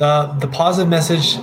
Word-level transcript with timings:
the 0.00 0.34
the 0.40 0.48
positive 0.48 0.88
message 0.88 1.36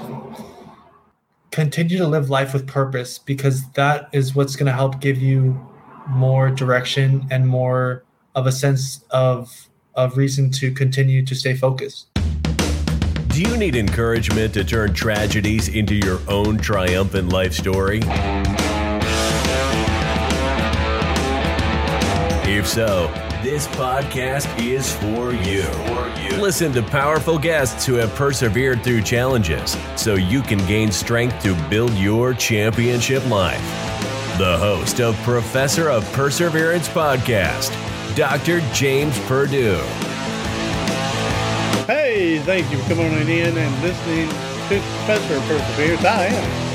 continue 1.51 1.97
to 1.97 2.07
live 2.07 2.31
life 2.31 2.53
with 2.53 2.65
purpose 2.65 3.19
because 3.19 3.69
that 3.73 4.09
is 4.11 4.33
what's 4.33 4.55
going 4.55 4.65
to 4.65 4.73
help 4.73 4.99
give 4.99 5.21
you 5.21 5.63
more 6.09 6.49
direction 6.49 7.25
and 7.29 7.47
more 7.47 8.03
of 8.33 8.47
a 8.47 8.51
sense 8.51 9.03
of 9.11 9.69
of 9.93 10.17
reason 10.17 10.49
to 10.49 10.71
continue 10.71 11.23
to 11.23 11.35
stay 11.35 11.55
focused. 11.55 12.07
Do 13.27 13.43
you 13.43 13.55
need 13.57 13.75
encouragement 13.75 14.55
to 14.55 14.63
turn 14.63 14.95
tragedies 14.95 15.67
into 15.69 15.93
your 15.93 16.19
own 16.27 16.57
triumphant 16.57 17.29
life 17.29 17.53
story? 17.53 17.99
If 22.49 22.65
so, 22.65 23.26
this 23.43 23.67
podcast 23.67 24.47
is 24.63 24.91
for 24.95 25.33
you. 25.33 25.63
Listen 26.41 26.71
to 26.73 26.81
powerful 26.81 27.37
guests 27.37 27.85
who 27.85 27.93
have 27.95 28.13
persevered 28.15 28.83
through 28.83 29.01
challenges 29.01 29.77
so 29.95 30.15
you 30.15 30.41
can 30.41 30.57
gain 30.67 30.91
strength 30.91 31.41
to 31.43 31.53
build 31.69 31.93
your 31.93 32.33
championship 32.33 33.27
life. 33.29 33.61
The 34.37 34.57
host 34.57 34.99
of 34.99 35.15
Professor 35.17 35.89
of 35.89 36.11
Perseverance 36.13 36.87
podcast, 36.87 37.71
Dr. 38.15 38.61
James 38.73 39.17
Purdue. 39.21 39.81
Hey, 41.85 42.39
thank 42.39 42.71
you 42.71 42.77
for 42.79 42.89
coming 42.89 43.13
on 43.13 43.29
in 43.29 43.57
and 43.57 43.81
listening 43.83 44.29
to 44.29 44.79
Professor 45.05 45.35
of 45.35 45.43
Perseverance. 45.43 46.05
I 46.05 46.25
am 46.25 46.66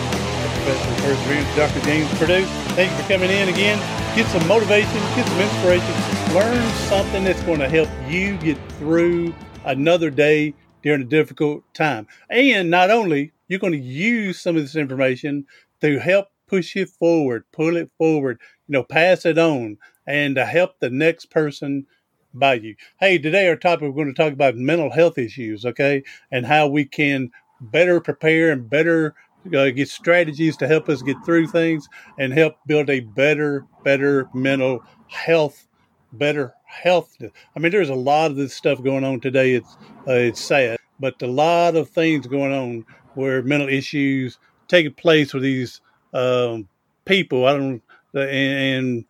Professor 0.62 0.90
of 0.90 0.96
Perseverance, 0.98 1.56
Dr. 1.56 1.80
James 1.84 2.18
Purdue. 2.20 2.44
Thank 2.76 2.92
you 2.92 2.96
for 2.98 3.12
coming 3.12 3.30
in 3.30 3.48
again. 3.48 3.78
Get 4.14 4.28
some 4.28 4.46
motivation, 4.46 4.94
get 5.16 5.26
some 5.26 5.40
inspiration, 5.40 6.34
learn 6.34 6.72
something 6.88 7.24
that's 7.24 7.42
going 7.42 7.58
to 7.58 7.68
help 7.68 7.88
you 8.08 8.36
get 8.38 8.56
through 8.78 9.34
another 9.64 10.08
day 10.08 10.54
during 10.82 11.02
a 11.02 11.04
difficult 11.04 11.64
time. 11.74 12.06
And 12.30 12.70
not 12.70 12.90
only, 12.90 13.32
you're 13.48 13.58
going 13.58 13.72
to 13.72 13.78
use 13.78 14.38
some 14.38 14.54
of 14.54 14.62
this 14.62 14.76
information 14.76 15.46
to 15.80 15.98
help 15.98 16.28
push 16.46 16.76
it 16.76 16.90
forward, 16.90 17.44
pull 17.50 17.76
it 17.76 17.90
forward, 17.98 18.38
you 18.68 18.74
know, 18.74 18.84
pass 18.84 19.26
it 19.26 19.38
on, 19.38 19.78
and 20.06 20.36
to 20.36 20.46
help 20.46 20.78
the 20.78 20.90
next 20.90 21.28
person 21.30 21.86
by 22.34 22.54
you. 22.54 22.76
Hey, 23.00 23.18
today 23.18 23.48
our 23.48 23.56
topic 23.56 23.88
we're 23.88 24.04
going 24.04 24.14
to 24.14 24.22
talk 24.22 24.32
about 24.32 24.54
mental 24.54 24.92
health 24.92 25.18
issues, 25.18 25.66
okay, 25.66 26.04
and 26.30 26.46
how 26.46 26.68
we 26.68 26.84
can 26.84 27.32
better 27.60 28.00
prepare 28.00 28.52
and 28.52 28.70
better 28.70 29.16
uh, 29.46 29.70
get 29.70 29.88
strategies 29.88 30.56
to 30.58 30.68
help 30.68 30.88
us 30.88 31.02
get 31.02 31.16
through 31.24 31.48
things 31.48 31.88
and 32.18 32.32
help 32.32 32.56
build 32.66 32.90
a 32.90 33.00
better, 33.00 33.66
better 33.84 34.28
mental 34.34 34.84
health, 35.08 35.66
better 36.12 36.54
health. 36.64 37.16
I 37.20 37.58
mean, 37.58 37.72
there's 37.72 37.90
a 37.90 37.94
lot 37.94 38.30
of 38.30 38.36
this 38.36 38.54
stuff 38.54 38.82
going 38.82 39.04
on 39.04 39.20
today. 39.20 39.54
It's 39.54 39.76
uh, 40.06 40.12
it's 40.12 40.40
sad, 40.40 40.78
but 41.00 41.20
a 41.22 41.26
lot 41.26 41.76
of 41.76 41.88
things 41.90 42.26
going 42.26 42.52
on 42.52 42.86
where 43.14 43.42
mental 43.42 43.68
issues 43.68 44.38
taking 44.68 44.94
place 44.94 45.34
with 45.34 45.42
these 45.42 45.80
um, 46.14 46.68
people. 47.04 47.46
I 47.46 47.52
don't 47.52 47.82
and, 48.14 48.30
and 48.30 49.04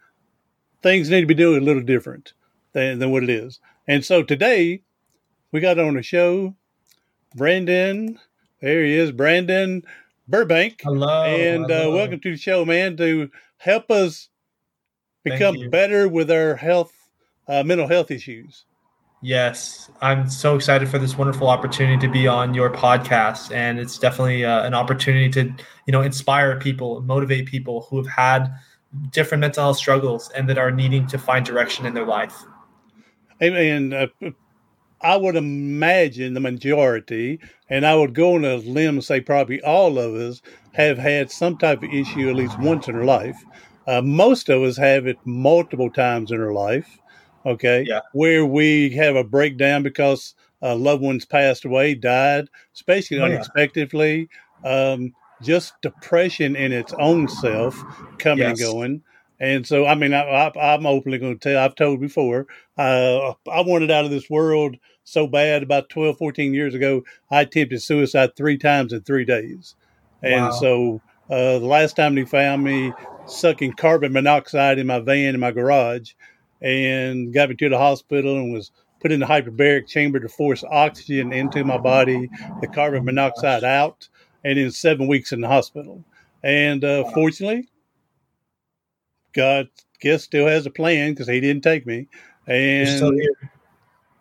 things 0.83 1.11
need 1.11 1.20
to 1.20 1.27
be 1.27 1.34
doing 1.34 1.62
a 1.62 1.64
little 1.64 1.83
different 1.83 2.33
than, 2.72 2.98
than 2.98 3.11
what 3.11 3.22
it 3.22 3.30
is. 3.30 3.61
And 3.86 4.05
so 4.05 4.22
today 4.22 4.83
we 5.50 5.61
got 5.61 5.78
on 5.78 5.94
the 5.94 6.02
show 6.02 6.55
Brandon. 7.34 8.19
There 8.61 8.84
he 8.84 8.94
is, 8.94 9.11
Brandon 9.11 9.83
Burbank. 10.28 10.81
Hello. 10.83 11.25
And 11.25 11.65
uh, 11.65 11.69
hello. 11.69 11.92
Uh, 11.92 11.97
welcome 11.97 12.20
to 12.20 12.31
the 12.33 12.37
show, 12.37 12.65
man, 12.65 12.97
to 12.97 13.31
help 13.59 13.91
us 13.91 14.29
become 15.25 15.70
better 15.70 16.09
with 16.09 16.31
our 16.31 16.56
health, 16.56 16.92
uh, 17.48 17.62
mental 17.62 17.89
health 17.89 18.11
issues. 18.11 18.64
Yes, 19.25 19.89
I'm 20.01 20.29
so 20.29 20.56
excited 20.56 20.89
for 20.89 20.98
this 20.98 21.17
wonderful 21.17 21.48
opportunity 21.48 21.97
to 22.05 22.12
be 22.12 22.27
on 22.27 22.55
your 22.55 22.70
podcast, 22.70 23.55
and 23.55 23.79
it's 23.79 23.97
definitely 23.97 24.45
uh, 24.45 24.67
an 24.67 24.75
opportunity 24.75 25.29
to, 25.31 25.45
you 25.87 25.92
know, 25.92 26.03
inspire 26.03 26.59
people, 26.59 27.01
motivate 27.03 27.47
people 27.47 27.83
who 27.83 27.98
have 27.98 28.09
had 28.09 28.53
different 29.11 29.41
mental 29.41 29.62
health 29.62 29.77
struggles 29.77 30.29
and 30.31 30.48
that 30.48 30.58
are 30.58 30.73
needing 30.73 31.07
to 31.07 31.19
find 31.19 31.46
direction 31.46 31.86
in 31.86 31.95
their 31.95 32.05
life. 32.05 32.35
And 33.41 33.95
uh, 33.95 34.07
I 35.02 35.17
would 35.17 35.36
imagine 35.36 36.35
the 36.35 36.40
majority, 36.40 37.40
and 37.68 37.85
I 37.85 37.95
would 37.95 38.14
go 38.14 38.35
on 38.36 38.45
a 38.45 38.57
limb 38.57 38.96
and 38.96 39.05
say 39.05 39.20
probably 39.20 39.61
all 39.63 39.98
of 39.98 40.14
us 40.14 40.42
have 40.73 40.98
had 40.98 41.30
some 41.30 41.58
type 41.58 41.83
of 41.83 41.90
issue 41.90 42.29
at 42.29 42.36
least 42.36 42.58
once 42.61 42.89
in 42.89 42.95
our 42.95 43.05
life. 43.05 43.36
Uh, 43.86 44.01
most 44.01 44.48
of 44.48 44.63
us 44.63 44.77
have 44.77 45.07
it 45.07 45.18
multiple 45.24 45.90
times 45.90 46.30
in 46.30 46.40
our 46.40 46.52
life 46.52 46.98
okay, 47.46 47.85
yeah. 47.86 48.01
where 48.13 48.46
we 48.46 48.90
have 48.90 49.17
a 49.17 49.24
breakdown 49.24 49.83
because 49.83 50.35
uh, 50.63 50.74
loved 50.74 51.02
ones 51.02 51.24
passed 51.24 51.64
away, 51.64 51.95
died, 51.95 52.48
especially 52.74 53.20
oh, 53.20 53.24
unexpectedly. 53.24 54.29
Yeah. 54.64 54.92
Um, 54.92 55.14
just 55.42 55.74
depression 55.83 56.55
in 56.55 56.70
its 56.70 56.92
own 57.01 57.27
self 57.27 57.83
coming 58.19 58.46
yes. 58.46 58.61
and 58.61 58.73
going. 58.73 59.02
And 59.40 59.67
so, 59.67 59.86
I 59.86 59.96
mean, 59.96 60.14
I, 60.14 60.52
am 60.55 60.86
openly 60.86 61.19
going 61.19 61.36
to 61.36 61.48
tell, 61.52 61.64
I've 61.64 61.74
told 61.74 62.01
before, 62.01 62.46
uh, 62.79 63.33
I 63.51 63.61
wanted 63.63 63.90
out 63.90 64.05
of 64.05 64.13
this 64.13 64.30
world 64.30 64.77
so 65.05 65.27
bad 65.27 65.63
about 65.63 65.89
12, 65.89 66.18
14 66.18 66.55
years 66.55 66.74
ago. 66.74 67.02
I 67.30 67.42
attempted 67.42 67.83
suicide 67.83 68.36
three 68.36 68.58
times 68.58 68.92
in 68.92 69.02
three 69.02 69.24
days. 69.24 69.74
And 70.23 70.46
wow. 70.46 70.51
so, 70.51 71.01
uh, 71.30 71.58
the 71.58 71.67
last 71.67 71.96
time 71.96 72.14
they 72.14 72.24
found 72.24 72.63
me 72.63 72.92
sucking 73.27 73.73
carbon 73.73 74.13
monoxide 74.13 74.79
in 74.79 74.86
my 74.86 75.01
van 75.01 75.35
in 75.35 75.40
my 75.40 75.51
garage, 75.51 76.13
and 76.61 77.33
got 77.33 77.48
me 77.48 77.57
to 77.57 77.68
the 77.68 77.79
hospital 77.79 78.36
and 78.36 78.52
was 78.52 78.70
put 79.01 79.13
in 79.13 79.20
the 79.20 79.27
hyperbaric 79.27 79.89
chamber 79.89 80.20
to 80.20 80.29
force 80.29 80.63
oxygen 80.70 81.33
into 81.33 81.64
my 81.64 81.79
body, 81.79 82.30
the 82.61 82.69
carbon 82.69 83.05
monoxide 83.05 83.64
out, 83.64 84.08
and 84.45 84.58
in 84.58 84.70
seven 84.70 85.08
weeks 85.08 85.33
in 85.33 85.40
the 85.40 85.48
hospital. 85.48 86.05
And 86.42 86.84
uh, 86.84 87.11
fortunately, 87.11 87.69
God 89.33 89.69
guess 90.01 90.23
still 90.23 90.46
has 90.46 90.67
a 90.67 90.70
plan 90.70 91.13
because 91.13 91.29
he 91.29 91.40
didn't 91.40 91.63
take 91.63 91.86
me. 91.86 92.08
And 92.46 92.89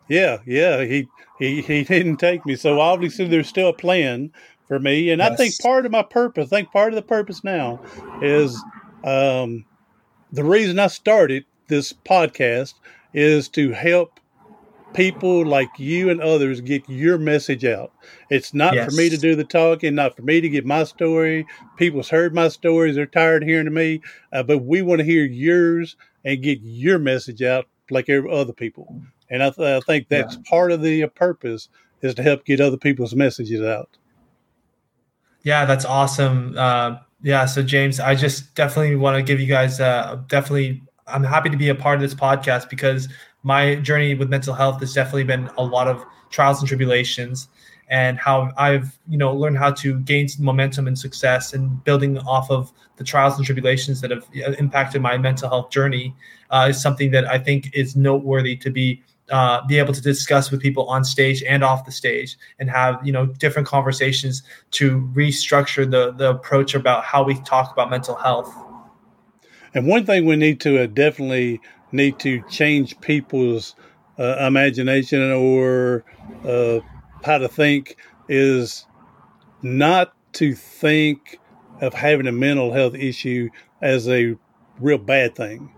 yeah, 0.08 0.38
yeah, 0.46 0.84
he, 0.84 1.08
he 1.38 1.62
he 1.62 1.84
didn't 1.84 2.18
take 2.18 2.44
me. 2.44 2.56
So 2.56 2.80
obviously 2.80 3.26
there's 3.26 3.48
still 3.48 3.68
a 3.70 3.74
plan 3.74 4.32
for 4.68 4.78
me. 4.78 5.10
And 5.10 5.20
yes. 5.20 5.32
I 5.32 5.36
think 5.36 5.60
part 5.60 5.86
of 5.86 5.92
my 5.92 6.02
purpose, 6.02 6.46
I 6.46 6.56
think 6.56 6.72
part 6.72 6.92
of 6.92 6.96
the 6.96 7.02
purpose 7.02 7.44
now 7.44 7.80
is 8.20 8.62
um, 9.04 9.64
the 10.32 10.44
reason 10.44 10.78
I 10.78 10.86
started 10.86 11.44
this 11.68 11.92
podcast 11.92 12.74
is 13.12 13.48
to 13.50 13.72
help 13.72 14.18
people 14.94 15.44
like 15.44 15.68
you 15.78 16.10
and 16.10 16.20
others 16.20 16.60
get 16.60 16.88
your 16.88 17.18
message 17.18 17.64
out. 17.64 17.92
It's 18.30 18.54
not 18.54 18.74
yes. 18.74 18.88
for 18.88 18.96
me 18.96 19.08
to 19.08 19.16
do 19.16 19.34
the 19.34 19.44
talking, 19.44 19.94
not 19.94 20.16
for 20.16 20.22
me 20.22 20.40
to 20.40 20.48
get 20.48 20.66
my 20.66 20.84
story. 20.84 21.46
People's 21.76 22.10
heard 22.10 22.34
my 22.34 22.48
stories; 22.48 22.96
they're 22.96 23.06
tired 23.06 23.42
of 23.42 23.48
hearing 23.48 23.66
to 23.66 23.70
me, 23.70 24.00
uh, 24.32 24.42
but 24.42 24.58
we 24.58 24.82
want 24.82 25.00
to 25.00 25.04
hear 25.04 25.24
yours 25.24 25.96
and 26.24 26.42
get 26.42 26.60
your 26.62 26.98
message 26.98 27.42
out 27.42 27.66
like 27.90 28.08
other 28.08 28.52
people. 28.52 29.02
And 29.32 29.42
I, 29.42 29.50
th- 29.50 29.66
I 29.66 29.80
think 29.80 30.08
that's 30.08 30.36
part 30.48 30.70
of 30.72 30.82
the 30.82 31.06
purpose 31.08 31.68
is 32.02 32.14
to 32.14 32.22
help 32.22 32.44
get 32.44 32.60
other 32.60 32.76
people's 32.76 33.14
messages 33.14 33.62
out. 33.62 33.88
Yeah, 35.42 35.64
that's 35.64 35.86
awesome. 35.86 36.54
Uh, 36.56 36.98
yeah, 37.22 37.46
so 37.46 37.62
James, 37.62 37.98
I 37.98 38.14
just 38.14 38.54
definitely 38.54 38.94
want 38.96 39.16
to 39.16 39.22
give 39.22 39.40
you 39.40 39.46
guys 39.46 39.80
uh, 39.80 40.20
definitely 40.28 40.82
I'm 41.06 41.24
happy 41.24 41.50
to 41.50 41.56
be 41.56 41.68
a 41.68 41.74
part 41.74 41.96
of 41.96 42.00
this 42.02 42.14
podcast 42.14 42.68
because 42.70 43.08
my 43.42 43.76
journey 43.76 44.14
with 44.14 44.28
mental 44.28 44.54
health 44.54 44.80
has 44.80 44.92
definitely 44.92 45.24
been 45.24 45.48
a 45.56 45.64
lot 45.64 45.88
of 45.88 46.04
trials 46.30 46.60
and 46.60 46.68
tribulations 46.68 47.48
and 47.88 48.18
how 48.18 48.50
I've 48.56 48.98
you 49.08 49.18
know 49.18 49.34
learned 49.34 49.58
how 49.58 49.72
to 49.72 49.98
gain 50.00 50.28
momentum 50.38 50.86
and 50.86 50.98
success 50.98 51.52
and 51.52 51.82
building 51.84 52.18
off 52.18 52.50
of 52.50 52.72
the 52.96 53.04
trials 53.04 53.36
and 53.36 53.44
tribulations 53.44 54.00
that 54.00 54.10
have 54.10 54.24
uh, 54.46 54.52
impacted 54.58 55.02
my 55.02 55.18
mental 55.18 55.48
health 55.48 55.70
journey 55.70 56.14
uh, 56.50 56.68
is 56.70 56.80
something 56.80 57.10
that 57.10 57.26
I 57.26 57.38
think 57.38 57.74
is 57.74 57.96
noteworthy 57.96 58.56
to 58.56 58.70
be 58.70 59.02
uh, 59.30 59.64
be 59.66 59.78
able 59.78 59.94
to 59.94 60.02
discuss 60.02 60.50
with 60.50 60.60
people 60.60 60.88
on 60.88 61.04
stage 61.04 61.42
and 61.44 61.62
off 61.62 61.84
the 61.84 61.92
stage 61.92 62.36
and 62.58 62.68
have 62.68 62.98
you 63.04 63.12
know 63.12 63.26
different 63.26 63.66
conversations 63.66 64.42
to 64.72 65.00
restructure 65.14 65.88
the 65.90 66.12
the 66.12 66.30
approach 66.30 66.74
about 66.74 67.04
how 67.04 67.22
we 67.22 67.34
talk 67.42 67.72
about 67.72 67.88
mental 67.90 68.16
health 68.16 68.52
and 69.74 69.86
one 69.86 70.04
thing 70.04 70.26
we 70.26 70.36
need 70.36 70.60
to 70.60 70.82
uh, 70.82 70.86
definitely 70.86 71.60
need 71.92 72.18
to 72.18 72.42
change 72.48 72.98
people's 73.00 73.74
uh, 74.18 74.36
imagination 74.46 75.30
or 75.32 76.04
uh, 76.44 76.80
how 77.24 77.38
to 77.38 77.48
think 77.48 77.96
is 78.28 78.86
not 79.62 80.14
to 80.34 80.54
think 80.54 81.38
of 81.80 81.94
having 81.94 82.26
a 82.26 82.32
mental 82.32 82.72
health 82.72 82.94
issue 82.94 83.48
as 83.80 84.08
a 84.08 84.36
real 84.78 84.98
bad 84.98 85.34
thing. 85.34 85.72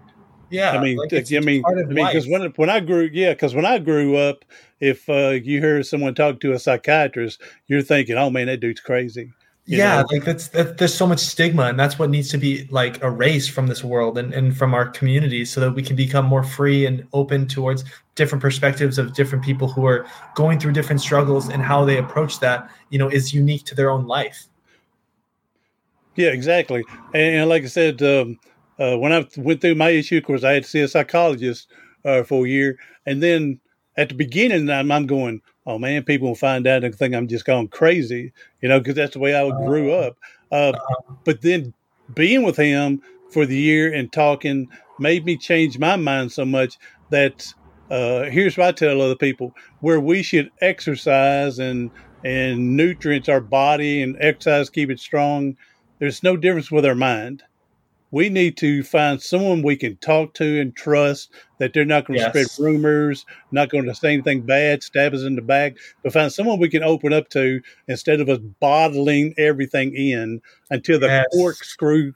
Yeah, 0.54 0.72
I 0.72 0.80
mean, 0.80 0.96
like 0.96 1.12
I 1.12 1.40
mean, 1.40 1.64
I 1.66 1.72
mean, 1.72 2.06
because 2.06 2.26
when 2.26 2.42
when 2.56 2.70
I 2.70 2.80
grew, 2.80 3.10
yeah, 3.12 3.32
because 3.32 3.54
when 3.54 3.66
I 3.66 3.78
grew 3.78 4.16
up, 4.16 4.44
if 4.80 5.08
uh, 5.08 5.30
you 5.30 5.60
hear 5.60 5.82
someone 5.82 6.14
talk 6.14 6.40
to 6.40 6.52
a 6.52 6.58
psychiatrist, 6.58 7.42
you're 7.66 7.82
thinking, 7.82 8.16
"Oh 8.16 8.30
man, 8.30 8.46
that 8.46 8.60
dude's 8.60 8.80
crazy." 8.80 9.32
yeah 9.66 10.02
know? 10.02 10.06
like 10.12 10.24
that's 10.24 10.48
that, 10.48 10.76
there's 10.76 10.92
so 10.92 11.06
much 11.06 11.18
stigma 11.18 11.64
and 11.64 11.80
that's 11.80 11.98
what 11.98 12.10
needs 12.10 12.28
to 12.28 12.36
be 12.36 12.66
like 12.70 13.02
erased 13.02 13.50
from 13.50 13.66
this 13.66 13.82
world 13.82 14.18
and, 14.18 14.34
and 14.34 14.56
from 14.56 14.74
our 14.74 14.86
communities 14.86 15.50
so 15.50 15.60
that 15.60 15.72
we 15.72 15.82
can 15.82 15.96
become 15.96 16.26
more 16.26 16.42
free 16.42 16.84
and 16.84 17.06
open 17.12 17.46
towards 17.46 17.84
different 18.14 18.42
perspectives 18.42 18.98
of 18.98 19.14
different 19.14 19.42
people 19.42 19.66
who 19.66 19.86
are 19.86 20.06
going 20.34 20.58
through 20.58 20.72
different 20.72 21.00
struggles 21.00 21.48
and 21.48 21.62
how 21.62 21.84
they 21.84 21.96
approach 21.96 22.40
that 22.40 22.70
you 22.90 22.98
know 22.98 23.08
is 23.08 23.32
unique 23.32 23.64
to 23.64 23.74
their 23.74 23.90
own 23.90 24.06
life 24.06 24.46
yeah 26.16 26.28
exactly 26.28 26.84
and, 27.14 27.36
and 27.36 27.48
like 27.48 27.62
i 27.62 27.66
said 27.66 28.02
um, 28.02 28.38
uh, 28.78 28.96
when 28.96 29.12
i 29.12 29.26
went 29.36 29.60
through 29.60 29.74
my 29.74 29.90
issue 29.90 30.18
of 30.18 30.24
course 30.24 30.44
i 30.44 30.52
had 30.52 30.64
to 30.64 30.68
see 30.68 30.80
a 30.80 30.88
psychologist 30.88 31.68
uh, 32.04 32.22
for 32.22 32.46
a 32.46 32.48
year 32.48 32.78
and 33.06 33.22
then 33.22 33.60
at 33.96 34.08
the 34.08 34.14
beginning 34.14 34.68
I'm, 34.70 34.90
I'm 34.90 35.06
going 35.06 35.40
oh 35.66 35.78
man 35.78 36.02
people 36.04 36.28
will 36.28 36.34
find 36.34 36.66
out 36.66 36.84
and 36.84 36.94
think 36.94 37.14
i'm 37.14 37.28
just 37.28 37.44
going 37.44 37.68
crazy 37.68 38.32
you 38.60 38.68
know 38.68 38.78
because 38.78 38.94
that's 38.94 39.14
the 39.14 39.20
way 39.20 39.34
i 39.34 39.48
grew 39.66 39.92
uh-huh. 39.92 40.08
up 40.08 40.16
uh, 40.52 40.70
uh-huh. 40.70 41.14
but 41.24 41.42
then 41.42 41.72
being 42.14 42.42
with 42.42 42.56
him 42.56 43.00
for 43.30 43.46
the 43.46 43.56
year 43.56 43.92
and 43.92 44.12
talking 44.12 44.68
made 44.98 45.24
me 45.24 45.36
change 45.36 45.78
my 45.78 45.96
mind 45.96 46.32
so 46.32 46.44
much 46.44 46.78
that 47.10 47.52
uh, 47.90 48.24
here's 48.24 48.56
what 48.56 48.68
I 48.68 48.72
tell 48.72 49.00
other 49.00 49.16
people: 49.16 49.54
where 49.80 50.00
we 50.00 50.22
should 50.22 50.50
exercise 50.60 51.58
and 51.58 51.90
and 52.24 52.76
nutrients 52.76 53.28
our 53.28 53.40
body 53.40 54.02
and 54.02 54.16
exercise 54.20 54.70
keep 54.70 54.90
it 54.90 55.00
strong. 55.00 55.56
There's 55.98 56.22
no 56.22 56.36
difference 56.36 56.70
with 56.70 56.86
our 56.86 56.94
mind. 56.94 57.42
We 58.14 58.28
need 58.28 58.56
to 58.58 58.84
find 58.84 59.20
someone 59.20 59.62
we 59.62 59.74
can 59.74 59.96
talk 59.96 60.34
to 60.34 60.60
and 60.60 60.76
trust 60.76 61.32
that 61.58 61.72
they're 61.72 61.84
not 61.84 62.06
going 62.06 62.20
to 62.20 62.22
yes. 62.22 62.30
spread 62.52 62.64
rumors, 62.64 63.26
not 63.50 63.70
going 63.70 63.86
to 63.86 63.94
say 63.96 64.12
anything 64.12 64.42
bad, 64.42 64.84
stab 64.84 65.14
us 65.14 65.22
in 65.22 65.34
the 65.34 65.42
back, 65.42 65.74
but 66.04 66.12
find 66.12 66.32
someone 66.32 66.60
we 66.60 66.68
can 66.68 66.84
open 66.84 67.12
up 67.12 67.28
to 67.30 67.60
instead 67.88 68.20
of 68.20 68.28
us 68.28 68.38
bottling 68.60 69.34
everything 69.36 69.96
in 69.96 70.40
until 70.70 71.00
the 71.00 71.08
yes. 71.08 71.26
corkscrew 71.32 72.12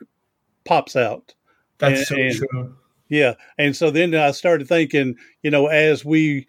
pops 0.65 0.95
out. 0.95 1.35
That's 1.79 1.99
and, 1.99 2.07
so 2.07 2.15
and, 2.15 2.51
true. 2.53 2.77
Yeah. 3.09 3.35
And 3.59 3.75
so 3.75 3.91
then 3.91 4.15
I 4.15 4.31
started 4.31 4.69
thinking, 4.69 5.17
you 5.43 5.51
know, 5.51 5.67
as 5.67 6.05
we 6.05 6.47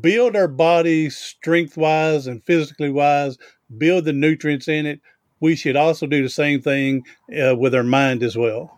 build 0.00 0.36
our 0.36 0.46
body 0.46 1.10
strength 1.10 1.76
wise 1.76 2.28
and 2.28 2.40
physically 2.44 2.90
wise, 2.90 3.36
build 3.78 4.04
the 4.04 4.12
nutrients 4.12 4.68
in 4.68 4.86
it, 4.86 5.00
we 5.44 5.54
should 5.54 5.76
also 5.76 6.06
do 6.06 6.22
the 6.22 6.28
same 6.30 6.62
thing 6.62 7.04
uh, 7.38 7.54
with 7.54 7.74
our 7.74 7.84
mind 7.84 8.22
as 8.22 8.34
well. 8.34 8.74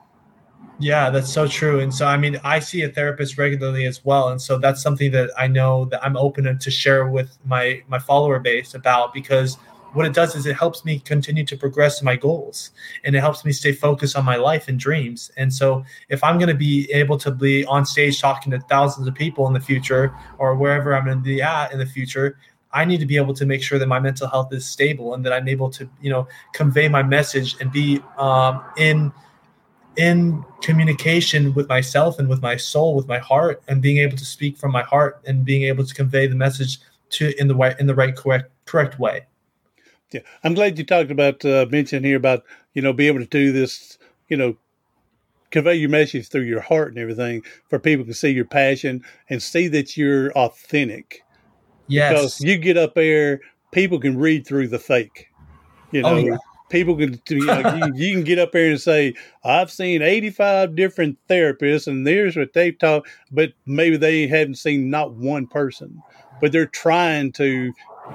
Yeah, 0.80 1.10
that's 1.10 1.32
so 1.32 1.46
true. 1.46 1.78
And 1.78 1.94
so, 1.94 2.06
I 2.06 2.16
mean, 2.16 2.40
I 2.42 2.58
see 2.58 2.82
a 2.82 2.88
therapist 2.88 3.38
regularly 3.38 3.86
as 3.86 4.04
well, 4.04 4.30
and 4.30 4.42
so 4.42 4.58
that's 4.58 4.82
something 4.82 5.12
that 5.12 5.30
I 5.38 5.46
know 5.46 5.84
that 5.86 6.04
I'm 6.04 6.16
open 6.16 6.58
to 6.58 6.70
share 6.70 7.06
with 7.06 7.38
my 7.44 7.82
my 7.86 8.00
follower 8.00 8.40
base 8.40 8.74
about 8.74 9.14
because 9.14 9.56
what 9.92 10.04
it 10.04 10.12
does 10.12 10.34
is 10.34 10.44
it 10.44 10.56
helps 10.56 10.84
me 10.84 10.98
continue 10.98 11.44
to 11.46 11.56
progress 11.56 12.02
my 12.02 12.16
goals 12.16 12.72
and 13.04 13.16
it 13.16 13.20
helps 13.20 13.46
me 13.46 13.52
stay 13.52 13.72
focused 13.72 14.14
on 14.14 14.24
my 14.26 14.36
life 14.36 14.68
and 14.68 14.78
dreams. 14.78 15.30
And 15.38 15.50
so 15.50 15.84
if 16.10 16.22
I'm 16.22 16.36
going 16.36 16.50
to 16.50 16.60
be 16.70 16.90
able 16.92 17.16
to 17.18 17.30
be 17.30 17.64
on 17.64 17.86
stage 17.86 18.20
talking 18.20 18.50
to 18.50 18.60
thousands 18.68 19.06
of 19.08 19.14
people 19.14 19.46
in 19.46 19.54
the 19.54 19.60
future 19.60 20.12
or 20.36 20.54
wherever 20.54 20.94
I'm 20.94 21.06
going 21.06 21.16
to 21.16 21.24
be 21.24 21.40
at 21.40 21.72
in 21.72 21.78
the 21.78 21.86
future, 21.86 22.36
I 22.72 22.84
need 22.84 23.00
to 23.00 23.06
be 23.06 23.16
able 23.16 23.34
to 23.34 23.46
make 23.46 23.62
sure 23.62 23.78
that 23.78 23.86
my 23.86 24.00
mental 24.00 24.28
health 24.28 24.52
is 24.52 24.66
stable 24.66 25.14
and 25.14 25.24
that 25.24 25.32
I'm 25.32 25.48
able 25.48 25.70
to, 25.70 25.88
you 26.00 26.10
know, 26.10 26.28
convey 26.52 26.88
my 26.88 27.02
message 27.02 27.56
and 27.60 27.72
be 27.72 28.02
um, 28.18 28.62
in 28.76 29.12
in 29.96 30.44
communication 30.60 31.54
with 31.54 31.68
myself 31.68 32.18
and 32.18 32.28
with 32.28 32.42
my 32.42 32.56
soul, 32.56 32.94
with 32.94 33.08
my 33.08 33.18
heart, 33.18 33.62
and 33.66 33.80
being 33.80 33.98
able 33.98 34.16
to 34.16 34.24
speak 34.24 34.58
from 34.58 34.72
my 34.72 34.82
heart 34.82 35.22
and 35.26 35.44
being 35.44 35.62
able 35.62 35.84
to 35.84 35.94
convey 35.94 36.26
the 36.26 36.34
message 36.34 36.78
to 37.10 37.32
in 37.40 37.48
the 37.48 37.56
way 37.56 37.74
in 37.78 37.86
the 37.86 37.94
right 37.94 38.14
correct 38.14 38.50
correct 38.66 38.98
way. 38.98 39.24
Yeah, 40.12 40.20
I'm 40.44 40.54
glad 40.54 40.78
you 40.78 40.84
talked 40.84 41.10
about 41.10 41.44
uh, 41.44 41.66
mention 41.70 42.04
here 42.04 42.16
about 42.16 42.44
you 42.74 42.82
know 42.82 42.92
being 42.92 43.08
able 43.08 43.20
to 43.20 43.26
do 43.26 43.52
this, 43.52 43.98
you 44.28 44.36
know, 44.36 44.56
convey 45.50 45.74
your 45.74 45.90
message 45.90 46.28
through 46.28 46.42
your 46.42 46.60
heart 46.60 46.88
and 46.88 46.98
everything 46.98 47.42
for 47.68 47.78
people 47.78 48.04
to 48.04 48.14
see 48.14 48.30
your 48.30 48.44
passion 48.44 49.02
and 49.30 49.42
see 49.42 49.68
that 49.68 49.96
you're 49.96 50.32
authentic. 50.32 51.22
Yes, 51.88 52.12
because 52.12 52.40
you 52.40 52.58
get 52.58 52.76
up 52.76 52.94
there, 52.94 53.40
people 53.70 53.98
can 53.98 54.18
read 54.18 54.46
through 54.46 54.68
the 54.68 54.78
fake. 54.78 55.28
You 55.92 56.02
oh, 56.02 56.14
know, 56.14 56.14
oh, 56.14 56.18
yeah. 56.18 56.36
people 56.68 56.96
can 56.96 57.20
you, 57.28 57.46
know, 57.46 57.74
you, 57.76 57.92
you, 57.94 58.14
can 58.14 58.24
get 58.24 58.38
up 58.38 58.52
there 58.52 58.70
and 58.70 58.80
say, 58.80 59.14
"I've 59.44 59.70
seen 59.70 60.02
85 60.02 60.74
different 60.74 61.18
therapists, 61.28 61.86
and 61.86 62.06
there's 62.06 62.36
what 62.36 62.52
they've 62.52 62.78
taught," 62.78 63.06
but 63.30 63.52
maybe 63.66 63.96
they 63.96 64.26
haven't 64.26 64.56
seen 64.56 64.90
not 64.90 65.12
one 65.14 65.46
person. 65.46 66.02
But 66.40 66.52
they're 66.52 66.66
trying 66.66 67.32
to 67.32 67.72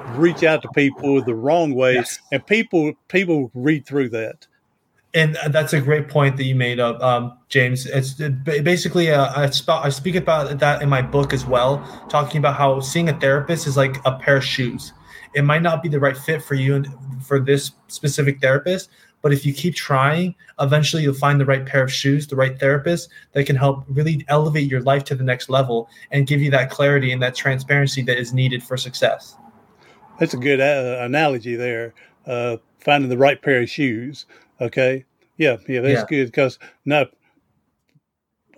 reach 0.10 0.44
out 0.44 0.62
to 0.62 0.70
people 0.70 1.24
the 1.24 1.36
wrong 1.36 1.74
way, 1.74 1.96
yes. 1.96 2.20
and 2.32 2.46
people 2.46 2.94
people 3.08 3.52
read 3.54 3.86
through 3.86 4.10
that. 4.10 4.48
And 5.14 5.38
that's 5.50 5.74
a 5.74 5.82
great 5.82 6.08
point 6.08 6.38
that 6.38 6.46
you 6.46 6.56
made 6.56 6.80
up, 6.80 7.02
um, 7.02 7.38
James. 7.50 7.86
It's 7.86 8.14
basically 8.14 9.12
uh, 9.12 9.26
I, 9.36 9.52
I 9.68 9.90
speak 9.90 10.16
about 10.16 10.60
that 10.60 10.82
in 10.82 10.88
my 10.88 11.02
book 11.02 11.34
as 11.34 11.46
well, 11.46 11.86
talking 12.10 12.40
about 12.40 12.56
how 12.56 12.80
seeing 12.80 13.10
a 13.10 13.20
therapist 13.20 13.68
is 13.68 13.76
like 13.76 13.98
a 14.06 14.18
pair 14.18 14.38
of 14.38 14.46
shoes. 14.46 14.94
It 15.34 15.44
might 15.44 15.62
not 15.62 15.84
be 15.84 15.90
the 15.90 16.00
right 16.00 16.18
fit 16.18 16.42
for 16.42 16.56
you 16.56 16.76
and 16.76 16.88
for 17.22 17.40
this 17.40 17.72
specific 17.88 18.40
therapist, 18.40 18.90
but 19.22 19.34
if 19.34 19.46
you 19.46 19.54
keep 19.54 19.76
trying, 19.76 20.34
eventually 20.60 21.04
you'll 21.04 21.14
find 21.14 21.40
the 21.40 21.46
right 21.46 21.66
pair 21.66 21.84
of 21.84 21.92
shoes, 21.92 22.28
the 22.28 22.36
right 22.36 22.58
therapist 22.58 23.10
that 23.34 23.46
can 23.46 23.56
help 23.56 23.84
really 23.90 24.26
elevate 24.30 24.70
your 24.70 24.82
life 24.82 25.04
to 25.06 25.16
the 25.16 25.24
next 25.24 25.50
level 25.50 25.90
and 26.12 26.26
give 26.26 26.42
you 26.42 26.52
that 26.52 26.70
clarity 26.70 27.12
and 27.12 27.22
that 27.22 27.36
transparency 27.36 28.02
that 28.04 28.18
is 28.18 28.34
needed 28.34 28.64
for 28.64 28.78
success. 28.78 29.36
That's 30.20 30.34
a 30.34 30.38
good 30.38 30.60
uh, 30.60 31.04
analogy 31.04 31.56
there. 31.56 31.94
Uh, 32.26 32.58
finding 32.80 33.10
the 33.10 33.18
right 33.18 33.42
pair 33.42 33.62
of 33.62 33.70
shoes. 33.70 34.26
Okay. 34.62 35.06
Yeah. 35.38 35.58
Yeah. 35.68 35.82
That's 35.82 36.02
yeah. 36.02 36.06
good 36.08 36.26
because 36.28 36.60
not 36.86 37.12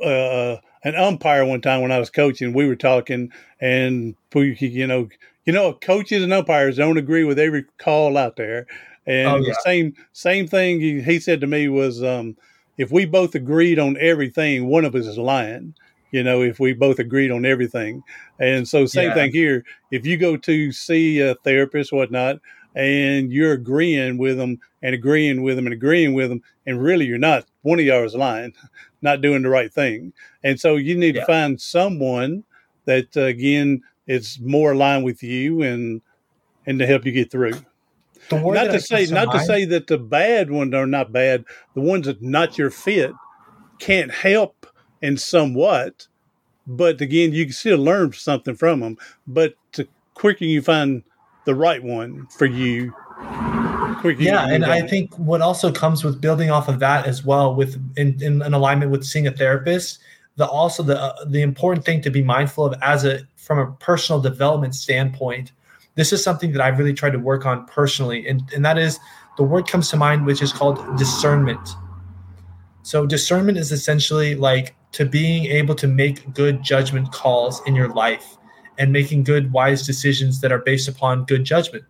uh, 0.04 0.58
an 0.84 0.96
umpire 0.96 1.46
one 1.46 1.62
time 1.62 1.82
when 1.82 1.92
I 1.92 2.00
was 2.00 2.10
coaching, 2.10 2.54
we 2.54 2.68
were 2.68 2.76
talking 2.76 3.32
and 3.60 4.16
we, 4.34 4.56
you 4.60 4.86
know, 4.86 5.10
you 5.46 5.54
know, 5.54 5.74
coaches 5.74 6.24
and 6.24 6.34
umpires 6.34 6.78
don't 6.78 6.98
agree 6.98 7.24
with 7.24 7.40
every 7.40 7.66
call 7.78 8.18
out 8.18 8.36
there. 8.36 8.68
And 9.06 9.28
oh, 9.28 9.38
yeah. 9.38 9.50
the 9.50 9.60
same 9.64 9.94
same 10.14 10.48
thing 10.48 10.80
he, 10.80 11.02
he, 11.02 11.20
said 11.20 11.42
to 11.42 11.48
me 11.48 11.68
was, 11.68 12.04
um, 12.04 12.38
if 12.78 12.92
we 12.92 13.06
both 13.06 13.36
agreed 13.36 13.80
on 13.80 13.98
everything, 14.00 14.68
one 14.68 14.86
of 14.86 14.96
us 14.96 15.06
is 15.06 15.18
lying 15.18 15.74
you 16.14 16.24
know, 16.24 16.44
if 16.44 16.60
we 16.60 16.74
both 16.74 17.00
agreed 17.00 17.32
on 17.32 17.44
everything. 17.44 18.04
And 18.40 18.68
so, 18.68 18.86
same 18.86 19.10
yeah. 19.10 19.16
thing 19.16 19.32
here. 19.32 19.66
If 19.92 20.06
you 20.06 20.16
go 20.16 20.38
to 20.38 20.72
see 20.72 21.20
a 21.20 21.34
therapist, 21.44 21.92
whatnot, 21.92 22.38
and 22.76 23.32
you're 23.32 23.54
agreeing 23.54 24.18
with 24.18 24.38
them 24.38 24.60
and 24.82 24.96
agreeing 24.96 25.44
with 25.44 25.56
them 25.56 25.66
and 25.66 25.74
agreeing 25.74 26.14
with 26.14 26.30
them, 26.30 26.42
and 26.66 26.82
really 26.82 27.06
you're 27.06 27.18
not, 27.18 27.46
one 27.62 27.80
of 27.80 27.86
y'all 27.86 28.04
is 28.04 28.16
lying, 28.16 28.54
not 29.02 29.22
doing 29.22 29.44
the 29.44 29.50
right 29.50 29.72
thing. 29.72 30.14
And 30.44 30.60
so, 30.60 30.76
you 30.76 30.98
need 30.98 31.16
yeah. 31.16 31.22
to 31.22 31.28
find 31.28 31.60
someone 31.62 32.44
that, 32.86 33.16
uh, 33.16 33.22
again, 33.22 33.84
is 34.08 34.40
more 34.40 34.74
aligned 34.74 35.06
with 35.06 35.24
you 35.24 35.62
and 35.62 36.02
and 36.66 36.80
to 36.80 36.86
help 36.86 37.06
you 37.06 37.12
get 37.12 37.32
through. 37.32 37.54
Not 38.32 38.72
to 38.72 38.80
say, 38.80 39.06
not 39.08 39.32
to 39.34 39.40
say 39.40 39.66
that 39.66 39.88
the 39.88 39.98
bad 39.98 40.50
ones 40.50 40.74
are 40.74 40.88
not 40.88 41.12
bad. 41.12 41.44
The 41.76 41.82
ones 41.82 42.06
that 42.06 42.22
not 42.22 42.58
your 42.58 42.70
fit 42.70 43.12
can't 43.80 44.12
help 44.12 44.66
and 45.02 45.20
somewhat, 45.20 46.08
but 46.66 47.02
again, 47.02 47.34
you 47.34 47.46
can 47.46 47.54
still 47.54 47.80
learn 47.80 48.14
something 48.14 48.56
from 48.56 48.80
them. 48.80 48.98
But 49.28 49.56
the 49.74 49.88
quicker 50.14 50.46
you 50.46 50.62
find 50.62 51.04
the 51.46 51.56
right 51.56 51.84
one 51.84 52.28
for 52.28 52.46
you, 52.46 52.94
yeah, 54.18 54.48
and 54.48 54.66
I 54.66 54.86
think 54.88 55.16
what 55.18 55.42
also 55.42 55.72
comes 55.72 56.04
with 56.04 56.20
building 56.20 56.52
off 56.52 56.68
of 56.68 56.80
that 56.80 57.06
as 57.06 57.24
well, 57.24 57.56
with 57.56 57.76
in, 57.98 58.22
in 58.22 58.42
an 58.42 58.54
alignment 58.54 58.92
with 58.92 59.04
seeing 59.04 59.28
a 59.28 59.32
therapist, 59.32 60.00
the 60.36 60.48
also 60.48 60.84
the 60.84 61.00
uh, 61.00 61.26
the 61.26 61.42
important 61.42 61.86
thing 61.86 62.02
to 62.02 62.10
be 62.10 62.24
mindful 62.24 62.66
of 62.66 62.74
as 62.82 63.06
a 63.06 63.28
from 63.36 63.60
a 63.60 63.72
personal 63.74 64.22
development 64.22 64.76
standpoint. 64.76 65.52
This 65.96 66.12
is 66.12 66.24
something 66.24 66.52
that 66.54 66.62
I've 66.62 66.80
really 66.80 66.94
tried 66.94 67.12
to 67.12 67.20
work 67.20 67.46
on 67.46 67.66
personally, 67.66 68.28
and 68.28 68.42
and 68.54 68.66
that 68.66 68.78
is 68.78 69.00
the 69.38 69.44
word 69.44 69.68
comes 69.68 69.90
to 69.90 69.98
mind, 69.98 70.26
which 70.26 70.42
is 70.42 70.52
called 70.52 70.98
discernment. 70.98 71.70
So 72.84 73.06
discernment 73.06 73.58
is 73.58 73.72
essentially 73.72 74.36
like 74.36 74.76
to 74.94 75.06
being 75.06 75.46
able 75.46 75.76
to 75.76 75.88
make 75.88 76.34
good 76.34 76.62
judgment 76.62 77.12
calls 77.12 77.62
in 77.66 77.76
your 77.76 77.90
life 77.94 78.38
and 78.78 78.92
making 78.92 79.24
good 79.24 79.52
wise 79.52 79.86
decisions 79.86 80.42
that 80.42 80.52
are 80.52 80.60
based 80.60 80.88
upon 80.88 81.26
good 81.26 81.44
judgment. 81.44 81.84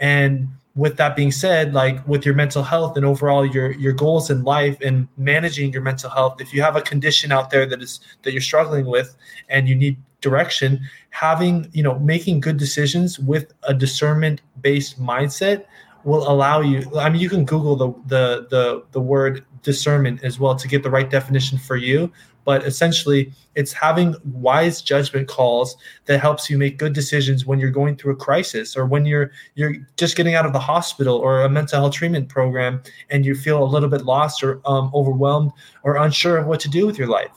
And 0.00 0.48
with 0.74 0.96
that 0.96 1.14
being 1.14 1.30
said, 1.30 1.72
like 1.72 2.06
with 2.06 2.26
your 2.26 2.34
mental 2.34 2.62
health 2.62 2.96
and 2.96 3.06
overall 3.06 3.46
your 3.46 3.72
your 3.72 3.92
goals 3.92 4.30
in 4.30 4.42
life 4.42 4.76
and 4.80 5.06
managing 5.16 5.72
your 5.72 5.82
mental 5.82 6.10
health, 6.10 6.40
if 6.40 6.52
you 6.52 6.62
have 6.62 6.76
a 6.76 6.82
condition 6.82 7.30
out 7.30 7.50
there 7.50 7.66
that 7.66 7.80
is 7.80 8.00
that 8.22 8.32
you're 8.32 8.42
struggling 8.42 8.86
with 8.86 9.16
and 9.48 9.68
you 9.68 9.76
need 9.76 9.96
direction, 10.20 10.80
having, 11.10 11.68
you 11.72 11.82
know, 11.82 11.98
making 11.98 12.40
good 12.40 12.56
decisions 12.56 13.18
with 13.18 13.52
a 13.64 13.74
discernment 13.74 14.40
based 14.60 15.00
mindset 15.00 15.64
will 16.04 16.30
allow 16.30 16.60
you 16.60 16.84
i 16.98 17.08
mean 17.08 17.20
you 17.20 17.30
can 17.30 17.44
google 17.44 17.76
the 17.76 17.88
the 18.06 18.46
the, 18.50 18.84
the 18.92 19.00
word 19.00 19.44
discernment 19.62 20.22
as 20.22 20.38
well 20.38 20.54
to 20.54 20.68
get 20.68 20.82
the 20.82 20.90
right 20.90 21.10
definition 21.10 21.58
for 21.58 21.76
you 21.76 22.12
but 22.44 22.64
essentially 22.64 23.32
it's 23.54 23.72
having 23.72 24.14
wise 24.24 24.82
judgment 24.82 25.28
calls 25.28 25.76
that 26.06 26.18
helps 26.18 26.50
you 26.50 26.58
make 26.58 26.78
good 26.78 26.92
decisions 26.92 27.46
when 27.46 27.58
you're 27.58 27.70
going 27.70 27.96
through 27.96 28.12
a 28.12 28.16
crisis 28.16 28.76
or 28.76 28.86
when 28.86 29.04
you're 29.06 29.30
you're 29.54 29.74
just 29.96 30.16
getting 30.16 30.34
out 30.34 30.46
of 30.46 30.52
the 30.52 30.58
hospital 30.58 31.16
or 31.16 31.42
a 31.42 31.48
mental 31.48 31.80
health 31.80 31.94
treatment 31.94 32.28
program 32.28 32.82
and 33.10 33.24
you 33.24 33.34
feel 33.34 33.62
a 33.62 33.64
little 33.64 33.88
bit 33.88 34.02
lost 34.02 34.42
or 34.42 34.60
um, 34.66 34.90
overwhelmed 34.94 35.52
or 35.82 35.96
unsure 35.96 36.36
of 36.36 36.46
what 36.46 36.60
to 36.60 36.68
do 36.68 36.86
with 36.86 36.98
your 36.98 37.08
life 37.08 37.32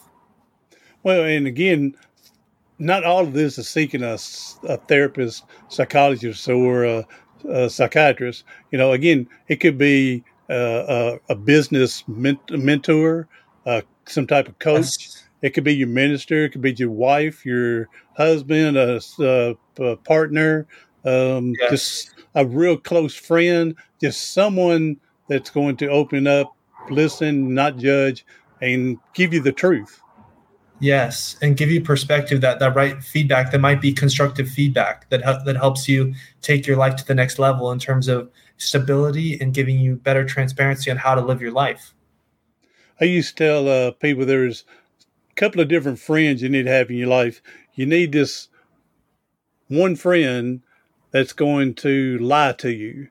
well 1.04 1.24
and 1.24 1.48
again 1.48 1.96
not 2.80 3.04
all 3.04 3.24
of 3.24 3.34
this 3.34 3.58
is 3.58 3.68
seeking 3.68 4.04
a, 4.04 4.18
a 4.64 4.78
therapist, 4.88 5.46
psychologist, 5.70 6.48
or 6.48 6.86
a, 6.86 7.08
a, 7.50 7.70
psychiatrist. 7.70 8.44
You 8.72 8.78
know, 8.78 8.92
again, 8.92 9.28
it 9.48 9.58
could 9.58 9.78
be 9.78 10.24
uh, 10.50 11.18
a, 11.30 11.34
a, 11.34 11.36
business 11.36 12.04
mentor, 12.08 13.28
uh, 13.66 13.82
some 14.10 14.28
type 14.28 14.48
of 14.48 14.58
coach. 14.60 14.98
Yes. 15.00 15.24
It 15.42 15.50
could 15.52 15.64
be 15.64 15.76
your 15.76 15.88
minister. 15.88 16.46
It 16.46 16.50
could 16.50 16.62
be 16.62 16.74
your 16.74 16.90
wife, 16.90 17.46
your 17.46 17.90
husband, 18.16 18.76
a, 18.78 19.00
a 19.80 19.96
partner, 19.98 20.68
um, 21.06 21.54
yes. 21.60 21.70
just 21.70 22.12
a 22.34 22.46
real 22.46 22.78
close 22.78 23.16
friend, 23.16 23.76
just 24.02 24.34
someone 24.34 24.98
that's 25.28 25.50
going 25.50 25.78
to 25.78 25.88
open 25.90 26.26
up, 26.26 26.56
listen, 26.90 27.54
not 27.54 27.78
judge, 27.78 28.26
and 28.62 28.98
give 29.14 29.34
you 29.34 29.42
the 29.42 29.52
truth. 29.52 30.02
Yes, 30.80 31.38
and 31.42 31.58
give 31.58 31.72
you 31.72 31.82
perspective 31.82 32.42
that 32.42 32.60
that 32.60 32.76
right 32.76 33.02
feedback 33.02 33.52
that 33.52 33.60
might 33.60 33.82
be 33.82 33.92
constructive 33.92 34.48
feedback 34.48 35.10
that 35.10 35.24
that 35.46 35.56
helps 35.56 35.90
you 35.90 36.14
take 36.44 36.68
your 36.68 36.78
life 36.78 36.96
to 36.98 37.06
the 37.06 37.16
next 37.16 37.40
level 37.40 37.72
in 37.72 37.80
terms 37.80 38.08
of 38.08 38.30
stability 38.58 39.40
and 39.42 39.56
giving 39.56 39.80
you 39.80 39.96
better 39.96 40.24
transparency 40.24 40.92
on 40.92 40.98
how 40.98 41.16
to 41.16 41.22
live 41.22 41.42
your 41.42 41.52
life. 41.52 41.94
I 43.00 43.06
used 43.06 43.38
to 43.38 43.44
tell 43.44 43.70
uh, 43.70 43.92
people 43.92 44.26
there's 44.26 44.66
a 45.32 45.36
couple 45.36 45.62
of 45.62 45.68
different 45.68 46.00
friends 46.00 46.42
you 46.42 46.50
need 46.50 46.64
to 46.64 46.72
have 46.72 46.90
in 46.90 46.98
your 46.98 47.08
life. 47.08 47.42
You 47.76 47.86
need 47.86 48.12
this 48.12 48.50
one 49.68 49.96
friend 49.96 50.62
that's 51.12 51.34
going 51.34 51.76
to 51.76 52.18
lie 52.20 52.54
to 52.54 52.72
you. 52.72 53.10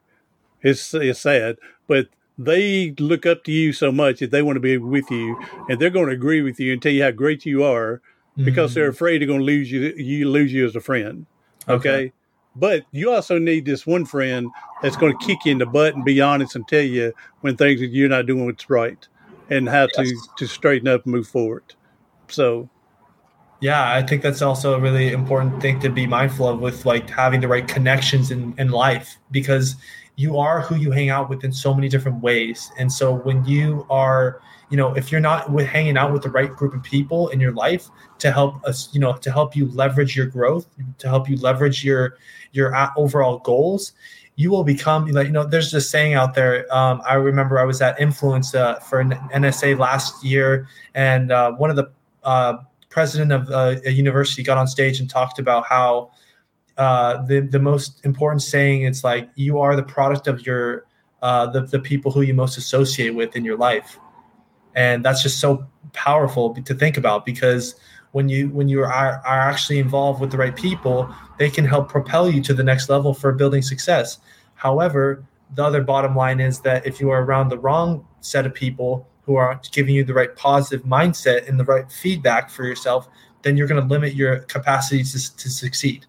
It's 0.63 0.93
it's 0.95 1.21
sad, 1.21 1.57
but 1.87 2.09
they 2.39 2.95
look 2.99 3.25
up 3.25 3.45
to 3.45 3.53
you 3.53 3.73
so 3.73 3.91
much 3.91 4.21
that 4.21 4.31
they 4.31 4.43
want 4.43 4.57
to 4.57 4.61
be 4.61 4.77
with 4.77 5.11
you 5.11 5.41
and 5.69 5.81
they're 5.81 5.91
going 5.91 6.07
to 6.07 6.13
agree 6.13 6.43
with 6.43 6.61
you 6.61 6.73
and 6.73 6.83
tell 6.83 6.93
you 6.93 7.03
how 7.03 7.11
great 7.11 7.47
you 7.47 7.65
are 7.65 8.03
because 8.37 8.71
mm-hmm. 8.71 8.81
they're 8.81 8.89
afraid 8.89 9.21
they're 9.21 9.27
going 9.29 9.41
to 9.41 9.45
lose 9.45 9.73
you 9.73 9.95
you 9.97 10.29
lose 10.29 10.53
you 10.53 10.67
as 10.67 10.77
a 10.77 10.81
friend 10.81 11.25
okay? 11.69 11.89
okay? 11.89 12.13
but 12.55 12.85
you 12.93 13.11
also 13.11 13.39
need 13.39 13.65
this 13.65 13.87
one 13.87 14.05
friend 14.05 14.51
that's 14.83 14.97
going 14.97 15.17
to 15.17 15.27
kick 15.27 15.39
you 15.47 15.53
in 15.53 15.59
the 15.59 15.67
butt 15.67 15.95
and 15.95 16.05
be 16.05 16.21
honest 16.21 16.55
and 16.55 16.69
tell 16.69 16.83
you 16.83 17.13
when 17.41 17.57
things 17.57 17.81
that 17.81 17.87
you're 17.87 18.09
not 18.09 18.27
doing 18.27 18.45
what's 18.45 18.69
right 18.69 19.09
and 19.51 19.69
how 19.69 19.87
yes. 19.97 20.09
to 20.09 20.17
to 20.39 20.47
straighten 20.47 20.89
up 20.89 21.05
and 21.05 21.15
move 21.15 21.27
forward 21.27 21.75
so 22.29 22.69
yeah 23.61 23.93
i 23.95 24.03
think 24.03 24.23
that's 24.23 24.43
also 24.43 24.75
a 24.75 24.81
really 24.81 25.13
important 25.13 25.61
thing 25.63 25.79
to 25.81 25.89
be 25.89 26.07
mindful 26.07 26.49
of 26.49 26.61
with 26.61 26.85
like 26.85 27.09
having 27.09 27.41
the 27.41 27.49
right 27.49 27.69
connections 27.69 28.31
in, 28.31 28.55
in 28.59 28.71
life 28.71 29.17
because 29.31 29.77
you 30.17 30.39
are 30.39 30.63
who 30.63 30.77
you 30.77 30.91
hang 30.91 31.11
out 31.11 31.29
with 31.29 31.45
in 31.45 31.53
so 31.53 31.75
many 31.75 31.89
different 31.89 32.23
ways. 32.23 32.73
And 32.79 32.91
so 32.91 33.15
when 33.15 33.45
you 33.45 33.87
are, 33.91 34.41
you 34.71 34.77
know, 34.77 34.95
if 34.97 35.13
you're 35.13 35.21
not 35.21 35.53
with 35.53 35.67
hanging 35.67 35.99
out 35.99 36.13
with 36.13 36.23
the 36.23 36.31
right 36.31 36.51
group 36.51 36.75
of 36.75 36.83
people 36.83 37.29
in 37.29 37.39
your 37.39 37.53
life 37.53 37.89
to 38.19 38.33
help 38.33 38.65
us, 38.65 38.89
you 38.93 39.01
know, 39.01 39.13
to 39.13 39.31
help 39.31 39.55
you 39.55 39.71
leverage 39.73 40.17
your 40.17 40.27
growth, 40.27 40.67
to 40.99 41.09
help 41.09 41.29
you 41.29 41.37
leverage 41.37 41.85
your 41.85 42.17
your 42.53 42.75
uh, 42.75 42.91
overall 42.97 43.39
goals, 43.41 43.93
you 44.37 44.51
will 44.51 44.65
become 44.65 45.07
like 45.07 45.27
you 45.27 45.33
know. 45.33 45.45
There's 45.45 45.73
this 45.73 45.91
saying 45.91 46.13
out 46.13 46.35
there. 46.35 46.73
Um, 46.75 47.01
I 47.07 47.15
remember 47.15 47.59
I 47.59 47.65
was 47.65 47.81
at 47.81 47.99
Influence 47.99 48.55
uh, 48.55 48.79
for 48.81 49.01
an 49.01 49.11
NSA 49.35 49.79
last 49.79 50.23
year, 50.23 50.69
and 50.95 51.33
uh, 51.33 51.53
one 51.53 51.71
of 51.71 51.77
the 51.77 51.91
uh, 52.23 52.59
president 52.91 53.33
of 53.33 53.49
uh, 53.51 53.77
a 53.87 53.91
university 53.91 54.43
got 54.43 54.59
on 54.59 54.67
stage 54.67 55.01
and 55.01 55.09
talked 55.09 55.39
about 55.39 55.67
how 55.67 56.11
uh, 56.77 57.23
the 57.25 57.41
the 57.41 57.59
most 57.59 58.05
important 58.05 58.43
saying 58.43 58.83
it's 58.83 59.03
like 59.03 59.31
you 59.37 59.59
are 59.59 59.75
the 59.75 59.83
product 59.83 60.27
of 60.27 60.47
your 60.47 60.85
uh, 61.23 61.47
the 61.47 61.63
the 61.63 61.79
people 61.79 62.13
who 62.13 62.21
you 62.21 62.35
most 62.35 62.59
associate 62.59 63.15
with 63.15 63.37
in 63.37 63.45
your 63.45 63.57
life, 63.57 63.99
and 64.75 65.03
that's 65.03 65.23
just 65.23 65.41
so 65.41 65.67
powerful 65.95 66.55
to 66.55 66.75
think 66.75 66.99
about 66.99 67.25
because 67.25 67.75
when 68.17 68.31
you 68.31 68.49
when 68.49 68.67
you 68.67 68.83
are 68.83 68.87
are 68.87 69.21
actually 69.51 69.79
involved 69.79 70.23
with 70.23 70.31
the 70.31 70.39
right 70.39 70.57
people, 70.57 71.15
they 71.39 71.51
can 71.51 71.67
help 71.67 71.91
propel 71.91 72.31
you 72.31 72.41
to 72.41 72.55
the 72.55 72.65
next 72.65 72.89
level 72.89 73.13
for 73.13 73.31
building 73.31 73.61
success. 73.61 74.21
However, 74.55 75.23
the 75.55 75.63
other 75.63 75.83
bottom 75.83 76.17
line 76.17 76.41
is 76.41 76.61
that 76.61 76.87
if 76.87 76.99
you 76.99 77.11
are 77.11 77.23
around 77.23 77.51
the 77.51 77.59
wrong 77.59 78.07
set 78.23 78.47
of 78.47 78.55
people 78.55 79.07
who 79.27 79.37
are 79.37 79.61
giving 79.71 79.95
you 79.95 80.03
the 80.03 80.15
right 80.15 80.35
positive 80.35 80.87
mindset 80.87 81.47
and 81.47 81.61
the 81.61 81.65
right 81.65 81.93
feedback 81.93 82.49
for 82.49 82.65
yourself, 82.65 83.07
then 83.43 83.55
you're 83.55 83.67
going 83.67 83.83
to 83.83 83.87
limit 83.87 84.15
your 84.15 84.39
capacity 84.55 85.05
to, 85.05 85.37
to 85.37 85.51
succeed 85.51 86.07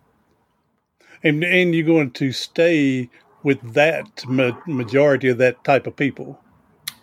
and 1.23 1.43
and 1.43 1.75
you're 1.75 1.85
going 1.85 2.11
to 2.11 2.31
stay 2.31 3.09
with 3.43 3.59
that 3.73 4.07
ma- 4.27 4.57
majority 4.65 5.27
of 5.27 5.37
that 5.39 5.61
type 5.65 5.85
of 5.87 5.95
people. 5.97 6.39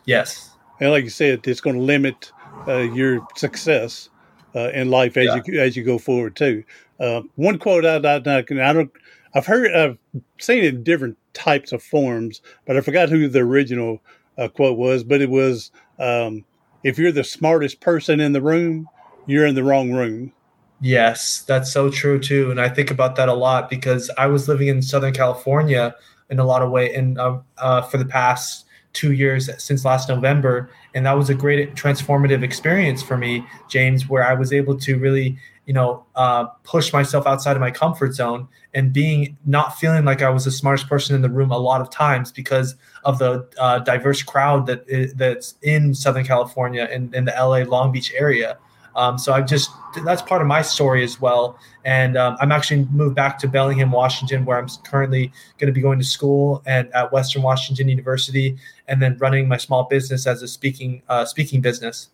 Yes, 0.07 0.51
and 0.81 0.91
like 0.93 1.05
you 1.05 1.11
said, 1.11 1.47
it's 1.47 1.61
going 1.61 1.77
to 1.77 1.83
limit 1.83 2.33
uh, 2.67 2.89
your 3.01 3.27
success 3.37 4.09
uh, 4.55 4.71
in 4.71 4.91
life 4.91 5.17
as 5.17 5.27
yeah. 5.27 5.41
you 5.45 5.61
as 5.61 5.77
you 5.77 5.85
go 5.85 5.99
forward 5.99 6.37
too. 6.37 6.65
Uh, 7.01 7.23
one 7.37 7.59
quote 7.59 7.85
I, 7.85 7.97
I, 7.97 8.17
I, 8.17 8.39
I 8.39 8.73
don't 8.73 8.91
I've 9.35 9.47
heard 9.47 9.75
I've 9.75 9.99
seen 10.39 10.65
it 10.65 10.75
in 10.75 10.85
different 10.85 11.19
types 11.33 11.73
of 11.73 11.83
forms, 11.83 12.41
but 12.67 12.77
I 12.77 12.81
forgot 12.81 13.09
who 13.09 13.29
the 13.29 13.41
original 13.41 14.01
uh, 14.39 14.49
quote 14.49 14.79
was. 14.79 15.03
But 15.03 15.21
it 15.21 15.31
was, 15.31 15.73
um, 15.99 16.45
"If 16.85 16.99
you're 16.99 17.13
the 17.13 17.25
smartest 17.25 17.81
person 17.81 18.21
in 18.21 18.33
the 18.33 18.43
room, 18.43 18.89
you're 19.27 19.47
in 19.47 19.57
the 19.57 19.65
wrong 19.65 19.93
room." 19.93 20.33
Yes, 20.81 21.43
that's 21.43 21.73
so 21.73 21.91
true 21.91 22.21
too, 22.21 22.51
and 22.51 22.61
I 22.61 22.69
think 22.69 22.91
about 22.91 23.17
that 23.17 23.29
a 23.29 23.35
lot 23.35 23.71
because 23.71 24.11
I 24.19 24.27
was 24.27 24.49
living 24.49 24.69
in 24.69 24.83
Southern 24.83 25.15
California 25.15 25.95
in 26.31 26.39
a 26.39 26.45
lot 26.45 26.63
of 26.63 26.71
way, 26.71 26.95
and 26.95 27.19
uh, 27.19 27.39
uh, 27.59 27.83
for 27.83 27.97
the 27.97 28.05
past 28.05 28.67
two 28.95 29.13
years 29.13 29.51
since 29.63 29.85
last 29.85 30.09
November, 30.09 30.71
and 30.95 31.05
that 31.05 31.13
was 31.13 31.29
a 31.29 31.35
great 31.35 31.75
transformative 31.75 32.43
experience 32.43 33.03
for 33.03 33.19
me, 33.19 33.45
James, 33.69 34.09
where 34.09 34.27
I 34.27 34.33
was 34.33 34.53
able 34.53 34.79
to 34.79 34.99
really, 34.99 35.37
you 35.67 35.75
know, 35.75 36.05
uh, 36.15 36.45
push 36.63 36.93
myself 36.93 37.27
outside 37.27 37.57
of 37.57 37.61
my 37.61 37.71
comfort 37.71 38.15
zone 38.15 38.49
and 38.73 38.93
being 38.93 39.37
not 39.45 39.79
feeling 39.79 40.05
like 40.05 40.23
I 40.23 40.31
was 40.31 40.45
the 40.45 40.51
smartest 40.51 40.89
person 40.89 41.15
in 41.15 41.23
the 41.23 41.29
room 41.29 41.51
a 41.51 41.59
lot 41.59 41.81
of 41.81 41.91
times 41.91 42.33
because 42.33 42.77
of 43.05 43.19
the 43.19 43.47
uh, 43.59 43.81
diverse 43.81 44.23
crowd 44.23 44.67
that 44.67 44.85
is, 44.89 45.13
that's 45.15 45.57
in 45.63 45.95
Southern 45.95 46.25
California 46.25 46.89
and 46.91 47.15
in 47.15 47.25
the 47.25 47.33
LA 47.33 47.65
Long 47.69 47.93
Beach 47.93 48.13
area. 48.17 48.57
Um, 48.97 49.19
so 49.19 49.33
I 49.33 49.43
just 49.43 49.71
that's 50.05 50.23
part 50.23 50.41
of 50.41 50.49
my 50.49 50.63
story 50.63 51.05
as 51.05 51.21
well. 51.21 51.59
And 51.85 52.17
um, 52.17 52.37
I'm 52.41 52.53
actually 52.53 52.85
moved 52.87 53.15
back 53.15 53.39
to 53.41 53.49
Bellingham, 53.49 53.91
Washington, 53.91 54.45
where 54.45 54.59
I'm 54.59 54.69
currently 54.85 55.33
going 55.59 55.67
to 55.69 55.73
be 55.73 55.81
going 55.81 55.99
to 55.99 56.05
school 56.05 56.63
and 56.67 56.93
at 56.95 57.13
Western 57.13 57.43
Washington 57.43 57.89
University, 57.89 58.57
and 58.89 59.03
then 59.03 59.17
running 59.19 59.49
my 59.49 59.57
small 59.57 59.85
business 59.85 60.27
as 60.27 60.43
a 60.43 60.49
speaking 60.49 61.03
uh, 61.09 61.25
speaking 61.25 61.61
business. 61.61 62.09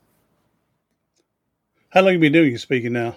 How 1.91 2.03
long 2.03 2.13
have 2.13 2.15
you 2.15 2.21
been 2.21 2.33
doing 2.33 2.57
speaking 2.57 2.93
now? 2.93 3.17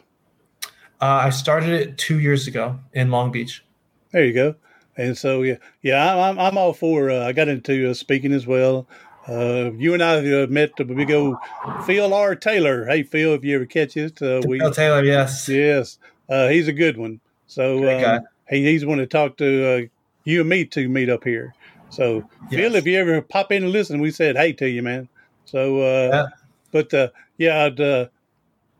Uh, 1.01 1.25
I 1.25 1.29
started 1.29 1.69
it 1.69 1.97
two 1.97 2.19
years 2.19 2.47
ago 2.47 2.79
in 2.93 3.11
Long 3.11 3.31
Beach. 3.31 3.63
There 4.11 4.25
you 4.25 4.33
go. 4.33 4.55
And 4.95 5.17
so 5.17 5.41
yeah, 5.41 5.57
yeah, 5.81 6.15
I'm 6.15 6.39
I'm 6.39 6.57
all 6.57 6.73
for. 6.73 7.09
Uh, 7.09 7.25
I 7.25 7.31
got 7.33 7.47
into 7.47 7.89
uh, 7.89 7.93
speaking 7.93 8.31
as 8.31 8.45
well. 8.45 8.87
Uh, 9.27 9.71
you 9.77 9.93
and 9.93 10.03
I 10.03 10.17
uh, 10.17 10.47
met 10.47 10.79
a 10.79 10.85
big 10.85 11.11
old 11.11 11.37
Phil 11.85 12.13
R. 12.13 12.35
Taylor. 12.35 12.85
Hey, 12.85 13.03
Phil, 13.03 13.33
if 13.33 13.43
you 13.43 13.55
ever 13.55 13.65
catch 13.65 13.95
it, 13.95 14.21
uh, 14.21 14.41
we 14.45 14.59
Phil 14.59 14.71
Taylor, 14.71 15.03
yes, 15.03 15.47
yes, 15.47 15.97
uh, 16.29 16.49
he's 16.49 16.67
a 16.67 16.73
good 16.73 16.97
one. 16.97 17.19
So 17.47 17.89
um, 17.89 18.21
he, 18.49 18.65
he's 18.65 18.85
one 18.85 18.97
to 18.97 19.07
talk 19.07 19.37
to 19.37 19.67
uh, 19.67 19.81
you 20.25 20.41
and 20.41 20.49
me 20.49 20.65
to 20.65 20.89
meet 20.89 21.09
up 21.09 21.23
here. 21.23 21.53
So 21.89 22.27
yes. 22.49 22.59
Phil, 22.59 22.75
if 22.75 22.85
you 22.85 22.97
ever 22.97 23.21
pop 23.21 23.51
in 23.51 23.63
and 23.63 23.71
listen, 23.71 24.01
we 24.01 24.11
said 24.11 24.35
hey 24.35 24.51
to 24.53 24.67
you, 24.67 24.81
man. 24.81 25.07
So, 25.45 25.79
uh, 25.81 26.09
yeah. 26.11 26.25
but 26.71 26.93
uh, 26.93 27.09
yeah, 27.37 27.65
uh, 27.65 28.07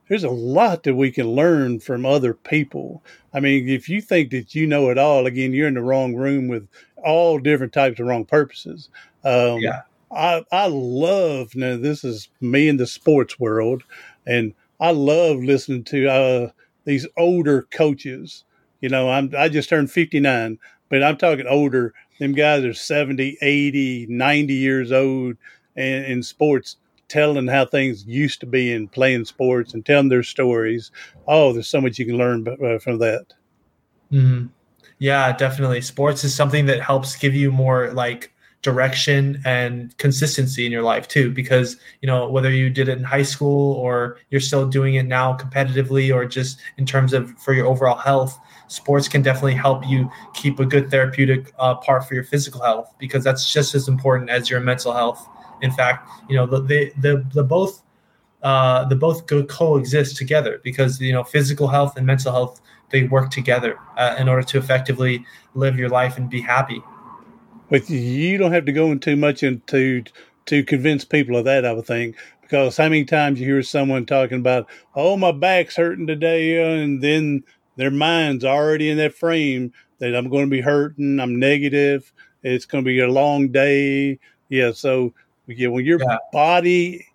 there's 0.09 0.23
a 0.25 0.29
lot 0.29 0.83
that 0.83 0.95
we 0.95 1.11
can 1.11 1.27
learn 1.27 1.79
from 1.79 2.05
other 2.05 2.33
people. 2.33 3.01
I 3.33 3.39
mean, 3.39 3.69
if 3.69 3.87
you 3.87 4.01
think 4.01 4.31
that 4.31 4.55
you 4.55 4.67
know 4.67 4.89
it 4.89 4.97
all, 4.97 5.25
again, 5.25 5.53
you're 5.53 5.67
in 5.67 5.75
the 5.75 5.81
wrong 5.81 6.15
room 6.15 6.49
with 6.49 6.67
all 6.97 7.39
different 7.39 7.71
types 7.71 7.99
of 7.99 8.07
wrong 8.07 8.25
purposes. 8.25 8.89
Um, 9.23 9.59
yeah 9.59 9.83
I 10.15 10.43
I 10.51 10.67
love 10.67 11.55
now. 11.55 11.77
This 11.77 12.03
is 12.03 12.29
me 12.41 12.67
in 12.67 12.77
the 12.77 12.87
sports 12.87 13.39
world, 13.39 13.83
and 14.25 14.53
I 14.79 14.91
love 14.91 15.37
listening 15.37 15.83
to 15.85 16.07
uh, 16.07 16.49
these 16.85 17.07
older 17.17 17.63
coaches. 17.71 18.43
You 18.81 18.89
know, 18.89 19.09
I'm 19.09 19.31
I 19.37 19.49
just 19.49 19.69
turned 19.69 19.91
59, 19.91 20.59
but 20.89 21.03
I'm 21.03 21.17
talking 21.17 21.47
older. 21.47 21.93
Them 22.19 22.33
guys 22.33 22.63
are 22.63 22.73
70, 22.73 23.37
80, 23.41 24.07
90 24.09 24.53
years 24.53 24.91
old 24.91 25.35
and 25.75 26.05
in 26.05 26.23
sports 26.23 26.77
telling 27.07 27.47
how 27.47 27.65
things 27.65 28.05
used 28.05 28.39
to 28.39 28.45
be 28.45 28.71
in 28.71 28.87
playing 28.87 29.25
sports 29.25 29.73
and 29.73 29.85
telling 29.85 30.09
their 30.09 30.23
stories. 30.23 30.91
Oh, 31.27 31.53
there's 31.53 31.67
so 31.67 31.81
much 31.81 31.99
you 31.99 32.05
can 32.05 32.17
learn 32.17 32.47
uh, 32.47 32.79
from 32.79 32.99
that. 32.99 33.25
Mm-hmm. 34.11 34.47
Yeah, 34.99 35.35
definitely. 35.35 35.81
Sports 35.81 36.23
is 36.23 36.33
something 36.33 36.65
that 36.67 36.81
helps 36.81 37.15
give 37.15 37.35
you 37.35 37.51
more 37.51 37.91
like 37.93 38.32
direction 38.63 39.39
and 39.45 39.95
consistency 39.97 40.65
in 40.65 40.71
your 40.71 40.81
life 40.81 41.07
too 41.07 41.29
because 41.29 41.77
you 42.01 42.07
know 42.07 42.27
whether 42.29 42.49
you 42.49 42.69
did 42.69 42.87
it 42.87 42.97
in 42.97 43.03
high 43.03 43.21
school 43.21 43.73
or 43.73 44.17
you're 44.29 44.41
still 44.41 44.67
doing 44.67 44.95
it 44.95 45.03
now 45.03 45.35
competitively 45.37 46.13
or 46.13 46.25
just 46.25 46.59
in 46.77 46.85
terms 46.85 47.13
of 47.13 47.29
for 47.37 47.53
your 47.53 47.67
overall 47.67 47.97
health 47.97 48.39
sports 48.69 49.07
can 49.07 49.21
definitely 49.21 49.53
help 49.53 49.85
you 49.85 50.09
keep 50.33 50.59
a 50.59 50.65
good 50.65 50.89
therapeutic 50.89 51.53
uh, 51.59 51.75
part 51.75 52.07
for 52.07 52.15
your 52.15 52.23
physical 52.23 52.61
health 52.61 52.91
because 52.99 53.23
that's 53.23 53.51
just 53.51 53.75
as 53.75 53.87
important 53.89 54.29
as 54.29 54.49
your 54.49 54.61
mental 54.61 54.93
health 54.93 55.27
in 55.61 55.69
fact 55.69 56.09
you 56.29 56.35
know 56.35 56.47
the 56.47 56.61
the, 56.61 56.91
the, 57.01 57.25
the 57.33 57.43
both 57.43 57.83
uh, 58.43 58.85
the 58.85 58.95
both 58.95 59.27
go 59.27 59.43
coexist 59.43 60.15
together 60.15 60.61
because 60.63 61.01
you 61.01 61.11
know 61.11 61.23
physical 61.23 61.67
health 61.67 61.97
and 61.97 62.07
mental 62.07 62.31
health 62.31 62.61
they 62.89 63.03
work 63.03 63.29
together 63.31 63.77
uh, 63.97 64.15
in 64.19 64.29
order 64.29 64.43
to 64.43 64.57
effectively 64.57 65.25
live 65.55 65.77
your 65.77 65.89
life 65.89 66.17
and 66.17 66.29
be 66.29 66.39
happy. 66.39 66.81
But 67.73 67.89
you 67.89 68.37
don't 68.37 68.51
have 68.53 68.65
to 68.65 68.71
go 68.71 68.91
into 68.91 69.15
much 69.15 69.41
into 69.41 70.03
to 70.45 70.63
convince 70.63 71.03
people 71.03 71.35
of 71.35 71.45
that. 71.45 71.65
I 71.65 71.73
would 71.73 71.87
think 71.87 72.17
because 72.43 72.77
how 72.77 72.83
many 72.83 73.03
times 73.03 73.39
you 73.39 73.47
hear 73.47 73.63
someone 73.63 74.05
talking 74.05 74.37
about, 74.37 74.69
"Oh, 74.93 75.17
my 75.17 75.31
back's 75.31 75.75
hurting 75.75 76.05
today," 76.05 76.61
uh, 76.61 76.83
and 76.83 77.01
then 77.01 77.43
their 77.75 77.89
mind's 77.89 78.45
already 78.45 78.91
in 78.91 78.97
that 78.97 79.15
frame 79.15 79.73
that 79.97 80.15
I'm 80.15 80.29
going 80.29 80.45
to 80.45 80.51
be 80.51 80.61
hurting. 80.61 81.19
I'm 81.19 81.39
negative. 81.39 82.13
It's 82.43 82.67
going 82.67 82.83
to 82.83 82.87
be 82.87 82.99
a 82.99 83.07
long 83.07 83.47
day. 83.47 84.19
Yeah. 84.49 84.73
So 84.73 85.15
yeah, 85.47 85.69
when 85.69 85.83
your 85.83 85.99
yeah. 85.99 86.17
body 86.31 87.07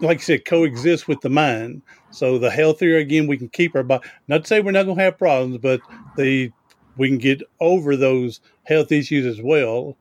like 0.00 0.18
I 0.18 0.20
said, 0.20 0.44
coexists 0.44 1.08
with 1.08 1.22
the 1.22 1.30
mind. 1.30 1.80
So 2.10 2.38
the 2.38 2.50
healthier 2.50 2.98
again 2.98 3.26
we 3.26 3.38
can 3.38 3.48
keep 3.48 3.74
our 3.74 3.82
body. 3.82 4.06
Not 4.28 4.42
to 4.42 4.46
say 4.46 4.60
we're 4.60 4.72
not 4.72 4.84
going 4.84 4.98
to 4.98 5.04
have 5.04 5.16
problems, 5.16 5.56
but 5.56 5.80
the 6.18 6.52
we 7.00 7.08
can 7.08 7.16
get 7.16 7.42
over 7.60 7.96
those 7.96 8.40
health 8.64 8.92
issues 8.92 9.24
as 9.24 9.42
well. 9.42 9.96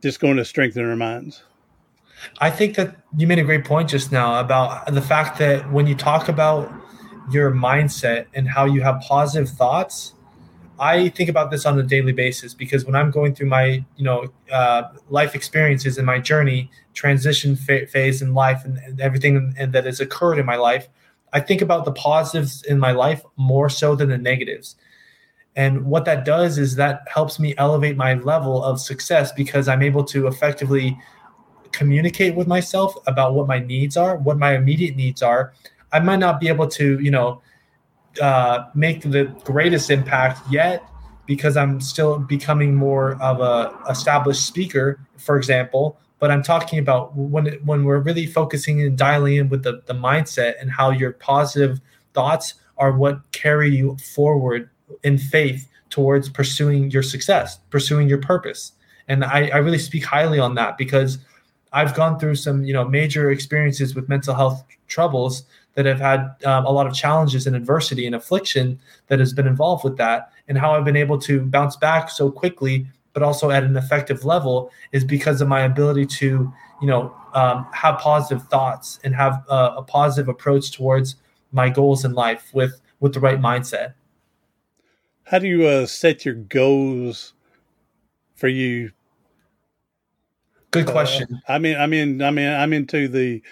Just 0.00 0.20
going 0.20 0.36
to 0.36 0.44
strengthen 0.44 0.88
our 0.88 0.94
minds. 0.94 1.42
I 2.38 2.48
think 2.48 2.76
that 2.76 2.94
you 3.16 3.26
made 3.26 3.40
a 3.40 3.42
great 3.42 3.64
point 3.64 3.88
just 3.88 4.12
now 4.12 4.38
about 4.38 4.86
the 4.94 5.02
fact 5.02 5.40
that 5.40 5.72
when 5.72 5.88
you 5.88 5.96
talk 5.96 6.28
about 6.28 6.72
your 7.32 7.50
mindset 7.50 8.26
and 8.34 8.48
how 8.48 8.66
you 8.66 8.82
have 8.82 9.00
positive 9.00 9.48
thoughts, 9.48 10.14
I 10.78 11.08
think 11.08 11.28
about 11.28 11.50
this 11.50 11.66
on 11.66 11.76
a 11.76 11.82
daily 11.82 12.12
basis 12.12 12.54
because 12.54 12.84
when 12.84 12.94
I'm 12.94 13.10
going 13.10 13.34
through 13.34 13.48
my, 13.48 13.84
you 13.96 14.04
know, 14.04 14.32
uh, 14.52 14.84
life 15.08 15.34
experiences 15.34 15.98
and 15.98 16.06
my 16.06 16.20
journey, 16.20 16.70
transition 16.94 17.56
fa- 17.56 17.88
phase 17.88 18.22
in 18.22 18.32
life, 18.32 18.64
and, 18.64 18.78
and 18.78 19.00
everything 19.00 19.54
and 19.58 19.72
that 19.72 19.86
has 19.86 19.98
occurred 19.98 20.38
in 20.38 20.46
my 20.46 20.54
life, 20.54 20.88
I 21.32 21.40
think 21.40 21.62
about 21.62 21.84
the 21.84 21.92
positives 21.92 22.62
in 22.62 22.78
my 22.78 22.92
life 22.92 23.24
more 23.36 23.68
so 23.68 23.96
than 23.96 24.08
the 24.08 24.18
negatives. 24.18 24.76
And 25.58 25.86
what 25.86 26.04
that 26.04 26.24
does 26.24 26.56
is 26.56 26.76
that 26.76 27.00
helps 27.12 27.40
me 27.40 27.52
elevate 27.58 27.96
my 27.96 28.14
level 28.14 28.62
of 28.62 28.80
success 28.80 29.32
because 29.32 29.66
I'm 29.66 29.82
able 29.82 30.04
to 30.04 30.28
effectively 30.28 30.96
communicate 31.72 32.36
with 32.36 32.46
myself 32.46 32.94
about 33.08 33.34
what 33.34 33.48
my 33.48 33.58
needs 33.58 33.96
are, 33.96 34.16
what 34.18 34.38
my 34.38 34.54
immediate 34.54 34.94
needs 34.94 35.20
are. 35.20 35.52
I 35.92 35.98
might 35.98 36.20
not 36.20 36.38
be 36.38 36.46
able 36.46 36.68
to, 36.68 37.00
you 37.00 37.10
know, 37.10 37.42
uh, 38.22 38.66
make 38.76 39.02
the 39.02 39.24
greatest 39.42 39.90
impact 39.90 40.38
yet 40.48 40.88
because 41.26 41.56
I'm 41.56 41.80
still 41.80 42.20
becoming 42.20 42.76
more 42.76 43.20
of 43.20 43.40
a 43.40 43.76
established 43.90 44.46
speaker, 44.46 45.00
for 45.16 45.36
example. 45.36 45.98
But 46.20 46.30
I'm 46.30 46.44
talking 46.44 46.78
about 46.78 47.16
when 47.16 47.46
when 47.64 47.82
we're 47.82 47.98
really 47.98 48.26
focusing 48.26 48.80
and 48.80 48.96
dialing 48.96 49.34
in 49.34 49.48
with 49.48 49.64
the, 49.64 49.82
the 49.86 49.94
mindset 49.94 50.54
and 50.60 50.70
how 50.70 50.90
your 50.90 51.14
positive 51.14 51.80
thoughts 52.14 52.54
are 52.76 52.92
what 52.92 53.32
carry 53.32 53.74
you 53.74 53.96
forward 53.96 54.70
in 55.02 55.18
faith 55.18 55.68
towards 55.90 56.28
pursuing 56.28 56.90
your 56.90 57.02
success, 57.02 57.58
pursuing 57.70 58.08
your 58.08 58.18
purpose. 58.18 58.72
And 59.08 59.24
I, 59.24 59.48
I 59.48 59.58
really 59.58 59.78
speak 59.78 60.04
highly 60.04 60.38
on 60.38 60.54
that 60.56 60.76
because 60.76 61.18
I've 61.72 61.94
gone 61.94 62.18
through 62.18 62.34
some, 62.34 62.64
you 62.64 62.72
know, 62.72 62.84
major 62.84 63.30
experiences 63.30 63.94
with 63.94 64.08
mental 64.08 64.34
health 64.34 64.64
troubles 64.86 65.44
that 65.78 65.86
have 65.86 66.00
had 66.00 66.34
um, 66.44 66.66
a 66.66 66.70
lot 66.72 66.88
of 66.88 66.92
challenges 66.92 67.46
and 67.46 67.54
adversity 67.54 68.04
and 68.04 68.12
affliction 68.12 68.80
that 69.06 69.20
has 69.20 69.32
been 69.32 69.46
involved 69.46 69.84
with 69.84 69.96
that 69.96 70.32
and 70.48 70.58
how 70.58 70.72
i've 70.72 70.84
been 70.84 70.96
able 70.96 71.16
to 71.16 71.40
bounce 71.42 71.76
back 71.76 72.10
so 72.10 72.32
quickly 72.32 72.84
but 73.12 73.22
also 73.22 73.50
at 73.50 73.62
an 73.62 73.76
effective 73.76 74.24
level 74.24 74.72
is 74.90 75.04
because 75.04 75.40
of 75.40 75.46
my 75.46 75.60
ability 75.60 76.04
to 76.04 76.52
you 76.82 76.86
know 76.88 77.14
um, 77.34 77.64
have 77.72 77.96
positive 77.98 78.44
thoughts 78.48 78.98
and 79.04 79.14
have 79.14 79.44
uh, 79.48 79.74
a 79.76 79.82
positive 79.82 80.28
approach 80.28 80.72
towards 80.72 81.14
my 81.52 81.68
goals 81.68 82.04
in 82.04 82.12
life 82.12 82.50
with 82.52 82.80
with 82.98 83.14
the 83.14 83.20
right 83.20 83.40
mindset 83.40 83.94
how 85.30 85.38
do 85.38 85.46
you 85.46 85.66
uh, 85.66 85.86
set 85.86 86.24
your 86.24 86.34
goals 86.34 87.34
for 88.34 88.48
you 88.48 88.90
good 90.70 90.86
question 90.86 91.26
uh, 91.48 91.52
i 91.52 91.58
mean 91.58 91.76
i 91.76 91.86
mean 91.86 92.22
i 92.22 92.30
mean 92.30 92.48
i'm 92.48 92.72
into 92.72 93.08
the 93.08 93.42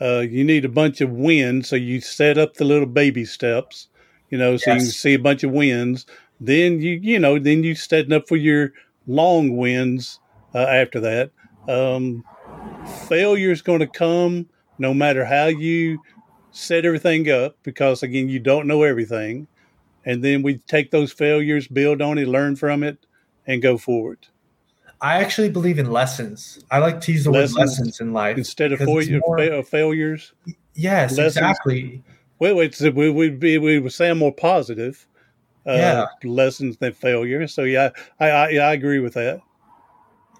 uh, 0.00 0.20
you 0.20 0.44
need 0.44 0.64
a 0.64 0.68
bunch 0.68 1.00
of 1.00 1.10
wins. 1.10 1.68
So 1.68 1.76
you 1.76 2.00
set 2.00 2.38
up 2.38 2.54
the 2.54 2.64
little 2.64 2.86
baby 2.86 3.24
steps, 3.24 3.88
you 4.30 4.38
know, 4.38 4.56
so 4.56 4.70
yes. 4.70 4.82
you 4.82 4.86
can 4.86 4.92
see 4.92 5.14
a 5.14 5.18
bunch 5.18 5.42
of 5.42 5.50
wins. 5.50 6.06
Then 6.40 6.80
you, 6.80 7.00
you 7.02 7.18
know, 7.18 7.38
then 7.38 7.64
you 7.64 7.74
setting 7.74 8.12
up 8.12 8.28
for 8.28 8.36
your 8.36 8.72
long 9.06 9.56
wins 9.56 10.20
uh, 10.54 10.58
after 10.58 11.00
that. 11.00 11.30
Um, 11.68 12.24
failure 13.08 13.50
is 13.50 13.62
going 13.62 13.80
to 13.80 13.86
come 13.86 14.48
no 14.78 14.94
matter 14.94 15.24
how 15.24 15.46
you 15.46 16.00
set 16.52 16.84
everything 16.84 17.28
up 17.30 17.56
because, 17.62 18.02
again, 18.02 18.28
you 18.28 18.38
don't 18.38 18.66
know 18.66 18.84
everything. 18.84 19.48
And 20.04 20.22
then 20.22 20.42
we 20.42 20.58
take 20.58 20.90
those 20.90 21.12
failures, 21.12 21.68
build 21.68 22.00
on 22.00 22.18
it, 22.18 22.28
learn 22.28 22.56
from 22.56 22.82
it, 22.82 23.04
and 23.46 23.60
go 23.60 23.76
forward. 23.76 24.26
I 25.00 25.20
actually 25.22 25.50
believe 25.50 25.78
in 25.78 25.90
lessons. 25.90 26.64
I 26.70 26.78
like 26.78 27.00
to 27.02 27.12
use 27.12 27.24
the 27.24 27.30
lessons, 27.30 27.56
word 27.56 27.60
lessons 27.60 28.00
in 28.00 28.12
life 28.12 28.36
instead 28.36 28.72
of 28.72 28.80
more, 28.80 29.62
failures. 29.62 30.32
Yes, 30.74 31.16
lessons. 31.16 31.36
exactly. 31.36 32.02
Wait, 32.40 32.52
wait. 32.54 32.74
So 32.74 32.90
we 32.90 33.10
would 33.10 33.38
be 33.38 33.58
we 33.58 33.78
would 33.78 33.92
say 33.92 34.12
more 34.12 34.32
positive. 34.32 35.06
Uh, 35.66 35.72
yeah. 35.72 36.06
lessons 36.24 36.78
than 36.78 36.94
failure. 36.94 37.46
So 37.46 37.62
yeah, 37.62 37.90
I, 38.18 38.30
I 38.30 38.44
I 38.54 38.72
agree 38.72 39.00
with 39.00 39.14
that. 39.14 39.40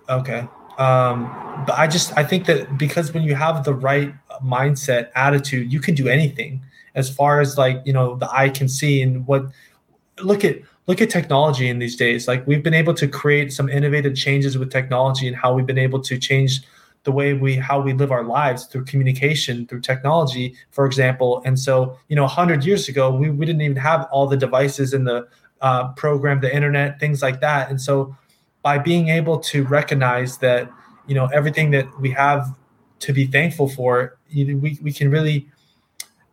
Okay. 0.09 0.49
Um, 0.79 1.25
but 1.67 1.77
I 1.77 1.87
just 1.87 2.17
I 2.17 2.25
think 2.25 2.47
that 2.47 2.79
because 2.79 3.13
when 3.13 3.25
you 3.25 3.35
have 3.35 3.65
the 3.65 3.75
right 3.75 4.15
mindset, 4.43 5.11
attitude, 5.15 5.73
you 5.73 5.81
can 5.81 5.95
do 5.95 6.09
anything. 6.09 6.63
As 6.95 7.11
far 7.11 7.41
as 7.41 7.59
like 7.59 7.83
you 7.85 7.93
know, 7.93 8.17
the 8.17 8.31
eye 8.31 8.49
can 8.49 8.69
see 8.69 9.03
and 9.03 9.27
what. 9.27 9.47
Look 10.21 10.45
at 10.45 10.57
look 10.89 11.01
at 11.01 11.11
technology 11.11 11.69
in 11.69 11.79
these 11.79 11.95
days. 11.95 12.27
Like 12.27 12.45
we've 12.45 12.63
been 12.63 12.75
able 12.75 12.95
to 12.95 13.07
create 13.07 13.53
some 13.53 13.69
innovative 13.69 14.17
changes 14.17 14.59
with 14.59 14.73
technology 14.73 15.29
and 15.29 15.37
how 15.37 15.55
we've 15.55 15.67
been 15.67 15.79
able 15.79 16.01
to 16.01 16.19
change 16.19 16.63
the 17.05 17.13
way 17.13 17.33
we 17.33 17.57
how 17.57 17.81
we 17.81 17.93
live 17.93 18.11
our 18.11 18.25
lives 18.25 18.67
through 18.67 18.85
communication 18.85 19.67
through 19.67 19.81
technology 19.81 20.55
for 20.71 20.85
example 20.85 21.41
and 21.47 21.59
so 21.59 21.97
you 22.09 22.17
know 22.17 22.25
100 22.25 22.65
years 22.65 22.89
ago 22.89 23.11
we, 23.11 23.31
we 23.31 23.47
didn't 23.47 23.63
even 23.63 23.77
have 23.77 24.07
all 24.11 24.27
the 24.27 24.37
devices 24.37 24.93
in 24.93 25.05
the 25.05 25.27
uh, 25.61 25.89
program 25.93 26.41
the 26.41 26.55
internet 26.55 27.01
things 27.01 27.23
like 27.23 27.41
that 27.41 27.71
and 27.71 27.81
so 27.81 28.15
by 28.63 28.77
being 28.79 29.09
able 29.09 29.39
to 29.39 29.65
recognize 29.65 30.39
that 30.39 30.71
you 31.07 31.15
know 31.15 31.27
everything 31.33 31.71
that 31.71 31.87
we 32.01 32.11
have 32.11 32.55
to 32.99 33.13
be 33.13 33.27
thankful 33.27 33.69
for 33.69 34.19
we, 34.35 34.79
we 34.83 34.93
can 34.93 35.11
really 35.11 35.49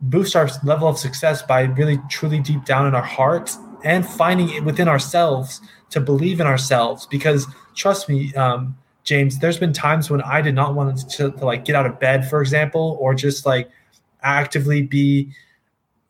boost 0.02 0.36
our 0.36 0.50
level 0.64 0.88
of 0.88 0.98
success 0.98 1.42
by 1.42 1.62
really 1.62 2.00
truly 2.10 2.40
deep 2.40 2.66
down 2.66 2.88
in 2.88 2.96
our 2.96 3.04
hearts 3.04 3.58
and 3.84 4.06
finding 4.06 4.50
it 4.50 4.64
within 4.64 4.88
ourselves 4.88 5.62
to 5.92 6.02
believe 6.02 6.40
in 6.40 6.48
ourselves. 6.48 7.06
Because 7.06 7.48
trust 7.76 8.10
me, 8.10 8.34
um, 8.36 8.76
James, 9.04 9.40
there's 9.40 9.60
been 9.60 9.74
times 9.74 10.10
when 10.10 10.22
I 10.22 10.42
did 10.42 10.56
not 10.56 10.74
want 10.74 10.98
to, 11.12 11.32
to, 11.32 11.46
like 11.46 11.64
get 11.64 11.76
out 11.76 11.86
of 11.86 12.00
bed, 12.00 12.28
for 12.28 12.42
example, 12.42 12.98
or 13.00 13.14
just 13.14 13.46
like 13.46 13.70
actively 14.24 14.82
be 14.82 15.32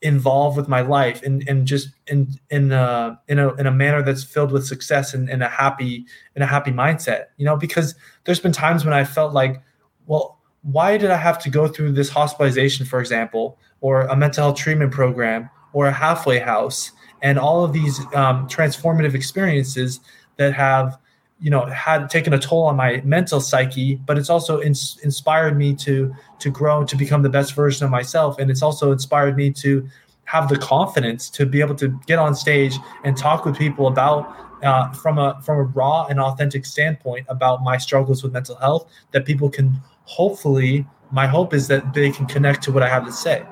involved 0.01 0.55
with 0.55 0.67
my 0.67 0.81
life 0.81 1.21
and, 1.23 1.43
and 1.47 1.67
just 1.67 1.89
in 2.07 2.29
in 2.49 2.71
a, 2.71 3.19
in 3.27 3.39
a 3.39 3.53
in 3.55 3.65
a 3.65 3.71
manner 3.71 4.01
that's 4.01 4.23
filled 4.23 4.51
with 4.51 4.65
success 4.65 5.13
and, 5.13 5.29
and 5.29 5.43
a 5.43 5.47
happy 5.49 6.05
in 6.35 6.41
a 6.41 6.45
happy 6.45 6.71
mindset. 6.71 7.25
You 7.37 7.45
know, 7.45 7.57
because 7.57 7.95
there's 8.23 8.39
been 8.39 8.53
times 8.53 8.85
when 8.85 8.93
I 8.93 9.03
felt 9.03 9.33
like, 9.33 9.61
well, 10.05 10.34
why 10.71 10.97
did 10.97 11.11
I 11.11 11.17
have 11.17 11.39
to 11.43 11.49
go 11.49 11.67
through 11.67 11.93
this 11.93 12.09
hospitalization, 12.09 12.85
for 12.85 12.99
example, 12.99 13.57
or 13.81 14.01
a 14.01 14.15
mental 14.15 14.45
health 14.45 14.57
treatment 14.57 14.91
program, 14.91 15.49
or 15.73 15.87
a 15.87 15.91
halfway 15.91 16.39
house? 16.39 16.91
and 17.25 17.39
all 17.39 17.63
of 17.63 17.73
these 17.73 17.99
um, 18.13 18.47
transformative 18.47 19.15
experiences 19.15 19.99
that 20.37 20.53
have 20.53 20.97
you 21.39 21.49
know 21.49 21.65
had 21.65 22.09
taken 22.09 22.33
a 22.33 22.39
toll 22.39 22.63
on 22.63 22.75
my 22.75 23.01
mental 23.03 23.41
psyche 23.41 23.95
but 24.05 24.17
it's 24.17 24.29
also 24.29 24.61
ins- 24.61 24.97
inspired 25.03 25.57
me 25.57 25.73
to 25.73 26.13
to 26.39 26.49
grow 26.49 26.83
to 26.85 26.95
become 26.95 27.23
the 27.23 27.29
best 27.29 27.53
version 27.53 27.83
of 27.83 27.91
myself 27.91 28.37
and 28.39 28.49
it's 28.49 28.61
also 28.61 28.91
inspired 28.91 29.35
me 29.35 29.51
to 29.51 29.87
have 30.23 30.47
the 30.47 30.57
confidence 30.57 31.29
to 31.29 31.45
be 31.45 31.59
able 31.61 31.75
to 31.75 31.87
get 32.07 32.19
on 32.19 32.33
stage 32.33 32.77
and 33.03 33.17
talk 33.17 33.43
with 33.43 33.57
people 33.57 33.87
about 33.87 34.33
uh, 34.63 34.89
from 34.91 35.17
a 35.17 35.39
from 35.41 35.57
a 35.57 35.63
raw 35.63 36.05
and 36.05 36.19
authentic 36.19 36.65
standpoint 36.65 37.25
about 37.27 37.63
my 37.63 37.77
struggles 37.77 38.23
with 38.23 38.31
mental 38.31 38.55
health 38.57 38.87
that 39.11 39.25
people 39.25 39.49
can 39.49 39.73
hopefully 40.05 40.85
my 41.11 41.27
hope 41.27 41.53
is 41.53 41.67
that 41.67 41.93
they 41.93 42.09
can 42.11 42.25
connect 42.25 42.63
to 42.63 42.71
what 42.71 42.81
i 42.81 42.89
have 42.89 43.05
to 43.05 43.11
say 43.11 43.43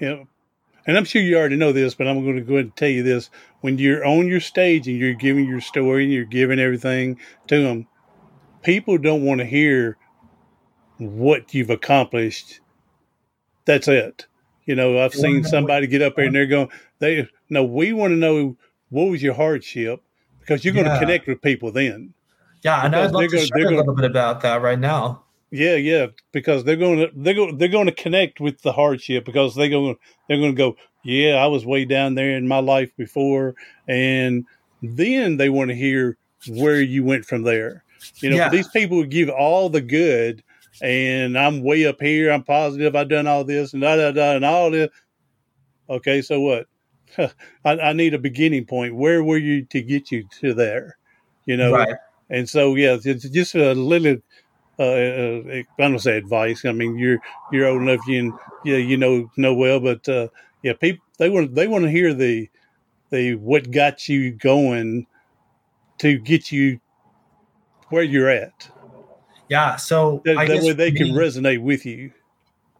yeah 0.00 0.22
and 0.86 0.96
I'm 0.96 1.04
sure 1.04 1.20
you 1.20 1.36
already 1.36 1.56
know 1.56 1.72
this, 1.72 1.94
but 1.94 2.06
I'm 2.06 2.22
going 2.22 2.36
to 2.36 2.42
go 2.42 2.54
ahead 2.54 2.66
and 2.66 2.76
tell 2.76 2.88
you 2.88 3.02
this. 3.02 3.28
When 3.60 3.78
you're 3.78 4.06
on 4.06 4.28
your 4.28 4.40
stage 4.40 4.86
and 4.86 4.96
you're 4.96 5.14
giving 5.14 5.46
your 5.46 5.60
story 5.60 6.04
and 6.04 6.12
you're 6.12 6.24
giving 6.24 6.60
everything 6.60 7.18
to 7.48 7.62
them, 7.62 7.88
people 8.62 8.96
don't 8.96 9.24
want 9.24 9.40
to 9.40 9.44
hear 9.44 9.96
what 10.98 11.52
you've 11.52 11.70
accomplished. 11.70 12.60
That's 13.64 13.88
it. 13.88 14.26
You 14.64 14.76
know, 14.76 15.00
I've 15.00 15.14
seen 15.14 15.44
somebody 15.44 15.86
get 15.86 16.02
up 16.02 16.16
there 16.16 16.26
and 16.26 16.34
they're 16.34 16.46
going, 16.46 16.68
they 16.98 17.28
no, 17.50 17.64
we 17.64 17.92
want 17.92 18.12
to 18.12 18.16
know 18.16 18.56
what 18.90 19.04
was 19.04 19.22
your 19.22 19.34
hardship 19.34 20.02
because 20.40 20.64
you're 20.64 20.74
going 20.74 20.86
yeah. 20.86 20.94
to 20.94 21.00
connect 21.00 21.26
with 21.26 21.42
people 21.42 21.70
then. 21.72 22.14
Yeah, 22.62 22.84
and 22.84 22.94
I'd 22.94 23.12
love 23.12 23.30
to 23.30 23.38
share 23.38 23.66
a 23.66 23.76
little 23.76 23.94
bit 23.94 24.04
about 24.04 24.40
that 24.40 24.62
right 24.62 24.78
now. 24.78 25.22
Yeah, 25.56 25.76
yeah, 25.76 26.08
because 26.32 26.64
they're 26.64 26.76
going 26.76 26.98
to 26.98 27.10
they're 27.14 27.34
going 27.34 27.56
they're 27.56 27.68
going 27.68 27.86
to 27.86 27.92
connect 27.92 28.40
with 28.40 28.60
the 28.60 28.72
hardship 28.72 29.24
because 29.24 29.54
they're 29.54 29.70
going 29.70 29.96
they're 30.28 30.38
going 30.38 30.52
to 30.52 30.56
go, 30.56 30.76
yeah, 31.02 31.36
I 31.36 31.46
was 31.46 31.64
way 31.64 31.86
down 31.86 32.14
there 32.14 32.36
in 32.36 32.46
my 32.46 32.58
life 32.58 32.90
before, 32.96 33.54
and 33.88 34.44
then 34.82 35.38
they 35.38 35.48
want 35.48 35.70
to 35.70 35.74
hear 35.74 36.18
where 36.48 36.82
you 36.82 37.04
went 37.04 37.24
from 37.24 37.42
there. 37.42 37.84
You 38.16 38.30
know, 38.30 38.36
yeah. 38.36 38.48
these 38.50 38.68
people 38.68 39.02
give 39.04 39.30
all 39.30 39.70
the 39.70 39.80
good, 39.80 40.42
and 40.82 41.38
I'm 41.38 41.62
way 41.62 41.86
up 41.86 42.02
here. 42.02 42.30
I'm 42.30 42.44
positive. 42.44 42.94
I've 42.94 43.08
done 43.08 43.26
all 43.26 43.44
this 43.44 43.72
and 43.72 43.80
da 43.80 43.96
da 43.96 44.10
da 44.10 44.36
and 44.36 44.44
all 44.44 44.70
this. 44.70 44.90
Okay, 45.88 46.20
so 46.20 46.40
what? 46.40 46.66
I, 47.64 47.78
I, 47.78 47.92
need 47.94 48.12
a 48.12 48.18
beginning 48.18 48.66
point. 48.66 48.94
Where 48.94 49.24
were 49.24 49.38
you 49.38 49.64
to 49.66 49.80
get 49.80 50.10
you 50.10 50.28
to 50.40 50.52
there? 50.52 50.98
You 51.46 51.56
know, 51.56 51.72
right. 51.72 51.94
and 52.28 52.46
so 52.46 52.74
yeah, 52.74 52.98
it's 53.02 53.28
just 53.30 53.54
a 53.54 53.72
little 53.72 54.16
uh, 54.78 54.82
uh, 54.82 55.42
I 55.48 55.64
don't 55.78 55.98
say 55.98 56.16
advice. 56.16 56.64
I 56.64 56.72
mean, 56.72 56.98
you're 56.98 57.18
you're 57.50 57.66
old 57.66 57.82
enough, 57.82 58.06
you 58.06 58.38
yeah, 58.64 58.76
you 58.76 58.96
know 58.96 59.30
know 59.36 59.54
well, 59.54 59.80
but 59.80 60.08
uh, 60.08 60.28
yeah, 60.62 60.74
people 60.74 61.04
they 61.18 61.30
want 61.30 61.54
they 61.54 61.66
want 61.66 61.84
to 61.84 61.90
hear 61.90 62.12
the 62.12 62.48
the 63.10 63.36
what 63.36 63.70
got 63.70 64.08
you 64.08 64.32
going 64.32 65.06
to 65.98 66.18
get 66.18 66.52
you 66.52 66.80
where 67.88 68.02
you're 68.02 68.28
at. 68.28 68.68
Yeah, 69.48 69.76
so 69.76 70.22
that, 70.24 70.46
that 70.48 70.62
way 70.62 70.72
they 70.72 70.90
can 70.90 71.08
resonate 71.08 71.62
with 71.62 71.86
you. 71.86 72.12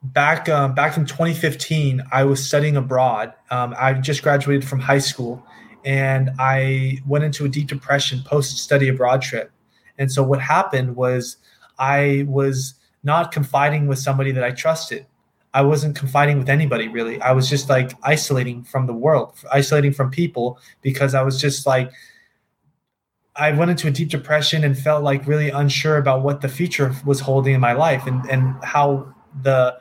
Back 0.02 0.48
um, 0.48 0.74
back 0.74 0.96
in 0.96 1.06
2015, 1.06 2.02
I 2.12 2.24
was 2.24 2.44
studying 2.44 2.76
abroad. 2.76 3.32
Um, 3.50 3.74
I 3.78 3.94
just 3.94 4.22
graduated 4.22 4.68
from 4.68 4.80
high 4.80 4.98
school, 4.98 5.44
and 5.84 6.30
I 6.38 6.98
went 7.06 7.24
into 7.24 7.44
a 7.44 7.48
deep 7.48 7.68
depression 7.68 8.22
post 8.24 8.58
study 8.58 8.88
abroad 8.88 9.22
trip. 9.22 9.50
And 9.98 10.12
so 10.12 10.22
what 10.22 10.40
happened 10.40 10.96
was 10.96 11.38
I 11.78 12.24
was 12.28 12.74
not 13.02 13.32
confiding 13.32 13.86
with 13.86 13.98
somebody 13.98 14.32
that 14.32 14.44
I 14.44 14.50
trusted. 14.50 15.06
I 15.54 15.62
wasn't 15.62 15.96
confiding 15.96 16.38
with 16.38 16.50
anybody 16.50 16.88
really. 16.88 17.20
I 17.22 17.32
was 17.32 17.48
just 17.48 17.68
like 17.68 17.92
isolating 18.02 18.62
from 18.64 18.86
the 18.86 18.92
world, 18.92 19.32
isolating 19.50 19.92
from 19.92 20.10
people 20.10 20.58
because 20.82 21.14
I 21.14 21.22
was 21.22 21.40
just 21.40 21.66
like, 21.66 21.90
I 23.36 23.52
went 23.52 23.70
into 23.70 23.88
a 23.88 23.90
deep 23.90 24.08
depression 24.08 24.64
and 24.64 24.78
felt 24.78 25.02
like 25.02 25.26
really 25.26 25.50
unsure 25.50 25.98
about 25.98 26.22
what 26.22 26.40
the 26.40 26.48
future 26.48 26.94
was 27.04 27.20
holding 27.20 27.54
in 27.54 27.60
my 27.60 27.72
life 27.72 28.06
and, 28.06 28.24
and 28.30 28.62
how 28.62 29.14
the 29.42 29.78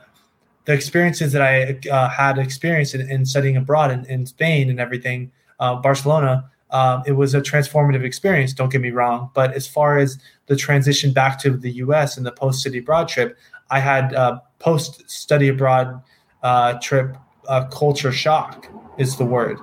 the 0.65 0.73
experiences 0.73 1.31
that 1.31 1.41
I 1.41 1.79
uh, 1.89 2.09
had 2.09 2.37
experienced 2.37 2.95
in, 2.95 3.09
in, 3.09 3.25
studying 3.25 3.55
abroad 3.55 3.91
in, 3.91 4.05
in 4.05 4.25
Spain 4.25 4.69
and 4.69 4.79
everything, 4.79 5.31
uh, 5.59 5.75
Barcelona, 5.75 6.49
um, 6.71 7.03
it 7.05 7.13
was 7.13 7.33
a 7.33 7.41
transformative 7.41 8.03
experience. 8.03 8.53
Don't 8.53 8.71
get 8.71 8.81
me 8.81 8.91
wrong, 8.91 9.29
but 9.33 9.53
as 9.53 9.67
far 9.67 9.97
as 9.97 10.17
the 10.47 10.55
transition 10.55 11.13
back 11.13 11.39
to 11.39 11.51
the 11.51 11.71
U.S. 11.71 12.17
and 12.17 12.25
the 12.25 12.31
post 12.31 12.59
study 12.59 12.79
abroad 12.79 13.07
trip, 13.07 13.37
I 13.69 13.79
had 13.79 14.13
uh, 14.13 14.39
post 14.59 15.09
study 15.09 15.47
abroad 15.47 16.01
uh, 16.43 16.73
trip 16.81 17.15
uh, 17.47 17.65
culture 17.65 18.11
shock 18.11 18.67
is 18.97 19.17
the 19.17 19.25
word, 19.25 19.59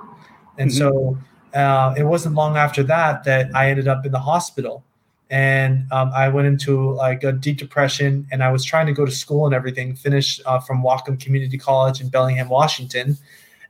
and 0.57 0.69
mm-hmm. 0.71 0.77
so 0.77 1.17
uh, 1.53 1.93
it 1.97 2.03
wasn't 2.03 2.35
long 2.35 2.57
after 2.57 2.83
that 2.83 3.23
that 3.25 3.53
I 3.53 3.69
ended 3.69 3.87
up 3.87 4.05
in 4.05 4.11
the 4.11 4.19
hospital, 4.19 4.83
and 5.29 5.85
um, 5.91 6.11
I 6.15 6.29
went 6.29 6.47
into 6.47 6.93
like 6.93 7.23
a 7.23 7.33
deep 7.33 7.57
depression, 7.57 8.27
and 8.31 8.43
I 8.43 8.51
was 8.51 8.63
trying 8.63 8.87
to 8.87 8.93
go 8.93 9.05
to 9.05 9.11
school 9.11 9.45
and 9.45 9.53
everything, 9.53 9.95
finish 9.95 10.39
uh, 10.45 10.59
from 10.59 10.81
Whatcom 10.81 11.19
Community 11.19 11.57
College 11.57 11.99
in 12.01 12.09
Bellingham, 12.09 12.49
Washington, 12.49 13.17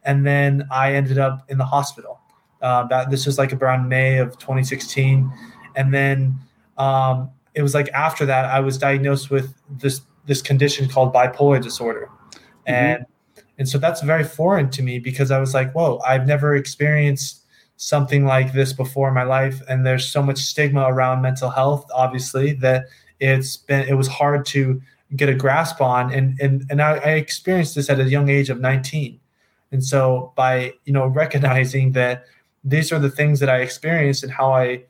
and 0.04 0.26
then 0.26 0.68
I 0.72 0.94
ended 0.94 1.18
up 1.18 1.50
in 1.50 1.58
the 1.58 1.66
hospital. 1.66 2.20
Uh, 2.64 2.88
that 2.88 3.12
this 3.12 3.26
was 3.26 3.38
like 3.38 3.52
around 3.54 3.90
May 3.90 4.18
of 4.18 4.38
2016, 4.40 5.32
and 5.76 5.94
then 5.94 6.40
um, 6.78 7.30
it 7.54 7.62
was 7.62 7.74
like 7.74 7.90
after 7.90 8.26
that 8.26 8.46
I 8.46 8.62
was 8.62 8.78
diagnosed 8.78 9.30
with 9.30 9.54
this 9.70 10.02
this 10.26 10.42
condition 10.42 10.88
called 10.88 11.14
bipolar 11.14 11.62
disorder, 11.62 12.10
mm-hmm. 12.32 12.74
and 12.74 13.06
and 13.58 13.68
so 13.68 13.78
that's 13.78 14.02
very 14.02 14.24
foreign 14.24 14.70
to 14.72 14.82
me 14.82 14.98
because 14.98 15.30
I 15.30 15.40
was 15.40 15.54
like, 15.54 15.74
whoa, 15.74 16.00
I've 16.08 16.26
never 16.26 16.56
experienced 16.56 17.42
something 17.76 18.26
like 18.26 18.54
this 18.54 18.74
before 18.74 19.10
in 19.10 19.14
my 19.14 19.24
life, 19.24 19.62
and 19.68 19.86
there's 19.86 20.08
so 20.08 20.24
much 20.24 20.40
stigma 20.40 20.86
around 20.86 21.22
mental 21.22 21.50
health, 21.50 21.86
obviously 21.94 22.54
that 22.54 22.86
it's 23.20 23.58
been 23.58 23.88
it 23.88 23.94
was 23.96 24.08
hard 24.08 24.46
to 24.48 24.82
get 25.16 25.30
a 25.30 25.36
grasp 25.36 25.82
on, 25.82 26.14
and 26.14 26.40
and 26.40 26.66
and 26.70 26.82
I, 26.82 26.96
I 26.96 27.10
experienced 27.12 27.76
this 27.76 27.90
at 27.90 28.00
a 28.00 28.06
young 28.06 28.30
age 28.30 28.50
of 28.50 28.60
19, 28.60 29.20
and 29.72 29.84
so 29.84 30.32
by 30.36 30.74
you 30.86 30.94
know 30.94 31.08
recognizing 31.24 31.92
that 31.92 32.26
these 32.64 32.92
are 32.92 33.00
the 33.00 33.10
things 33.10 33.40
that 33.40 33.50
I 33.50 33.60
experienced 33.60 34.24
and 34.24 34.32
how 34.32 34.54
I 34.54 34.84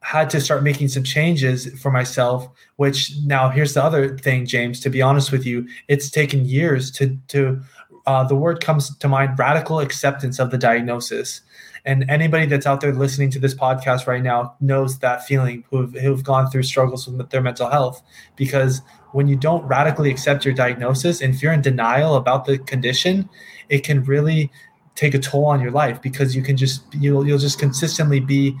had 0.00 0.30
to 0.30 0.40
start 0.40 0.62
making 0.62 0.88
some 0.88 1.02
changes 1.02 1.68
for 1.80 1.90
myself 1.90 2.48
which 2.76 3.12
now 3.24 3.48
here's 3.48 3.74
the 3.74 3.82
other 3.82 4.16
thing 4.18 4.46
james 4.46 4.78
to 4.78 4.88
be 4.88 5.02
honest 5.02 5.32
with 5.32 5.44
you 5.44 5.66
it's 5.88 6.10
taken 6.10 6.44
years 6.44 6.92
to 6.92 7.18
to 7.26 7.60
uh, 8.06 8.22
the 8.24 8.36
word 8.36 8.60
comes 8.60 8.96
to 8.96 9.08
mind 9.08 9.38
radical 9.38 9.80
acceptance 9.80 10.38
of 10.38 10.50
the 10.50 10.58
diagnosis. 10.58 11.40
And 11.84 12.08
anybody 12.08 12.46
that's 12.46 12.66
out 12.66 12.80
there 12.80 12.92
listening 12.92 13.30
to 13.30 13.38
this 13.38 13.54
podcast 13.54 14.06
right 14.06 14.22
now 14.22 14.54
knows 14.60 14.98
that 15.00 15.24
feeling 15.24 15.64
who've, 15.70 15.92
who've 15.92 16.22
gone 16.24 16.50
through 16.50 16.64
struggles 16.64 17.06
with 17.06 17.30
their 17.30 17.40
mental 17.40 17.68
health 17.68 18.02
because 18.34 18.82
when 19.12 19.28
you 19.28 19.36
don't 19.36 19.64
radically 19.64 20.10
accept 20.10 20.44
your 20.44 20.54
diagnosis 20.54 21.20
and 21.20 21.34
if 21.34 21.42
you're 21.42 21.52
in 21.52 21.62
denial 21.62 22.16
about 22.16 22.44
the 22.44 22.58
condition 22.58 23.28
it 23.68 23.84
can 23.84 24.02
really 24.04 24.50
take 24.96 25.14
a 25.14 25.18
toll 25.18 25.44
on 25.44 25.60
your 25.60 25.70
life 25.70 26.02
because 26.02 26.34
you 26.34 26.42
can 26.42 26.56
just 26.56 26.82
you'll, 26.94 27.26
you'll 27.26 27.38
just 27.38 27.58
consistently 27.58 28.18
be 28.18 28.56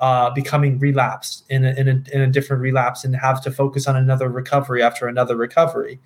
uh, 0.00 0.30
becoming 0.30 0.78
relapsed 0.78 1.44
in 1.48 1.64
a, 1.64 1.70
in, 1.72 1.88
a, 1.88 2.14
in 2.14 2.20
a 2.20 2.26
different 2.26 2.60
relapse 2.60 3.04
and 3.04 3.16
have 3.16 3.42
to 3.42 3.50
focus 3.50 3.86
on 3.86 3.96
another 3.96 4.28
recovery 4.28 4.82
after 4.82 5.08
another 5.08 5.36
recovery. 5.36 5.98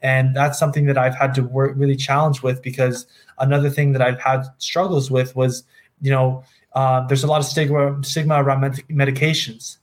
And 0.00 0.34
that's 0.34 0.58
something 0.58 0.86
that 0.86 0.96
I've 0.96 1.14
had 1.14 1.34
to 1.34 1.42
work 1.42 1.72
really 1.76 1.96
challenge 1.96 2.42
with 2.42 2.62
because 2.62 3.06
another 3.38 3.70
thing 3.70 3.92
that 3.92 4.02
I've 4.02 4.20
had 4.20 4.44
struggles 4.58 5.10
with 5.10 5.34
was, 5.36 5.64
you 6.00 6.10
know, 6.10 6.42
uh, 6.74 7.06
there's 7.06 7.24
a 7.24 7.26
lot 7.26 7.40
of 7.40 7.46
stigma 7.46 8.02
stigma 8.02 8.42
around 8.42 8.60
med- 8.60 8.84
medications. 8.90 9.78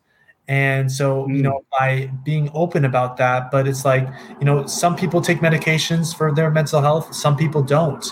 And 0.47 0.91
so, 0.91 1.27
you 1.29 1.41
know, 1.41 1.63
by 1.79 2.11
being 2.25 2.49
open 2.53 2.83
about 2.83 3.15
that, 3.17 3.51
but 3.51 3.67
it's 3.67 3.85
like, 3.85 4.07
you 4.39 4.45
know, 4.45 4.65
some 4.65 4.95
people 4.95 5.21
take 5.21 5.37
medications 5.39 6.15
for 6.15 6.33
their 6.33 6.51
mental 6.51 6.81
health, 6.81 7.13
some 7.15 7.37
people 7.37 7.61
don't. 7.63 8.11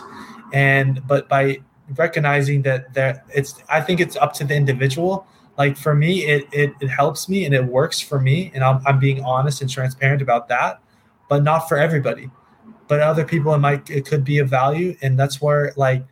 And 0.53 1.05
but 1.07 1.29
by 1.29 1.59
recognizing 1.95 2.61
that 2.63 2.93
there 2.93 3.23
it's 3.33 3.61
I 3.69 3.81
think 3.81 3.99
it's 3.99 4.15
up 4.15 4.33
to 4.33 4.43
the 4.43 4.55
individual. 4.55 5.27
Like 5.57 5.77
for 5.77 5.93
me 5.93 6.25
it, 6.25 6.47
it, 6.53 6.73
it 6.79 6.87
helps 6.87 7.27
me 7.27 7.45
and 7.45 7.53
it 7.53 7.65
works 7.65 7.99
for 7.99 8.19
me. 8.19 8.51
And 8.53 8.63
I'm, 8.63 8.81
I'm 8.85 8.99
being 8.99 9.23
honest 9.23 9.61
and 9.61 9.69
transparent 9.69 10.21
about 10.21 10.47
that 10.49 10.81
but 11.29 11.43
not 11.43 11.69
for 11.69 11.77
everybody. 11.77 12.29
But 12.87 13.01
other 13.01 13.23
people 13.23 13.53
it 13.53 13.59
might 13.59 13.89
it 13.89 14.05
could 14.05 14.23
be 14.23 14.39
of 14.39 14.49
value. 14.49 14.95
And 15.01 15.17
that's 15.19 15.41
where 15.41 15.73
like 15.77 16.03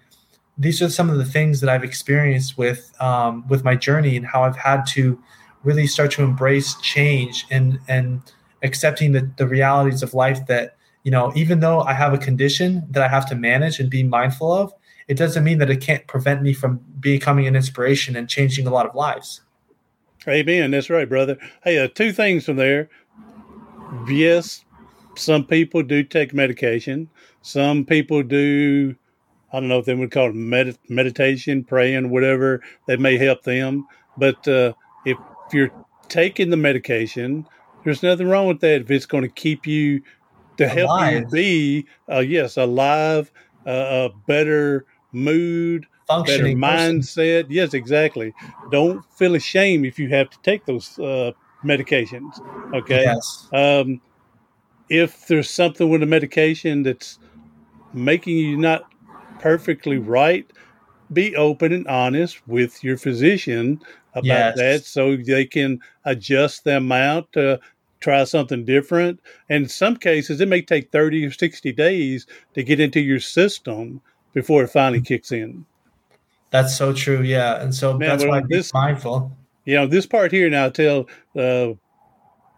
these 0.57 0.81
are 0.81 0.89
some 0.89 1.09
of 1.09 1.17
the 1.17 1.25
things 1.25 1.61
that 1.61 1.69
i've 1.69 1.83
experienced 1.83 2.57
with 2.57 2.91
um, 3.01 3.47
with 3.47 3.63
my 3.63 3.75
journey 3.75 4.17
and 4.17 4.25
how 4.25 4.43
i've 4.43 4.57
had 4.57 4.85
to 4.85 5.21
really 5.63 5.87
start 5.87 6.11
to 6.11 6.23
embrace 6.23 6.75
change 6.81 7.45
and 7.51 7.79
and 7.87 8.21
accepting 8.63 9.11
the, 9.11 9.29
the 9.37 9.47
realities 9.47 10.01
of 10.01 10.13
life 10.13 10.45
that 10.47 10.76
you 11.07 11.11
know 11.11 11.31
even 11.35 11.61
though 11.61 11.79
i 11.91 11.93
have 11.93 12.13
a 12.13 12.17
condition 12.17 12.85
that 12.91 13.01
i 13.01 13.07
have 13.07 13.25
to 13.27 13.35
manage 13.35 13.79
and 13.79 13.89
be 13.89 14.03
mindful 14.03 14.51
of 14.51 14.73
it 15.07 15.15
doesn't 15.15 15.43
mean 15.43 15.57
that 15.59 15.69
it 15.69 15.81
can't 15.81 16.05
prevent 16.07 16.41
me 16.41 16.53
from 16.53 16.81
becoming 16.99 17.47
an 17.47 17.55
inspiration 17.55 18.15
and 18.15 18.27
changing 18.27 18.67
a 18.67 18.69
lot 18.69 18.85
of 18.85 18.93
lives. 18.93 19.41
Amen. 20.27 20.71
That's 20.71 20.89
right, 20.89 21.07
brother. 21.07 21.37
Hey, 21.63 21.79
uh, 21.79 21.87
two 21.87 22.11
things 22.11 22.45
from 22.45 22.57
there. 22.57 22.89
Yes, 24.09 24.65
some 25.15 25.45
people 25.45 25.81
do 25.81 26.03
take 26.03 26.33
medication. 26.33 27.09
Some 27.41 27.85
people 27.85 28.21
do, 28.23 28.95
I 29.53 29.61
don't 29.61 29.69
know 29.69 29.79
if 29.79 29.85
they 29.85 29.95
would 29.95 30.11
call 30.11 30.29
it 30.29 30.35
med- 30.35 30.77
meditation, 30.89 31.63
praying, 31.63 32.09
whatever 32.09 32.61
that 32.87 32.99
may 32.99 33.17
help 33.17 33.43
them. 33.43 33.87
But 34.17 34.45
uh, 34.45 34.73
if 35.05 35.17
you're 35.53 35.71
taking 36.09 36.49
the 36.49 36.57
medication, 36.57 37.47
there's 37.85 38.03
nothing 38.03 38.27
wrong 38.27 38.47
with 38.47 38.59
that 38.59 38.81
if 38.81 38.91
it's 38.91 39.05
going 39.05 39.23
to 39.23 39.29
keep 39.29 39.65
you 39.65 40.01
to 40.57 40.67
help 40.67 40.89
alive. 40.89 41.13
you 41.13 41.25
be, 41.27 41.87
uh, 42.11 42.19
yes, 42.19 42.57
alive, 42.57 43.31
uh, 43.65 44.09
a 44.09 44.09
better 44.27 44.85
mood, 45.11 45.85
better 46.07 46.45
mindset. 46.45 47.43
Person. 47.43 47.51
Yes, 47.51 47.73
exactly. 47.73 48.33
Don't 48.71 49.03
feel 49.17 49.35
ashamed 49.35 49.85
if 49.85 49.99
you 49.99 50.09
have 50.09 50.29
to 50.29 50.37
take 50.43 50.65
those 50.65 50.97
uh, 50.99 51.31
medications. 51.63 52.39
Okay. 52.73 53.03
Yes. 53.03 53.47
Um, 53.53 54.01
if 54.89 55.27
there's 55.27 55.49
something 55.49 55.89
with 55.89 56.03
a 56.03 56.05
medication 56.05 56.83
that's 56.83 57.19
making 57.93 58.37
you 58.37 58.57
not 58.57 58.85
perfectly 59.39 59.97
right, 59.97 60.49
be 61.11 61.35
open 61.35 61.71
and 61.71 61.87
honest 61.87 62.45
with 62.47 62.83
your 62.83 62.97
physician 62.97 63.79
about 64.13 64.25
yes. 64.25 64.57
that 64.57 64.85
so 64.85 65.15
they 65.15 65.45
can 65.45 65.79
adjust 66.05 66.63
the 66.63 66.77
amount 66.77 67.31
to 67.33 67.59
try 67.99 68.23
something 68.23 68.65
different. 68.65 69.19
And 69.49 69.63
in 69.63 69.69
some 69.69 69.97
cases, 69.97 70.41
it 70.41 70.47
may 70.47 70.61
take 70.61 70.91
30 70.91 71.25
or 71.25 71.31
60 71.31 71.71
days 71.73 72.27
to 72.53 72.63
get 72.63 72.79
into 72.79 72.99
your 72.99 73.19
system 73.19 74.01
before 74.33 74.63
it 74.63 74.69
finally 74.69 75.01
kicks 75.01 75.31
in. 75.31 75.65
That's 76.49 76.75
so 76.75 76.93
true. 76.93 77.21
Yeah. 77.21 77.61
And 77.61 77.73
so 77.73 77.97
that's 77.97 78.25
why 78.25 78.41
this, 78.47 78.73
mindful. 78.73 79.31
You 79.65 79.75
know, 79.75 79.87
this 79.87 80.05
part 80.05 80.31
here 80.31 80.49
now 80.49 80.69
tell 80.69 81.07
uh, 81.37 81.73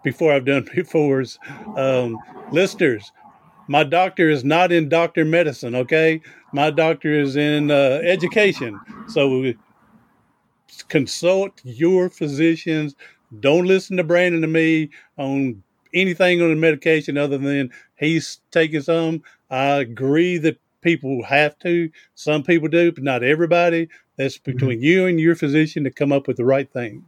before 0.04 0.34
I've 0.34 0.46
done 0.46 0.68
before 0.76 1.22
is 1.22 1.40
um, 1.76 2.18
listeners. 2.52 3.12
My 3.68 3.84
doctor 3.84 4.30
is 4.30 4.44
not 4.44 4.72
in 4.72 4.90
doctor 4.90 5.24
medicine. 5.24 5.76
Okay, 5.76 6.22
my 6.54 6.72
doctor 6.72 7.14
is 7.14 7.36
in 7.36 7.70
uh, 7.70 8.02
education. 8.04 8.80
So 9.08 9.54
consult 10.88 11.62
your 11.64 12.10
physicians. 12.10 12.96
Don't 13.40 13.66
listen 13.66 13.98
to 13.98 14.04
Brandon 14.04 14.44
and 14.44 14.54
me 14.54 14.90
on 15.18 15.64
anything 15.94 16.42
on 16.42 16.50
the 16.50 16.56
medication 16.56 17.18
other 17.18 17.38
than 17.38 17.72
he's 17.98 18.40
taking 18.52 18.82
some. 18.82 19.24
I 19.50 19.78
agree 19.78 20.38
that 20.40 20.60
people 20.82 21.24
have 21.24 21.58
to. 21.60 21.90
Some 22.16 22.44
people 22.44 22.68
do, 22.70 22.92
but 22.92 23.04
not 23.04 23.24
everybody. 23.24 23.90
That's 24.18 24.38
mm-hmm. 24.38 24.52
between 24.52 24.78
mm-hmm. 24.78 24.86
you 24.86 25.08
and 25.08 25.20
your 25.20 25.36
physician 25.36 25.84
to 25.84 25.92
come 25.92 26.12
up 26.12 26.28
with 26.28 26.38
the 26.38 26.46
right 26.46 26.72
thing. 26.72 27.06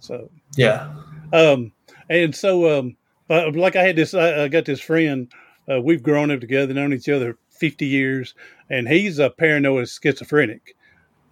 So 0.00 0.30
yeah. 0.56 0.92
Um, 1.32 1.72
and 2.08 2.34
so 2.34 2.78
um, 2.78 2.96
uh, 3.30 3.50
like 3.54 3.76
I 3.76 3.82
had 3.82 3.96
this, 3.96 4.14
I, 4.14 4.44
I 4.44 4.48
got 4.48 4.64
this 4.64 4.80
friend. 4.80 5.30
Uh, 5.70 5.80
we've 5.80 6.02
grown 6.02 6.30
up 6.30 6.40
together, 6.40 6.74
known 6.74 6.92
each 6.92 7.08
other 7.08 7.38
fifty 7.50 7.86
years, 7.86 8.34
and 8.68 8.88
he's 8.88 9.18
a 9.18 9.30
paranoid 9.30 9.88
schizophrenic. 9.88 10.76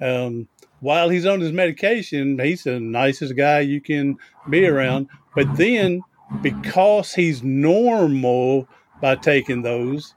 Um, 0.00 0.48
while 0.80 1.08
he's 1.08 1.26
on 1.26 1.40
his 1.40 1.52
medication, 1.52 2.38
he's 2.38 2.64
the 2.64 2.80
nicest 2.80 3.36
guy 3.36 3.60
you 3.60 3.80
can 3.80 4.16
be 4.48 4.60
mm-hmm. 4.60 4.74
around. 4.74 5.08
But 5.34 5.56
then, 5.56 6.02
because 6.42 7.14
he's 7.14 7.42
normal 7.42 8.68
by 9.00 9.16
taking 9.16 9.62
those, 9.62 10.14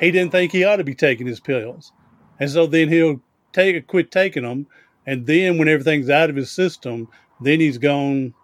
he 0.00 0.10
didn't 0.10 0.32
think 0.32 0.52
he 0.52 0.64
ought 0.64 0.76
to 0.76 0.84
be 0.84 0.94
taking 0.94 1.26
his 1.26 1.40
pills. 1.40 1.92
And 2.40 2.50
so 2.50 2.66
then 2.66 2.88
he'll 2.88 3.20
take 3.52 3.86
quit 3.86 4.10
taking 4.10 4.42
them. 4.42 4.66
And 5.06 5.26
then 5.26 5.58
when 5.58 5.68
everything's 5.68 6.10
out 6.10 6.30
of 6.30 6.36
his 6.36 6.50
system, 6.50 7.08
then 7.40 7.60
he's 7.60 7.78
gone. 7.78 8.34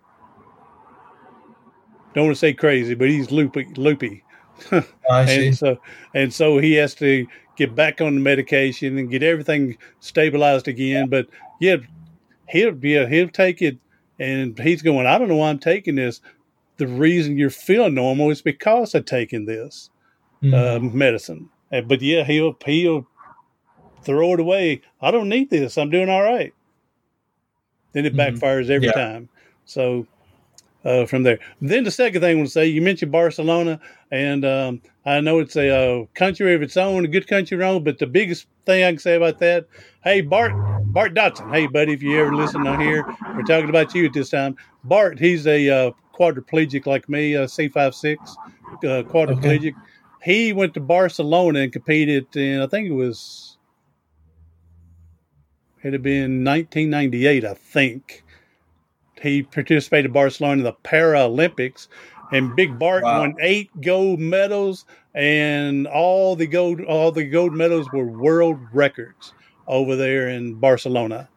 Don't 2.15 2.27
want 2.27 2.37
to 2.37 2.41
say 2.41 2.53
crazy, 2.53 2.95
but 2.95 3.09
he's 3.09 3.31
loopy, 3.31 3.67
loopy. 3.77 4.25
and 5.11 5.57
so 5.57 5.81
and 6.15 6.35
so 6.35 6.59
he 6.59 6.75
has 6.75 6.95
to 6.97 7.27
get 7.59 7.75
back 7.75 8.01
on 8.01 8.15
the 8.15 8.21
medication 8.21 8.97
and 8.97 9.11
get 9.11 9.23
everything 9.23 9.77
stabilized 10.01 10.69
again. 10.69 11.09
But 11.09 11.27
yeah, 11.61 11.77
he'll 12.49 12.75
yeah, 12.85 13.07
he'll 13.07 13.29
take 13.29 13.61
it 13.61 13.77
and 14.19 14.59
he's 14.59 14.81
going, 14.81 15.07
I 15.07 15.19
don't 15.19 15.29
know 15.29 15.37
why 15.37 15.51
I'm 15.51 15.59
taking 15.59 15.97
this. 15.97 16.23
The 16.79 16.87
reason 16.87 17.37
you're 17.37 17.51
feeling 17.51 17.95
normal 17.95 18.31
is 18.31 18.41
because 18.41 18.95
of 18.95 19.05
taking 19.05 19.45
this 19.45 19.91
mm. 20.43 20.55
uh, 20.55 20.79
medicine. 20.79 21.51
And, 21.71 21.89
but 21.89 22.01
yeah, 22.01 22.25
he'll 22.25 22.57
he'll 22.65 23.07
throw 24.03 24.35
it 24.35 24.41
away. 24.41 24.81
I 25.03 25.11
don't 25.11 25.29
need 25.29 25.51
this. 25.51 25.77
I'm 25.77 25.91
doing 25.91 26.09
all 26.09 26.23
right. 26.23 26.55
Then 27.93 28.07
it 28.07 28.15
mm-hmm. 28.15 28.37
backfires 28.37 28.71
every 28.71 28.87
yeah. 28.87 28.93
time. 28.93 29.29
So 29.65 30.07
uh, 30.89 31.07
from 31.07 31.23
there. 31.23 31.39
Then 31.61 31.85
the 31.85 31.91
second 31.91 32.23
thing 32.23 32.31
I 32.31 32.35
want 32.35 32.47
to 32.47 32.53
say, 32.53 32.67
you 32.67 32.81
mentioned 32.81 33.13
Barcelona, 33.13 33.79
and 34.11 34.45
um, 34.45 34.83
I 35.05 35.21
know 35.21 35.39
it's 35.39 35.57
a 35.57 35.69
uh, 35.69 36.07
country 36.15 36.55
of 36.55 36.63
its 36.63 36.77
own, 36.77 37.05
a 37.05 37.09
good 37.09 37.27
country 37.27 37.57
of 37.57 37.61
its 37.61 37.69
own. 37.69 37.85
But 37.85 37.99
the 37.99 38.07
biggest 38.07 38.47
thing 38.65 38.85
I 38.85 38.91
can 38.91 38.99
say 38.99 39.17
about 39.17 39.39
that, 39.41 39.67
hey 40.03 40.23
Bart, 40.23 40.53
Bart 40.87 41.15
Dodson, 41.15 41.51
hey 41.51 41.67
buddy, 41.67 41.93
if 41.93 42.03
you 42.03 42.19
ever 42.19 42.35
listen 42.35 42.67
on 42.67 42.81
here, 42.81 43.05
we're 43.35 43.43
talking 43.43 43.69
about 43.69 43.95
you 43.95 44.07
at 44.07 44.15
this 44.15 44.31
time. 44.31 44.57
Bart, 44.85 45.19
he's 45.19 45.47
a 45.47 45.69
uh, 45.69 45.91
quadriplegic 46.15 46.87
like 46.87 47.09
me, 47.09 47.35
a 47.35 47.47
C 47.47 47.69
five 47.69 47.95
six 47.95 48.37
uh, 48.85 49.03
quadriplegic. 49.03 49.73
Okay. 49.73 49.75
He 50.23 50.53
went 50.53 50.75
to 50.75 50.81
Barcelona 50.81 51.61
and 51.61 51.73
competed 51.73 52.35
in, 52.35 52.61
I 52.61 52.67
think 52.67 52.89
it 52.89 52.93
was, 52.93 53.57
it 55.85 55.93
had 55.93 56.03
been 56.03 56.45
1998, 56.45 57.45
I 57.45 57.55
think 57.55 58.25
he 59.21 59.43
participated 59.43 60.07
in 60.07 60.13
Barcelona 60.13 60.59
in 60.59 60.65
the 60.65 60.73
Paralympics, 60.73 61.89
and 62.33 62.55
Big 62.57 62.79
Bart 62.79 63.05
wow. 63.05 63.21
won 63.21 63.35
eight 63.41 63.71
gold 63.81 64.21
medals, 64.21 64.85
and 65.15 65.87
all 65.87 66.37
the 66.37 66.47
gold 66.47 66.81
all 66.83 67.13
the 67.13 67.25
gold 67.25 67.55
medals 67.55 67.91
were 67.93 68.05
world 68.05 68.59
records 68.73 69.33
over 69.67 69.97
there 69.97 70.29
in 70.29 70.55
Barcelona. 70.55 71.29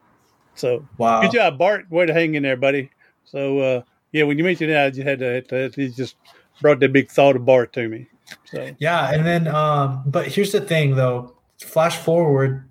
So 0.56 0.86
wow, 0.98 1.22
good 1.22 1.32
job, 1.32 1.58
Bart. 1.58 1.90
Way 1.90 2.06
to 2.06 2.14
hang 2.14 2.36
in 2.36 2.44
there, 2.44 2.58
buddy. 2.58 2.90
So 3.26 3.60
uh, 3.60 3.82
yeah, 4.12 4.24
when 4.24 4.38
you 4.38 4.44
mentioned 4.44 4.72
that, 4.72 4.86
I 4.86 4.90
just 4.90 5.08
had 5.08 5.20
to, 5.20 5.70
to 5.70 5.90
just 5.90 6.16
brought 6.62 6.80
that 6.80 6.94
big 6.94 7.10
thought 7.10 7.36
of 7.36 7.46
Bart 7.46 7.74
to 7.74 7.88
me. 7.88 8.08
So 8.46 8.70
yeah, 8.80 9.12
and 9.12 9.26
then 9.26 9.48
um, 9.48 10.04
but 10.06 10.28
here's 10.28 10.52
the 10.52 10.62
thing 10.62 10.96
though. 10.96 11.36
Flash 11.60 11.98
forward 11.98 12.71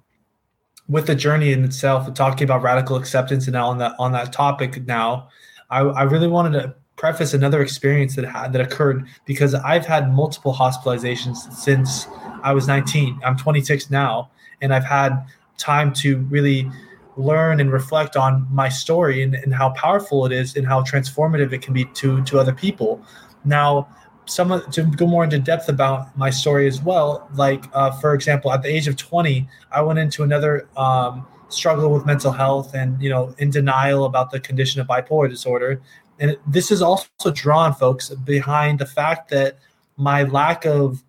with 0.90 1.07
the 1.07 1.14
journey 1.14 1.53
in 1.53 1.64
itself, 1.64 2.12
talking 2.14 2.44
about 2.44 2.62
radical 2.62 2.96
acceptance, 2.96 3.46
and 3.46 3.57
on 3.57 3.79
that 3.79 3.94
on 3.98 4.12
that 4.12 4.33
topic 4.33 4.87
now, 4.87 5.29
I, 5.70 5.81
I 5.81 6.03
really 6.03 6.26
wanted 6.26 6.61
to 6.61 6.74
preface 6.96 7.33
another 7.33 7.62
experience 7.62 8.16
that 8.16 8.24
had 8.24 8.53
that 8.53 8.61
occurred 8.61 9.07
because 9.24 9.55
I've 9.55 9.87
had 9.87 10.12
multiple 10.12 10.53
hospitalizations 10.53 11.37
since 11.53 12.09
I 12.42 12.53
was 12.53 12.66
19. 12.66 13.20
I'm 13.24 13.37
26 13.37 13.88
now, 13.88 14.31
and 14.61 14.74
I've 14.74 14.85
had 14.85 15.24
time 15.57 15.92
to 15.94 16.18
really 16.29 16.68
learn 17.16 17.61
and 17.61 17.72
reflect 17.72 18.16
on 18.16 18.46
my 18.50 18.68
story 18.68 19.22
and, 19.22 19.35
and 19.35 19.55
how 19.55 19.70
powerful 19.70 20.26
it 20.26 20.33
is 20.33 20.57
and 20.57 20.66
how 20.66 20.83
transformative 20.83 21.53
it 21.53 21.62
can 21.62 21.72
be 21.72 21.85
to 21.85 22.22
to 22.24 22.40
other 22.40 22.53
people. 22.53 23.00
Now, 23.44 23.88
some 24.30 24.62
to 24.70 24.84
go 24.84 25.06
more 25.06 25.24
into 25.24 25.38
depth 25.38 25.68
about 25.68 26.16
my 26.16 26.30
story 26.30 26.68
as 26.68 26.80
well. 26.80 27.28
Like, 27.34 27.64
uh, 27.72 27.90
for 27.90 28.14
example, 28.14 28.52
at 28.52 28.62
the 28.62 28.68
age 28.68 28.86
of 28.86 28.96
20, 28.96 29.48
I 29.72 29.82
went 29.82 29.98
into 29.98 30.22
another 30.22 30.68
um, 30.76 31.26
struggle 31.48 31.92
with 31.92 32.06
mental 32.06 32.30
health 32.30 32.72
and, 32.74 33.00
you 33.02 33.10
know, 33.10 33.34
in 33.38 33.50
denial 33.50 34.04
about 34.04 34.30
the 34.30 34.38
condition 34.38 34.80
of 34.80 34.86
bipolar 34.86 35.28
disorder. 35.28 35.82
And 36.20 36.36
this 36.46 36.70
is 36.70 36.80
also 36.80 37.08
drawn, 37.32 37.74
folks, 37.74 38.10
behind 38.10 38.78
the 38.78 38.86
fact 38.86 39.30
that 39.30 39.58
my 39.96 40.22
lack 40.22 40.64
of 40.64 41.02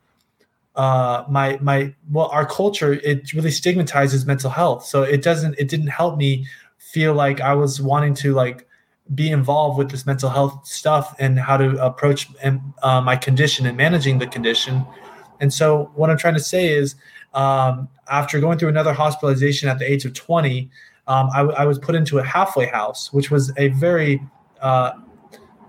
uh, 0.75 1.25
my 1.29 1.59
my 1.61 1.93
well, 2.09 2.27
our 2.27 2.45
culture 2.45 2.93
it 2.93 3.33
really 3.33 3.51
stigmatizes 3.51 4.25
mental 4.25 4.49
health. 4.49 4.85
So 4.85 5.03
it 5.03 5.21
doesn't 5.21 5.59
it 5.59 5.67
didn't 5.67 5.87
help 5.87 6.17
me 6.17 6.47
feel 6.77 7.13
like 7.13 7.41
I 7.41 7.53
was 7.53 7.81
wanting 7.81 8.13
to 8.15 8.33
like 8.33 8.67
be 9.13 9.29
involved 9.29 9.77
with 9.77 9.91
this 9.91 10.05
mental 10.05 10.29
health 10.29 10.65
stuff 10.65 11.15
and 11.19 11.37
how 11.39 11.57
to 11.57 11.83
approach 11.83 12.29
uh, 12.43 13.01
my 13.01 13.15
condition 13.15 13.65
and 13.65 13.75
managing 13.75 14.19
the 14.19 14.27
condition. 14.27 14.85
And 15.39 15.53
so, 15.53 15.91
what 15.95 16.09
I'm 16.09 16.17
trying 16.17 16.35
to 16.35 16.39
say 16.39 16.69
is, 16.69 16.95
um, 17.33 17.89
after 18.09 18.39
going 18.39 18.57
through 18.57 18.69
another 18.69 18.93
hospitalization 18.93 19.69
at 19.69 19.79
the 19.79 19.89
age 19.89 20.05
of 20.05 20.13
20, 20.13 20.69
um, 21.07 21.29
I, 21.33 21.41
I, 21.41 21.65
was 21.65 21.79
put 21.79 21.95
into 21.95 22.19
a 22.19 22.23
halfway 22.23 22.67
house, 22.67 23.11
which 23.11 23.31
was 23.31 23.51
a 23.57 23.69
very, 23.69 24.21
uh, 24.61 24.91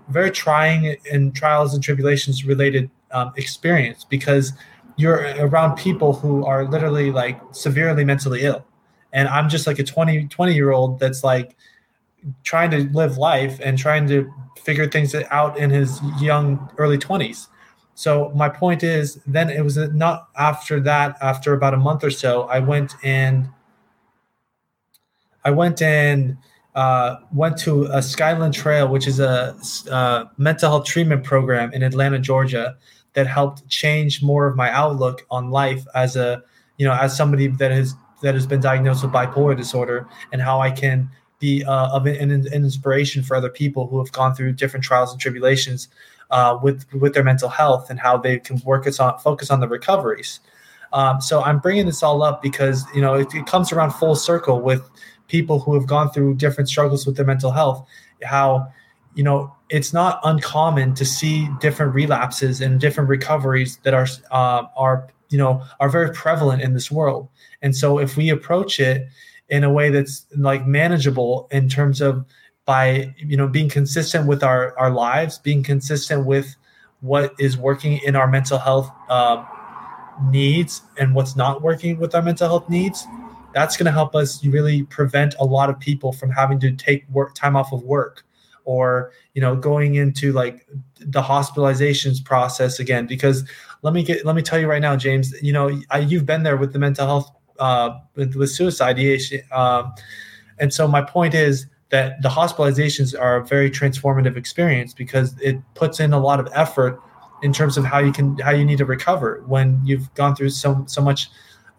very 0.08 0.30
trying 0.30 0.96
and 1.10 1.34
trials 1.34 1.72
and 1.72 1.82
tribulations 1.82 2.44
related 2.44 2.90
um, 3.12 3.32
experience 3.36 4.04
because 4.04 4.52
you're 4.96 5.34
around 5.38 5.76
people 5.76 6.12
who 6.12 6.44
are 6.44 6.68
literally 6.68 7.10
like 7.10 7.40
severely 7.52 8.04
mentally 8.04 8.42
ill. 8.42 8.64
And 9.12 9.28
I'm 9.28 9.48
just 9.48 9.66
like 9.66 9.78
a 9.78 9.84
20, 9.84 10.26
20 10.26 10.54
year 10.54 10.72
old 10.72 10.98
that's 10.98 11.24
like, 11.24 11.56
trying 12.44 12.70
to 12.70 12.88
live 12.92 13.18
life 13.18 13.58
and 13.62 13.78
trying 13.78 14.06
to 14.08 14.32
figure 14.62 14.88
things 14.88 15.14
out 15.30 15.58
in 15.58 15.70
his 15.70 16.00
young 16.20 16.70
early 16.78 16.98
20s 16.98 17.48
so 17.94 18.32
my 18.34 18.48
point 18.48 18.82
is 18.82 19.20
then 19.26 19.50
it 19.50 19.62
was 19.62 19.76
not 19.76 20.28
after 20.36 20.80
that 20.80 21.16
after 21.20 21.52
about 21.52 21.74
a 21.74 21.76
month 21.76 22.04
or 22.04 22.10
so 22.10 22.42
i 22.44 22.58
went 22.58 22.94
and 23.02 23.48
i 25.44 25.50
went 25.50 25.82
and 25.82 26.36
uh, 26.74 27.16
went 27.34 27.58
to 27.58 27.84
a 27.92 28.00
skyland 28.00 28.54
trail 28.54 28.88
which 28.88 29.06
is 29.06 29.20
a, 29.20 29.54
a 29.90 30.30
mental 30.38 30.70
health 30.70 30.86
treatment 30.86 31.22
program 31.22 31.72
in 31.72 31.82
atlanta 31.82 32.18
georgia 32.18 32.76
that 33.14 33.26
helped 33.26 33.68
change 33.68 34.22
more 34.22 34.46
of 34.46 34.56
my 34.56 34.70
outlook 34.70 35.22
on 35.30 35.50
life 35.50 35.84
as 35.94 36.16
a 36.16 36.42
you 36.78 36.86
know 36.86 36.94
as 36.94 37.16
somebody 37.16 37.46
that 37.46 37.70
has 37.70 37.94
that 38.22 38.34
has 38.34 38.46
been 38.46 38.60
diagnosed 38.60 39.02
with 39.02 39.12
bipolar 39.12 39.56
disorder 39.56 40.08
and 40.32 40.40
how 40.40 40.60
i 40.60 40.70
can 40.70 41.10
be 41.42 41.64
uh, 41.64 41.88
of 41.88 42.06
an, 42.06 42.30
an, 42.30 42.46
inspiration 42.52 43.22
for 43.22 43.34
other 43.36 43.50
people 43.50 43.88
who 43.88 43.98
have 43.98 44.12
gone 44.12 44.32
through 44.32 44.52
different 44.52 44.84
trials 44.84 45.10
and 45.10 45.20
tribulations 45.20 45.88
uh, 46.30 46.56
with 46.62 46.86
with 46.94 47.12
their 47.12 47.24
mental 47.24 47.48
health 47.48 47.90
and 47.90 47.98
how 47.98 48.16
they 48.16 48.38
can 48.38 48.58
work 48.64 48.86
us 48.86 49.00
on 49.00 49.18
focus 49.18 49.50
on 49.50 49.60
the 49.60 49.68
recoveries. 49.68 50.40
Um, 50.92 51.20
so 51.20 51.42
I'm 51.42 51.58
bringing 51.58 51.86
this 51.86 52.02
all 52.02 52.22
up 52.22 52.40
because 52.42 52.84
you 52.94 53.02
know 53.02 53.14
it, 53.14 53.34
it 53.34 53.46
comes 53.46 53.72
around 53.72 53.90
full 53.90 54.14
circle 54.14 54.60
with 54.60 54.88
people 55.26 55.58
who 55.58 55.74
have 55.74 55.86
gone 55.86 56.10
through 56.10 56.36
different 56.36 56.68
struggles 56.68 57.06
with 57.06 57.16
their 57.16 57.26
mental 57.26 57.50
health. 57.50 57.84
How 58.22 58.68
you 59.14 59.24
know 59.24 59.52
it's 59.68 59.92
not 59.92 60.20
uncommon 60.22 60.94
to 60.94 61.04
see 61.04 61.48
different 61.60 61.92
relapses 61.92 62.60
and 62.60 62.80
different 62.80 63.10
recoveries 63.10 63.78
that 63.82 63.94
are 63.94 64.06
uh, 64.30 64.62
are 64.76 65.08
you 65.28 65.38
know 65.38 65.60
are 65.80 65.90
very 65.90 66.12
prevalent 66.12 66.62
in 66.62 66.72
this 66.72 66.88
world. 66.90 67.28
And 67.62 67.74
so 67.74 67.98
if 67.98 68.16
we 68.16 68.30
approach 68.30 68.78
it 68.78 69.08
in 69.52 69.62
a 69.62 69.70
way 69.70 69.90
that's 69.90 70.26
like 70.36 70.66
manageable 70.66 71.46
in 71.52 71.68
terms 71.68 72.00
of 72.00 72.24
by 72.64 73.14
you 73.18 73.36
know 73.36 73.46
being 73.46 73.68
consistent 73.68 74.26
with 74.26 74.42
our 74.42 74.76
our 74.78 74.90
lives 74.90 75.38
being 75.38 75.62
consistent 75.62 76.26
with 76.26 76.56
what 77.00 77.34
is 77.38 77.56
working 77.56 77.98
in 77.98 78.16
our 78.16 78.26
mental 78.26 78.58
health 78.58 78.90
uh, 79.08 79.44
needs 80.30 80.82
and 80.98 81.14
what's 81.14 81.36
not 81.36 81.62
working 81.62 81.98
with 81.98 82.14
our 82.14 82.22
mental 82.22 82.48
health 82.48 82.68
needs 82.68 83.06
that's 83.52 83.76
going 83.76 83.86
to 83.86 83.92
help 83.92 84.14
us 84.14 84.44
really 84.46 84.84
prevent 84.84 85.34
a 85.38 85.44
lot 85.44 85.68
of 85.68 85.78
people 85.78 86.12
from 86.12 86.30
having 86.30 86.58
to 86.58 86.72
take 86.72 87.06
work 87.10 87.34
time 87.34 87.54
off 87.54 87.72
of 87.72 87.82
work 87.82 88.24
or 88.64 89.12
you 89.34 89.42
know 89.42 89.54
going 89.54 89.96
into 89.96 90.32
like 90.32 90.66
the 91.00 91.20
hospitalizations 91.20 92.24
process 92.24 92.78
again. 92.78 93.06
Because 93.06 93.44
let 93.82 93.92
me 93.92 94.02
get 94.02 94.24
let 94.24 94.36
me 94.36 94.42
tell 94.42 94.58
you 94.58 94.68
right 94.68 94.80
now 94.80 94.96
james 94.96 95.34
you 95.42 95.52
know 95.52 95.80
I, 95.90 95.98
you've 95.98 96.26
been 96.26 96.44
there 96.44 96.56
with 96.56 96.72
the 96.72 96.78
mental 96.78 97.06
health 97.06 97.30
uh, 97.62 98.00
with, 98.16 98.34
with 98.34 98.50
suicide 98.50 98.98
uh, 99.52 99.88
and 100.58 100.74
so 100.74 100.88
my 100.88 101.00
point 101.00 101.32
is 101.32 101.66
that 101.90 102.20
the 102.20 102.28
hospitalizations 102.28 103.18
are 103.18 103.36
a 103.36 103.44
very 103.44 103.70
transformative 103.70 104.36
experience 104.36 104.92
because 104.92 105.38
it 105.40 105.56
puts 105.74 106.00
in 106.00 106.12
a 106.12 106.18
lot 106.18 106.40
of 106.40 106.48
effort 106.54 107.00
in 107.42 107.52
terms 107.52 107.76
of 107.78 107.84
how 107.84 108.00
you 108.00 108.12
can 108.12 108.36
how 108.38 108.50
you 108.50 108.64
need 108.64 108.78
to 108.78 108.84
recover 108.84 109.44
when 109.46 109.80
you've 109.84 110.12
gone 110.14 110.34
through 110.34 110.50
so 110.50 110.82
so 110.88 111.00
much 111.00 111.30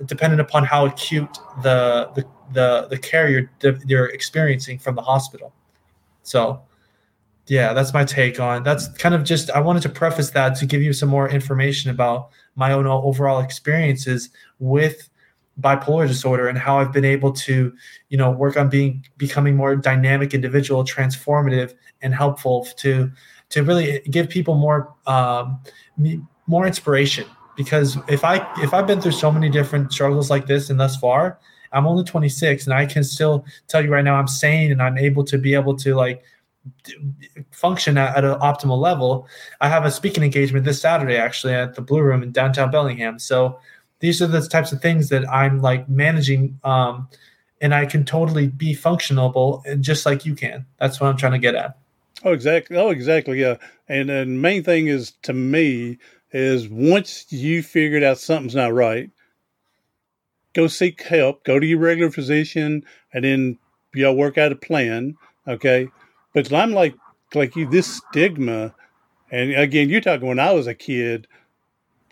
dependent 0.05 0.39
upon 0.39 0.63
how 0.63 0.85
acute 0.85 1.37
the 1.63 2.09
the 2.15 2.23
the, 2.53 2.87
the 2.89 2.97
care 2.97 3.27
you're 3.29 3.49
you're 3.85 4.07
experiencing 4.07 4.79
from 4.79 4.95
the 4.95 5.01
hospital. 5.01 5.53
So 6.21 6.61
yeah 7.47 7.73
that's 7.73 7.93
my 7.93 8.05
take 8.05 8.39
on 8.39 8.63
that's 8.63 8.87
kind 8.97 9.13
of 9.13 9.21
just 9.21 9.51
i 9.51 9.59
wanted 9.59 9.83
to 9.83 9.89
preface 9.89 10.29
that 10.29 10.55
to 10.55 10.65
give 10.65 10.81
you 10.81 10.93
some 10.93 11.09
more 11.09 11.27
information 11.27 11.91
about 11.91 12.29
my 12.55 12.71
own 12.71 12.87
overall 12.87 13.41
experiences 13.41 14.29
with 14.59 15.09
bipolar 15.61 16.07
disorder 16.07 16.47
and 16.47 16.57
how 16.57 16.79
I've 16.79 16.91
been 16.91 17.05
able 17.05 17.31
to, 17.31 17.73
you 18.09 18.17
know, 18.17 18.31
work 18.31 18.57
on 18.57 18.69
being 18.69 19.05
becoming 19.17 19.55
more 19.55 19.75
dynamic 19.75 20.33
individual, 20.33 20.83
transformative, 20.83 21.73
and 22.01 22.13
helpful 22.13 22.65
to 22.77 23.11
to 23.49 23.63
really 23.63 23.99
give 24.09 24.29
people 24.29 24.55
more 24.55 24.93
um, 25.05 25.59
more 26.47 26.65
inspiration. 26.65 27.25
Because 27.55 27.97
if 28.07 28.23
I 28.23 28.37
if 28.61 28.73
I've 28.73 28.87
been 28.87 28.99
through 28.99 29.11
so 29.11 29.31
many 29.31 29.49
different 29.49 29.93
struggles 29.93 30.29
like 30.29 30.47
this 30.47 30.69
and 30.69 30.79
thus 30.79 30.97
far, 30.97 31.39
I'm 31.71 31.85
only 31.85 32.03
26 32.03 32.65
and 32.65 32.73
I 32.73 32.85
can 32.85 33.03
still 33.03 33.45
tell 33.67 33.83
you 33.83 33.91
right 33.91 34.03
now 34.03 34.15
I'm 34.15 34.27
sane 34.27 34.71
and 34.71 34.81
I'm 34.81 34.97
able 34.97 35.23
to 35.25 35.37
be 35.37 35.53
able 35.53 35.75
to 35.77 35.95
like 35.95 36.23
function 37.51 37.97
at, 37.97 38.15
at, 38.15 38.23
an 38.23 38.39
optimal 38.39 38.79
level. 38.79 39.27
I 39.59 39.67
have 39.67 39.85
a 39.85 39.91
speaking 39.91 40.23
engagement 40.23 40.65
this 40.65 40.81
Saturday 40.81 41.17
actually 41.17 41.53
at 41.53 41.75
the 41.75 41.81
Blue 41.81 42.01
Room 42.01 42.23
in 42.23 42.31
downtown 42.31 42.71
Bellingham. 42.71 43.19
So 43.19 43.59
these 44.03 44.21
are 44.21 44.27
the 44.27 44.41
types 44.41 44.73
of 44.73 44.81
things 44.81 45.07
that 45.07 45.23
I'm 45.29 45.61
like 45.61 45.87
managing 45.87 46.59
um, 46.65 47.07
and 47.61 47.73
I 47.73 47.85
can 47.85 48.03
totally 48.03 48.47
be 48.47 48.75
functionable 48.75 49.63
just 49.79 50.05
like 50.05 50.25
you 50.25 50.35
can. 50.35 50.65
That's 50.77 50.99
what 50.99 51.07
I'm 51.07 51.15
trying 51.15 51.31
to 51.31 51.39
get 51.39 51.55
at. 51.55 51.77
Oh, 52.25 52.33
exactly. 52.33 52.75
Oh, 52.75 52.89
exactly. 52.89 53.39
Yeah. 53.39 53.55
And 53.87 54.09
the 54.09 54.25
main 54.25 54.61
thing 54.61 54.87
is 54.87 55.13
to 55.21 55.31
me 55.31 55.99
is 56.33 56.67
once 56.67 57.31
you 57.31 57.63
figured 57.63 58.03
out 58.03 58.17
something's 58.17 58.55
not 58.55 58.73
right, 58.73 59.09
go 60.53 60.67
seek 60.67 61.01
help, 61.03 61.45
go 61.45 61.57
to 61.57 61.65
your 61.65 61.79
regular 61.79 62.11
physician, 62.11 62.83
and 63.13 63.23
then 63.23 63.57
know 63.95 64.13
work 64.13 64.37
out 64.37 64.51
a 64.51 64.57
plan. 64.57 65.15
Okay. 65.47 65.87
But 66.33 66.51
I'm 66.51 66.73
like 66.73 66.95
like 67.33 67.55
you, 67.55 67.69
this 67.69 68.01
stigma, 68.09 68.75
and 69.31 69.53
again, 69.53 69.87
you're 69.87 70.01
talking 70.01 70.27
when 70.27 70.39
I 70.39 70.51
was 70.51 70.67
a 70.67 70.75
kid, 70.75 71.25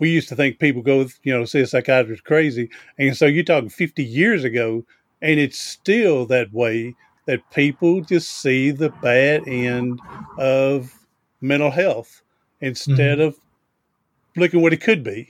we 0.02 0.10
used 0.10 0.28
to 0.30 0.36
think 0.36 0.58
people 0.58 0.82
go, 0.82 1.06
you 1.22 1.32
know, 1.32 1.46
see 1.46 1.62
a 1.62 1.68
psychiatrist 1.68 2.24
crazy. 2.24 2.72
And 2.98 3.16
so 3.16 3.28
you're 3.28 3.44
talking 3.44 3.70
50 3.70 4.04
years 4.04 4.44
ago, 4.44 4.84
and 5.22 5.40
it's 5.40 5.60
still 5.60 6.26
that 6.26 6.52
way 6.52 6.96
that 7.28 7.48
people 7.52 8.02
just 8.02 8.42
see 8.42 8.72
the 8.72 8.90
bad 8.90 9.48
end 9.48 10.02
of 10.40 10.92
mental 11.40 11.70
health 11.70 12.24
instead 12.62 13.20
mm-hmm. 13.20 13.28
of 13.28 13.40
looking 14.36 14.64
what 14.64 14.74
it 14.74 14.82
could 14.82 15.04
be, 15.04 15.30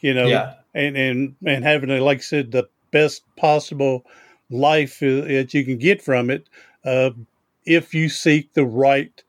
you 0.00 0.12
know, 0.12 0.26
yeah. 0.26 0.54
and, 0.74 0.96
and, 0.96 1.36
and 1.46 1.62
having, 1.62 1.90
a, 1.90 2.00
like 2.00 2.18
I 2.18 2.22
said, 2.22 2.50
the 2.50 2.68
best 2.90 3.22
possible 3.36 4.04
life 4.50 4.98
that 4.98 5.54
you 5.54 5.64
can 5.64 5.78
get 5.78 6.02
from 6.02 6.30
it 6.30 6.48
uh, 6.84 7.10
if 7.64 7.94
you 7.94 8.08
seek 8.08 8.54
the 8.54 8.64
right 8.64 9.22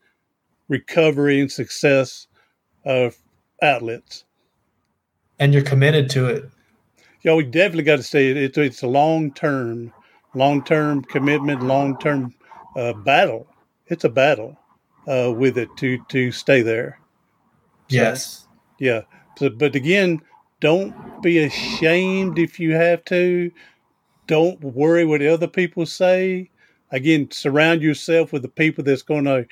recovery 0.66 1.40
and 1.40 1.52
success 1.52 2.26
uh, 2.84 3.10
outlets. 3.62 4.24
And 5.42 5.52
you're 5.52 5.64
committed 5.64 6.08
to 6.10 6.26
it. 6.26 6.48
Yeah, 7.22 7.34
we 7.34 7.42
definitely 7.42 7.82
got 7.82 7.96
to 7.96 8.04
stay. 8.04 8.30
It's, 8.30 8.56
it's 8.56 8.82
a 8.82 8.86
long 8.86 9.32
term 9.32 9.92
long 10.36 10.62
term 10.62 11.02
commitment, 11.02 11.64
long 11.64 11.98
term 11.98 12.32
uh, 12.76 12.92
battle. 12.92 13.48
It's 13.88 14.04
a 14.04 14.08
battle 14.08 14.56
uh, 15.08 15.32
with 15.36 15.58
it 15.58 15.68
to 15.78 15.98
to 16.10 16.30
stay 16.30 16.62
there. 16.62 17.00
So, 17.88 17.96
yes. 17.96 18.46
Yeah. 18.78 19.00
So, 19.36 19.50
but 19.50 19.74
again, 19.74 20.22
don't 20.60 20.94
be 21.22 21.38
ashamed 21.38 22.38
if 22.38 22.60
you 22.60 22.76
have 22.76 23.04
to. 23.06 23.50
Don't 24.28 24.62
worry 24.62 25.04
what 25.04 25.22
other 25.22 25.48
people 25.48 25.86
say. 25.86 26.50
Again, 26.92 27.28
surround 27.32 27.82
yourself 27.82 28.32
with 28.32 28.42
the 28.42 28.48
people 28.48 28.84
that's 28.84 29.02
going 29.02 29.24
to 29.24 29.44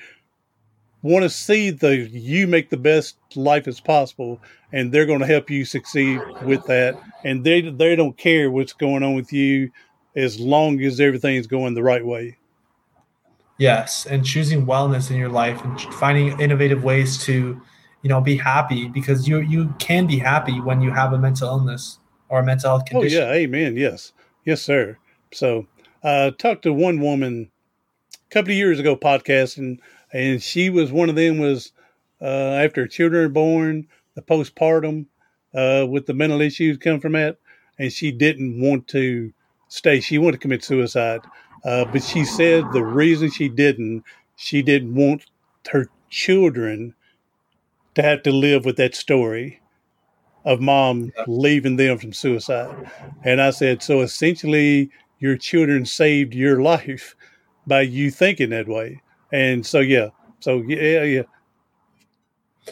want 1.03 1.23
to 1.23 1.31
see 1.31 1.71
the 1.71 1.97
you 1.97 2.47
make 2.47 2.71
the 2.71 2.77
best 2.77 3.17
life 3.35 3.67
as 3.67 3.81
possible 3.81 4.41
and 4.73 4.93
they're 4.93 5.07
going 5.07 5.21
to 5.21 5.27
help 5.27 5.51
you 5.51 5.65
succeed 5.65 6.21
with 6.45 6.65
that 6.67 7.01
and 7.25 7.45
they 7.45 7.63
they 7.63 7.97
don't 7.97 8.17
care 8.17 8.51
what's 8.51 8.73
going 8.73 9.03
on 9.03 9.15
with 9.15 9.33
you 9.33 9.71
as 10.17 10.39
long 10.41 10.81
as 10.83 11.01
everything's 11.01 11.47
going 11.47 11.75
the 11.75 11.83
right 11.83 12.05
way. 12.05 12.37
Yes, 13.59 14.07
and 14.07 14.25
choosing 14.25 14.65
wellness 14.65 15.11
in 15.11 15.17
your 15.17 15.29
life 15.29 15.63
and 15.63 15.79
finding 15.95 16.41
innovative 16.41 16.83
ways 16.83 17.23
to, 17.25 17.61
you 18.03 18.09
know, 18.09 18.21
be 18.21 18.37
happy 18.37 18.89
because 18.89 19.29
you 19.29 19.41
you 19.41 19.75
can 19.79 20.07
be 20.07 20.19
happy 20.19 20.61
when 20.61 20.81
you 20.81 20.91
have 20.91 21.13
a 21.13 21.19
mental 21.19 21.49
illness 21.49 21.99
or 22.31 22.41
a 22.41 22.43
mental 22.43 22.71
health 22.71 22.87
condition. 22.87 23.23
Oh 23.23 23.27
yeah, 23.27 23.33
amen. 23.35 23.77
Yes, 23.77 24.13
yes, 24.47 24.63
sir. 24.63 24.97
So, 25.33 25.67
I 26.03 26.09
uh, 26.09 26.31
talked 26.31 26.63
to 26.63 26.73
one 26.73 27.01
woman 27.01 27.51
a 28.15 28.33
couple 28.33 28.51
of 28.51 28.57
years 28.57 28.81
ago, 28.81 28.97
podcasting, 28.97 29.59
and 29.59 29.83
she 30.42 30.70
was 30.70 30.92
one 30.92 31.09
of 31.09 31.16
them. 31.16 31.38
Was 31.38 31.73
uh, 32.20 32.25
after 32.25 32.87
children 32.87 33.25
are 33.25 33.29
born, 33.29 33.87
the 34.14 34.23
postpartum 34.23 35.07
uh, 35.55 35.87
with 35.88 36.07
the 36.07 36.14
mental 36.14 36.40
issues 36.40 36.77
come 36.79 37.01
from 37.01 37.12
that, 37.12 37.38
and 37.79 37.92
she 37.92 38.12
didn't 38.12 38.61
want 38.61 38.88
to 38.88 39.33
stay. 39.68 40.01
She 40.01 40.18
wanted 40.18 40.33
to 40.33 40.38
commit 40.38 40.64
suicide, 40.64 41.20
uh, 41.64 41.85
but 41.87 42.03
she 42.03 42.25
said 42.25 42.64
the 42.73 42.85
reason 42.85 43.31
she 43.31 43.49
didn't, 43.49 44.05
she 44.37 44.62
didn't 44.62 44.94
want 44.94 45.25
her 45.70 45.88
children 46.09 46.94
to 47.94 48.03
have 48.03 48.23
to 48.23 48.33
live 48.33 48.64
with 48.64 48.77
that 48.77 48.94
story 48.94 49.61
of 50.44 50.61
mom 50.61 51.12
leaving 51.27 51.77
them 51.77 51.99
from 51.99 52.12
suicide. 52.12 52.90
And 53.25 53.40
I 53.40 53.51
said, 53.51 53.83
so 53.83 54.01
essentially, 54.01 54.90
your 55.18 55.37
children 55.37 55.85
saved 55.85 56.35
your 56.35 56.62
life 56.62 57.14
by 57.66 57.83
you 57.83 58.11
thinking 58.11 58.51
that 58.51 58.68
way. 58.68 59.03
And 59.33 59.64
so, 59.64 59.81
yeah, 59.81 60.09
so 60.40 60.62
yeah, 60.66 61.03
yeah. 61.05 61.23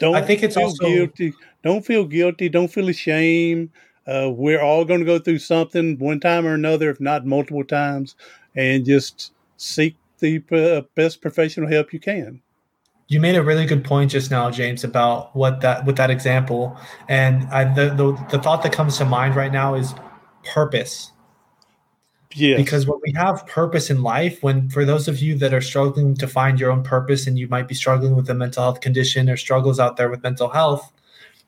Don't 0.01 0.15
I 0.15 0.23
think 0.23 0.43
it's 0.43 0.55
feel 0.55 0.65
also 0.65 0.89
guilty. 0.89 1.33
Don't 1.63 1.85
feel 1.85 2.05
guilty. 2.05 2.49
Don't 2.49 2.69
feel 2.69 2.89
ashamed. 2.89 3.71
Uh, 4.07 4.31
we're 4.33 4.61
all 4.63 4.85
going 4.85 5.01
to 5.01 5.07
go 5.07 5.19
through 5.19 5.39
something 5.39 5.99
one 5.99 6.19
time 6.19 6.47
or 6.47 6.55
another, 6.55 6.89
if 6.91 7.01
not 7.01 7.27
multiple 7.27 7.65
times, 7.65 8.17
and 8.57 8.87
just 8.87 9.33
seek 9.59 9.97
the 10.19 10.43
uh, 10.53 10.81
best 10.95 11.21
professional 11.21 11.69
help 11.69 11.93
you 11.93 12.01
can. 12.01 12.41
You 13.09 13.21
made 13.21 13.37
a 13.37 13.43
really 13.43 13.67
good 13.67 13.85
point 13.85 14.11
just 14.11 14.31
now, 14.31 14.51
James, 14.51 14.85
about 14.85 15.35
what 15.35 15.61
that 15.63 15.85
with 15.87 15.97
that 15.97 16.11
example, 16.11 16.77
and 17.09 17.45
I, 17.51 17.73
the, 17.73 17.91
the 17.91 18.27
the 18.31 18.43
thought 18.43 18.63
that 18.63 18.73
comes 18.73 18.99
to 18.99 19.05
mind 19.05 19.35
right 19.35 19.53
now 19.53 19.75
is 19.75 19.95
purpose. 20.45 21.13
Yeah. 22.35 22.57
Because 22.57 22.87
when 22.87 23.01
we 23.05 23.13
have 23.13 23.47
purpose 23.47 23.91
in 23.91 24.03
life, 24.03 24.43
when 24.43 24.69
for 24.69 24.85
those 24.85 25.09
of 25.09 25.19
you 25.21 25.37
that 25.39 25.55
are 25.55 25.61
struggling 25.61 26.15
to 26.17 26.27
find 26.27 26.61
your 26.61 26.71
own 26.71 26.83
purpose 26.83 27.27
and 27.27 27.39
you 27.39 27.49
might 27.49 27.67
be 27.67 27.75
struggling 27.75 28.15
with 28.15 28.29
a 28.29 28.35
mental 28.35 28.63
health 28.63 28.81
condition 28.81 29.31
or 29.31 29.37
struggles 29.37 29.81
out 29.81 29.97
there 29.97 30.11
with 30.11 30.23
mental 30.23 30.49
health, 30.49 30.93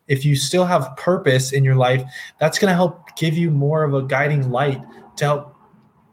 if 0.08 0.24
you 0.24 0.36
still 0.36 0.64
have 0.64 0.96
purpose 0.96 1.52
in 1.52 1.64
your 1.64 1.76
life, 1.76 2.02
that's 2.40 2.58
going 2.58 2.70
to 2.70 2.74
help 2.74 3.14
give 3.16 3.36
you 3.36 3.50
more 3.50 3.84
of 3.84 3.94
a 3.94 4.02
guiding 4.02 4.50
light 4.50 4.80
to 5.16 5.24
help 5.24 5.56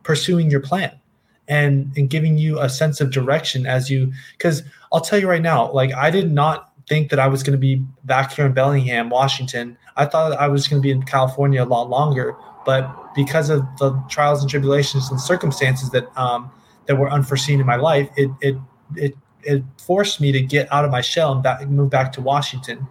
pursuing 0.04 0.52
your 0.52 0.62
plan 0.62 1.00
and 1.48 1.92
and 1.96 2.10
giving 2.10 2.38
you 2.38 2.60
a 2.60 2.70
sense 2.70 3.02
of 3.02 3.12
direction 3.12 3.66
as 3.66 3.90
you 3.90 4.12
because 4.38 4.64
I'll 4.92 5.02
tell 5.02 5.20
you 5.20 5.30
right 5.30 5.42
now, 5.42 5.72
like 5.72 5.94
I 5.94 6.12
did 6.12 6.32
not 6.32 6.72
think 6.88 7.10
that 7.10 7.20
I 7.20 7.28
was 7.28 7.44
going 7.44 7.54
to 7.54 7.58
be 7.58 7.84
back 8.06 8.34
here 8.34 8.46
in 8.46 8.54
Bellingham, 8.54 9.10
Washington. 9.10 9.78
I 9.98 10.06
thought 10.06 10.34
I 10.34 10.48
was 10.48 10.68
going 10.68 10.82
to 10.82 10.86
be 10.86 10.92
in 10.92 11.04
California 11.04 11.64
a 11.64 11.66
lot 11.66 11.90
longer, 11.90 12.36
but 12.68 13.16
because 13.16 13.50
of 13.50 13.62
the 13.80 13.98
trials 14.10 14.42
and 14.42 14.50
tribulations 14.50 15.10
and 15.10 15.22
circumstances 15.22 15.90
that 15.92 16.06
um, 16.20 16.52
that 16.86 16.98
were 16.98 17.10
unforeseen 17.10 17.62
in 17.62 17.66
my 17.66 17.78
life, 17.78 18.10
it 18.18 18.30
it 18.42 18.58
it 18.98 19.16
it 19.44 19.64
forced 19.78 20.20
me 20.20 20.34
to 20.34 20.42
get 20.42 20.70
out 20.70 20.84
of 20.84 20.92
my 20.92 21.00
shell 21.00 21.32
and 21.32 21.42
back, 21.42 21.66
move 21.70 21.90
back 21.90 22.12
to 22.12 22.22
Washington. 22.22 22.86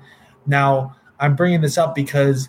Now, 0.46 0.96
I'm 1.20 1.36
bringing 1.36 1.60
this 1.60 1.76
up 1.76 1.94
because 1.94 2.48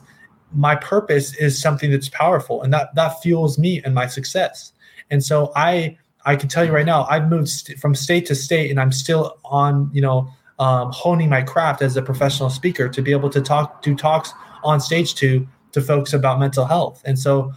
my 0.53 0.75
purpose 0.78 1.36
is 1.36 1.61
something 1.61 1.91
that's 1.91 2.07
powerful 2.07 2.63
and 2.63 2.71
that 2.71 2.95
that 2.95 3.21
fuels 3.21 3.59
me 3.59 3.82
and 3.84 3.93
my 3.93 4.07
success. 4.07 4.71
And 5.11 5.21
so 5.21 5.51
I 5.53 5.97
I 6.25 6.38
can 6.38 6.47
tell 6.47 6.63
you 6.63 6.71
right 6.71 6.86
now, 6.86 7.07
I've 7.09 7.28
moved 7.28 7.49
st- 7.49 7.78
from 7.78 7.93
state 7.93 8.25
to 8.28 8.36
state 8.36 8.71
and 8.71 8.80
I'm 8.80 8.93
still 8.93 9.38
on, 9.43 9.89
you 9.91 10.01
know, 10.01 10.30
um, 10.59 10.93
honing 10.93 11.30
my 11.30 11.41
craft 11.41 11.82
as 11.82 11.97
a 11.97 12.01
professional 12.01 12.49
speaker 12.49 12.88
to 12.88 13.01
be 13.01 13.11
able 13.11 13.30
to 13.32 13.41
talk, 13.41 13.82
do 13.82 13.93
talks 13.95 14.32
on 14.63 14.80
stage 14.80 15.13
to, 15.15 15.45
to 15.78 15.82
folks 15.84 16.11
about 16.11 16.39
mental 16.39 16.65
health. 16.65 17.03
And 17.05 17.19
so 17.19 17.53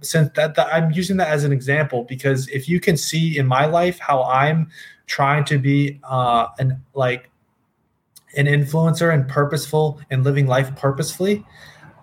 since 0.00 0.30
that, 0.34 0.56
that 0.56 0.66
I'm 0.74 0.90
using 0.90 1.16
that 1.18 1.28
as 1.28 1.44
an 1.44 1.52
example 1.52 2.02
because 2.02 2.48
if 2.48 2.68
you 2.68 2.80
can 2.80 2.96
see 2.96 3.38
in 3.38 3.46
my 3.46 3.66
life 3.66 4.00
how 4.00 4.24
I'm 4.24 4.68
trying 5.06 5.44
to 5.44 5.58
be 5.58 6.00
uh, 6.02 6.48
an 6.58 6.82
like 6.94 7.30
an 8.36 8.46
influencer 8.46 9.14
and 9.14 9.28
purposeful 9.28 10.00
and 10.10 10.24
living 10.24 10.46
life 10.48 10.74
purposefully, 10.74 11.44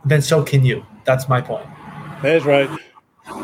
then 0.05 0.22
so 0.22 0.43
can 0.43 0.64
you. 0.64 0.86
That's 1.03 1.28
my 1.28 1.41
point. 1.41 1.68
That's 2.22 2.45
right. 2.45 2.70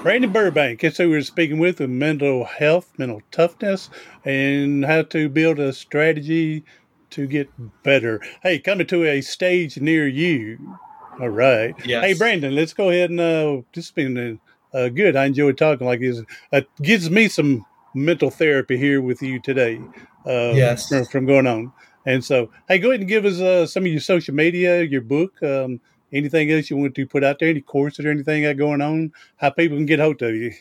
Brandon 0.02 0.32
Burbank, 0.32 0.82
that's 0.82 0.98
who 0.98 1.10
we're 1.10 1.22
speaking 1.22 1.60
with, 1.60 1.80
with 1.80 1.90
mental 1.90 2.46
health, 2.46 2.94
mental 2.98 3.22
toughness, 3.32 3.90
and 4.24 4.86
how 4.86 5.02
to 5.04 5.28
build 5.28 5.60
a 5.60 5.74
strategy 5.74 6.64
to 7.12 7.28
get 7.28 7.50
better. 7.84 8.22
Hey, 8.42 8.60
coming 8.60 8.88
to 8.88 9.04
a 9.04 9.22
stage 9.22 9.80
near 9.80 10.08
you. 10.08 10.78
All 11.20 11.30
right. 11.30 11.74
Yes. 11.86 12.04
Hey, 12.04 12.14
Brandon, 12.14 12.54
let's 12.54 12.74
go 12.74 12.90
ahead 12.90 13.10
and 13.10 13.20
uh, 13.20 13.62
this 13.74 13.86
has 13.86 13.92
been 13.92 14.40
uh, 14.74 14.90
good. 14.90 15.16
I 15.16 15.26
enjoy 15.26 15.54
talking 15.54 15.88
like 15.88 16.02
this. 16.02 16.22
It 16.52 16.68
gives 16.82 17.10
me 17.10 17.30
some 17.30 17.66
mental 17.94 18.30
therapy 18.30 18.78
here 18.78 19.02
with 19.02 19.22
you 19.22 19.40
today. 19.40 19.80
Uh, 20.26 20.52
yes. 20.54 20.90
From, 20.90 21.06
from, 21.06 21.26
going 21.26 21.48
on. 21.48 21.72
And 22.06 22.24
so, 22.24 22.50
hey, 22.68 22.80
go 22.80 22.90
ahead 22.90 23.00
and 23.00 23.10
give 23.10 23.24
us 23.26 23.40
uh, 23.40 23.66
some 23.66 23.84
of 23.84 23.88
your 23.88 24.02
social 24.02 24.36
media, 24.36 24.84
your 24.84 25.02
book, 25.02 25.42
um, 25.42 25.80
anything 26.12 26.52
else 26.52 26.70
you 26.70 26.78
want 26.78 26.96
to 26.96 27.08
put 27.08 27.24
out 27.24 27.40
there, 27.40 27.50
any 27.50 27.62
courses 27.62 28.06
or 28.06 28.10
anything 28.10 28.44
got 28.44 28.58
going 28.58 28.82
on, 28.82 29.14
how 29.38 29.50
people 29.52 29.78
can 29.78 29.86
get 29.86 30.00
hold 30.00 30.22
of 30.22 30.36
you. 30.36 30.52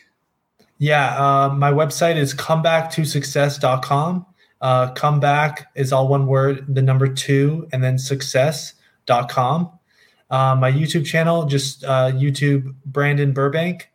Yeah, 0.77 1.15
uh, 1.17 1.49
my 1.49 1.71
website 1.71 2.15
is 2.15 2.33
comeback2success.com. 2.33 4.25
Uh, 4.61 4.91
comeback 4.93 5.67
is 5.75 5.91
all 5.91 6.07
one 6.07 6.27
word, 6.27 6.65
the 6.73 6.81
number 6.81 7.07
two, 7.07 7.67
and 7.71 7.83
then 7.83 7.97
success.com. 7.97 9.71
Uh, 10.29 10.55
my 10.55 10.71
YouTube 10.71 11.05
channel, 11.05 11.45
just 11.45 11.83
uh, 11.83 12.11
YouTube 12.11 12.73
Brandon 12.85 13.31
Burbank. 13.31 13.89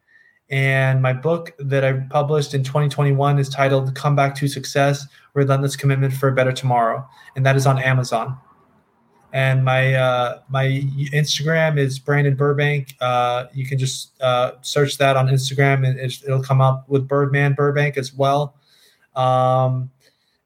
And 0.51 1.01
my 1.01 1.13
book 1.13 1.53
that 1.61 1.85
I 1.85 1.93
published 2.11 2.55
in 2.55 2.65
2021 2.65 3.39
is 3.39 3.49
titled 3.49 3.95
Come 3.95 4.17
Back 4.17 4.35
to 4.37 4.49
Success 4.49 5.07
Relentless 5.35 5.77
Commitment 5.77 6.13
for 6.13 6.29
a 6.29 6.33
Better 6.33 6.53
Tomorrow. 6.53 7.07
And 7.37 7.47
that 7.47 7.57
is 7.57 7.67
on 7.67 7.79
Amazon. 7.79 8.37
And 9.33 9.65
my 9.65 9.95
uh, 9.95 10.41
my 10.49 10.67
Instagram 11.13 11.79
is 11.79 12.01
Brandon 12.01 12.35
Burbank. 12.35 12.97
Uh, 13.01 13.45
you 13.55 13.65
can 13.65 13.79
just 13.79 14.21
uh, 14.21 14.53
search 14.61 14.99
that 14.99 15.17
on 15.17 15.29
Instagram 15.29 15.87
and 15.87 16.01
it'll 16.01 16.43
come 16.43 16.61
up 16.61 16.89
with 16.89 17.07
Birdman 17.07 17.53
Burbank 17.53 17.97
as 17.97 18.13
well. 18.13 18.57
Um, 19.15 19.91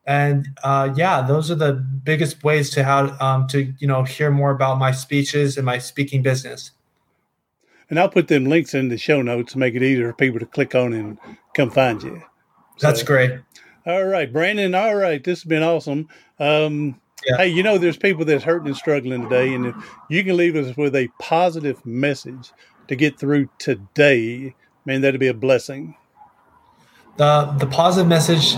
and 0.07 0.48
uh, 0.62 0.92
yeah, 0.96 1.22
those 1.22 1.50
are 1.50 1.55
the 1.55 1.72
biggest 1.72 2.44
ways 2.44 2.70
to 2.70 2.84
how 2.84 3.16
um, 3.20 3.46
to 3.48 3.72
you 3.78 3.86
know 3.86 4.02
hear 4.02 4.30
more 4.30 4.50
about 4.50 4.78
my 4.78 4.92
speeches 4.92 5.57
and 5.57 5.64
my 5.64 5.78
speaking 5.78 6.22
business. 6.22 6.72
And 7.90 7.98
I'll 7.98 8.09
put 8.09 8.28
them 8.28 8.46
links 8.46 8.74
in 8.74 8.88
the 8.88 8.98
show 8.98 9.22
notes 9.22 9.52
to 9.52 9.59
make 9.59 9.74
it 9.74 9.82
easier 9.82 10.11
for 10.11 10.16
people 10.16 10.40
to 10.40 10.46
click 10.46 10.74
on 10.74 10.92
and 10.92 11.18
come 11.55 11.70
find 11.70 12.02
you. 12.02 12.22
So, 12.76 12.86
That's 12.86 13.02
great. 13.02 13.38
All 13.86 14.05
right, 14.05 14.32
Brandon. 14.32 14.74
All 14.74 14.94
right, 14.94 15.22
this 15.22 15.40
has 15.40 15.48
been 15.48 15.62
awesome. 15.62 16.09
Um, 16.38 17.00
yeah. 17.26 17.36
Hey, 17.38 17.48
you 17.48 17.62
know, 17.62 17.78
there's 17.78 17.96
people 17.96 18.24
that's 18.24 18.44
hurting 18.44 18.68
and 18.68 18.76
struggling 18.76 19.22
today, 19.22 19.55
and 19.55 19.66
if 19.66 19.74
you 20.09 20.24
can 20.24 20.36
leave 20.36 20.57
us 20.57 20.76
with 20.76 20.94
a 20.94 21.09
positive 21.18 21.84
message 21.86 22.52
to 22.88 22.96
get 22.96 23.18
through 23.18 23.48
today, 23.59 24.55
man, 24.84 25.00
that'd 25.00 25.20
be 25.20 25.28
a 25.28 25.34
blessing. 25.34 25.96
The 27.16 27.55
the 27.59 27.66
positive 27.66 28.09
message 28.09 28.57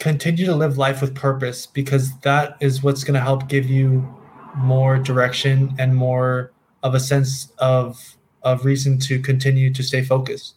continue 0.00 0.46
to 0.46 0.54
live 0.54 0.78
life 0.78 1.00
with 1.00 1.14
purpose 1.14 1.66
because 1.66 2.18
that 2.20 2.56
is 2.60 2.82
what's 2.82 3.04
going 3.04 3.14
to 3.14 3.20
help 3.20 3.48
give 3.48 3.66
you 3.66 4.12
more 4.56 4.98
direction 4.98 5.74
and 5.78 5.94
more 5.94 6.50
of 6.82 6.94
a 6.94 7.00
sense 7.00 7.52
of 7.58 8.16
of 8.42 8.64
reason 8.64 8.98
to 8.98 9.20
continue 9.20 9.72
to 9.72 9.82
stay 9.82 10.02
focused. 10.02 10.54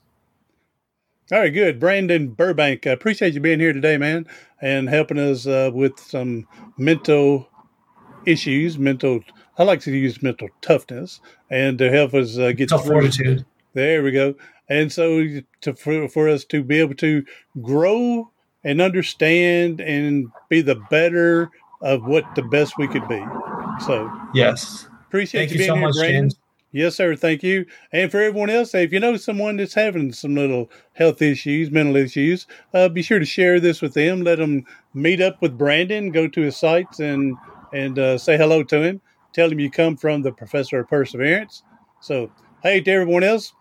All 1.31 1.39
right, 1.39 1.53
good. 1.53 1.79
Brandon 1.79 2.29
Burbank, 2.29 2.87
I 2.87 2.91
appreciate 2.91 3.33
you 3.33 3.39
being 3.39 3.59
here 3.59 3.73
today, 3.73 3.97
man, 3.97 4.25
and 4.61 4.87
helping 4.87 5.19
us 5.19 5.45
uh, 5.45 5.71
with 5.73 5.99
some 5.99 6.47
mental 6.77 7.49
issues, 8.25 8.77
mental. 8.77 9.19
I 9.57 9.63
like 9.63 9.81
to 9.81 9.91
use 9.91 10.23
mental 10.23 10.49
toughness, 10.61 11.19
and 11.49 11.77
to 11.77 11.91
help 11.91 12.13
us 12.13 12.37
uh, 12.37 12.53
get 12.53 12.69
Tough 12.69 12.85
fortitude. 12.85 13.45
There 13.73 14.03
we 14.03 14.11
go. 14.11 14.35
And 14.69 14.91
so, 14.91 15.41
to 15.61 15.73
for, 15.75 16.07
for 16.07 16.29
us 16.29 16.45
to 16.45 16.63
be 16.63 16.79
able 16.79 16.95
to 16.95 17.25
grow 17.61 18.31
and 18.63 18.81
understand 18.81 19.81
and 19.81 20.27
be 20.49 20.61
the 20.61 20.75
better 20.89 21.49
of 21.81 22.05
what 22.05 22.23
the 22.35 22.43
best 22.43 22.77
we 22.77 22.87
could 22.87 23.07
be. 23.07 23.23
So, 23.85 24.11
yes, 24.33 24.87
appreciate 25.07 25.41
Thank 25.41 25.51
you 25.51 25.57
being 25.57 25.69
so 25.69 25.75
here, 25.75 25.87
much, 25.87 25.95
Brandon. 25.95 26.23
James. 26.23 26.35
Yes, 26.75 26.95
sir. 26.95 27.15
Thank 27.15 27.43
you. 27.43 27.67
And 27.91 28.09
for 28.09 28.19
everyone 28.19 28.49
else, 28.49 28.73
if 28.73 28.91
you 28.91 28.99
know 28.99 29.15
someone 29.15 29.57
that's 29.57 29.75
having 29.75 30.11
some 30.11 30.33
little 30.33 30.71
health 30.93 31.21
issues, 31.21 31.69
mental 31.69 31.95
issues, 31.95 32.47
uh, 32.73 32.89
be 32.89 33.03
sure 33.03 33.19
to 33.19 33.25
share 33.25 33.59
this 33.59 33.79
with 33.79 33.93
them. 33.93 34.23
Let 34.23 34.39
them 34.39 34.65
meet 34.95 35.21
up 35.21 35.39
with 35.39 35.55
Brandon, 35.55 36.11
go 36.11 36.27
to 36.27 36.41
his 36.41 36.57
sites 36.57 36.99
and 36.99 37.37
and 37.73 37.99
uh, 37.99 38.17
say 38.17 38.37
hello 38.37 38.63
to 38.63 38.81
him. 38.81 39.01
Tell 39.33 39.51
him 39.51 39.59
you 39.59 39.69
come 39.69 39.97
from 39.97 40.23
the 40.23 40.31
Professor 40.31 40.79
of 40.79 40.87
Perseverance. 40.87 41.63
So, 41.99 42.31
hey, 42.63 42.81
to 42.81 42.91
everyone 42.91 43.23
else, 43.23 43.53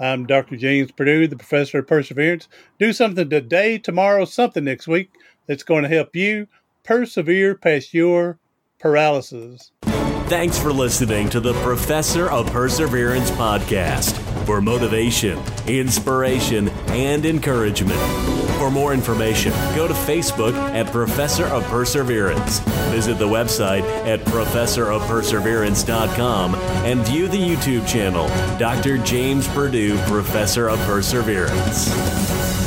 I'm 0.00 0.26
Dr. 0.26 0.56
James 0.56 0.90
Perdue, 0.90 1.28
the 1.28 1.36
professor 1.36 1.78
of 1.78 1.86
perseverance. 1.86 2.48
Do 2.78 2.92
something 2.92 3.30
today, 3.30 3.78
tomorrow, 3.78 4.24
something 4.24 4.64
next 4.64 4.88
week 4.88 5.10
that's 5.46 5.62
going 5.62 5.82
to 5.82 5.88
help 5.88 6.16
you 6.16 6.48
persevere 6.82 7.54
past 7.54 7.94
your 7.94 8.38
paralysis. 8.78 9.70
Thanks 10.26 10.58
for 10.58 10.72
listening 10.72 11.28
to 11.30 11.40
the 11.40 11.54
Professor 11.62 12.30
of 12.30 12.46
Perseverance 12.50 13.30
podcast 13.32 14.16
for 14.46 14.60
motivation, 14.60 15.38
inspiration, 15.66 16.70
and 16.88 17.24
encouragement. 17.24 18.33
For 18.64 18.70
more 18.70 18.94
information, 18.94 19.52
go 19.76 19.86
to 19.86 19.92
Facebook 19.92 20.54
at 20.54 20.86
Professor 20.86 21.44
of 21.44 21.62
Perseverance. 21.64 22.60
Visit 22.90 23.18
the 23.18 23.28
website 23.28 23.82
at 24.06 24.20
professorofperseverance.com 24.20 26.54
and 26.54 27.06
view 27.06 27.28
the 27.28 27.36
YouTube 27.36 27.86
channel, 27.86 28.26
Dr. 28.58 28.96
James 28.96 29.46
Perdue, 29.48 29.98
Professor 30.06 30.70
of 30.70 30.78
Perseverance. 30.86 32.63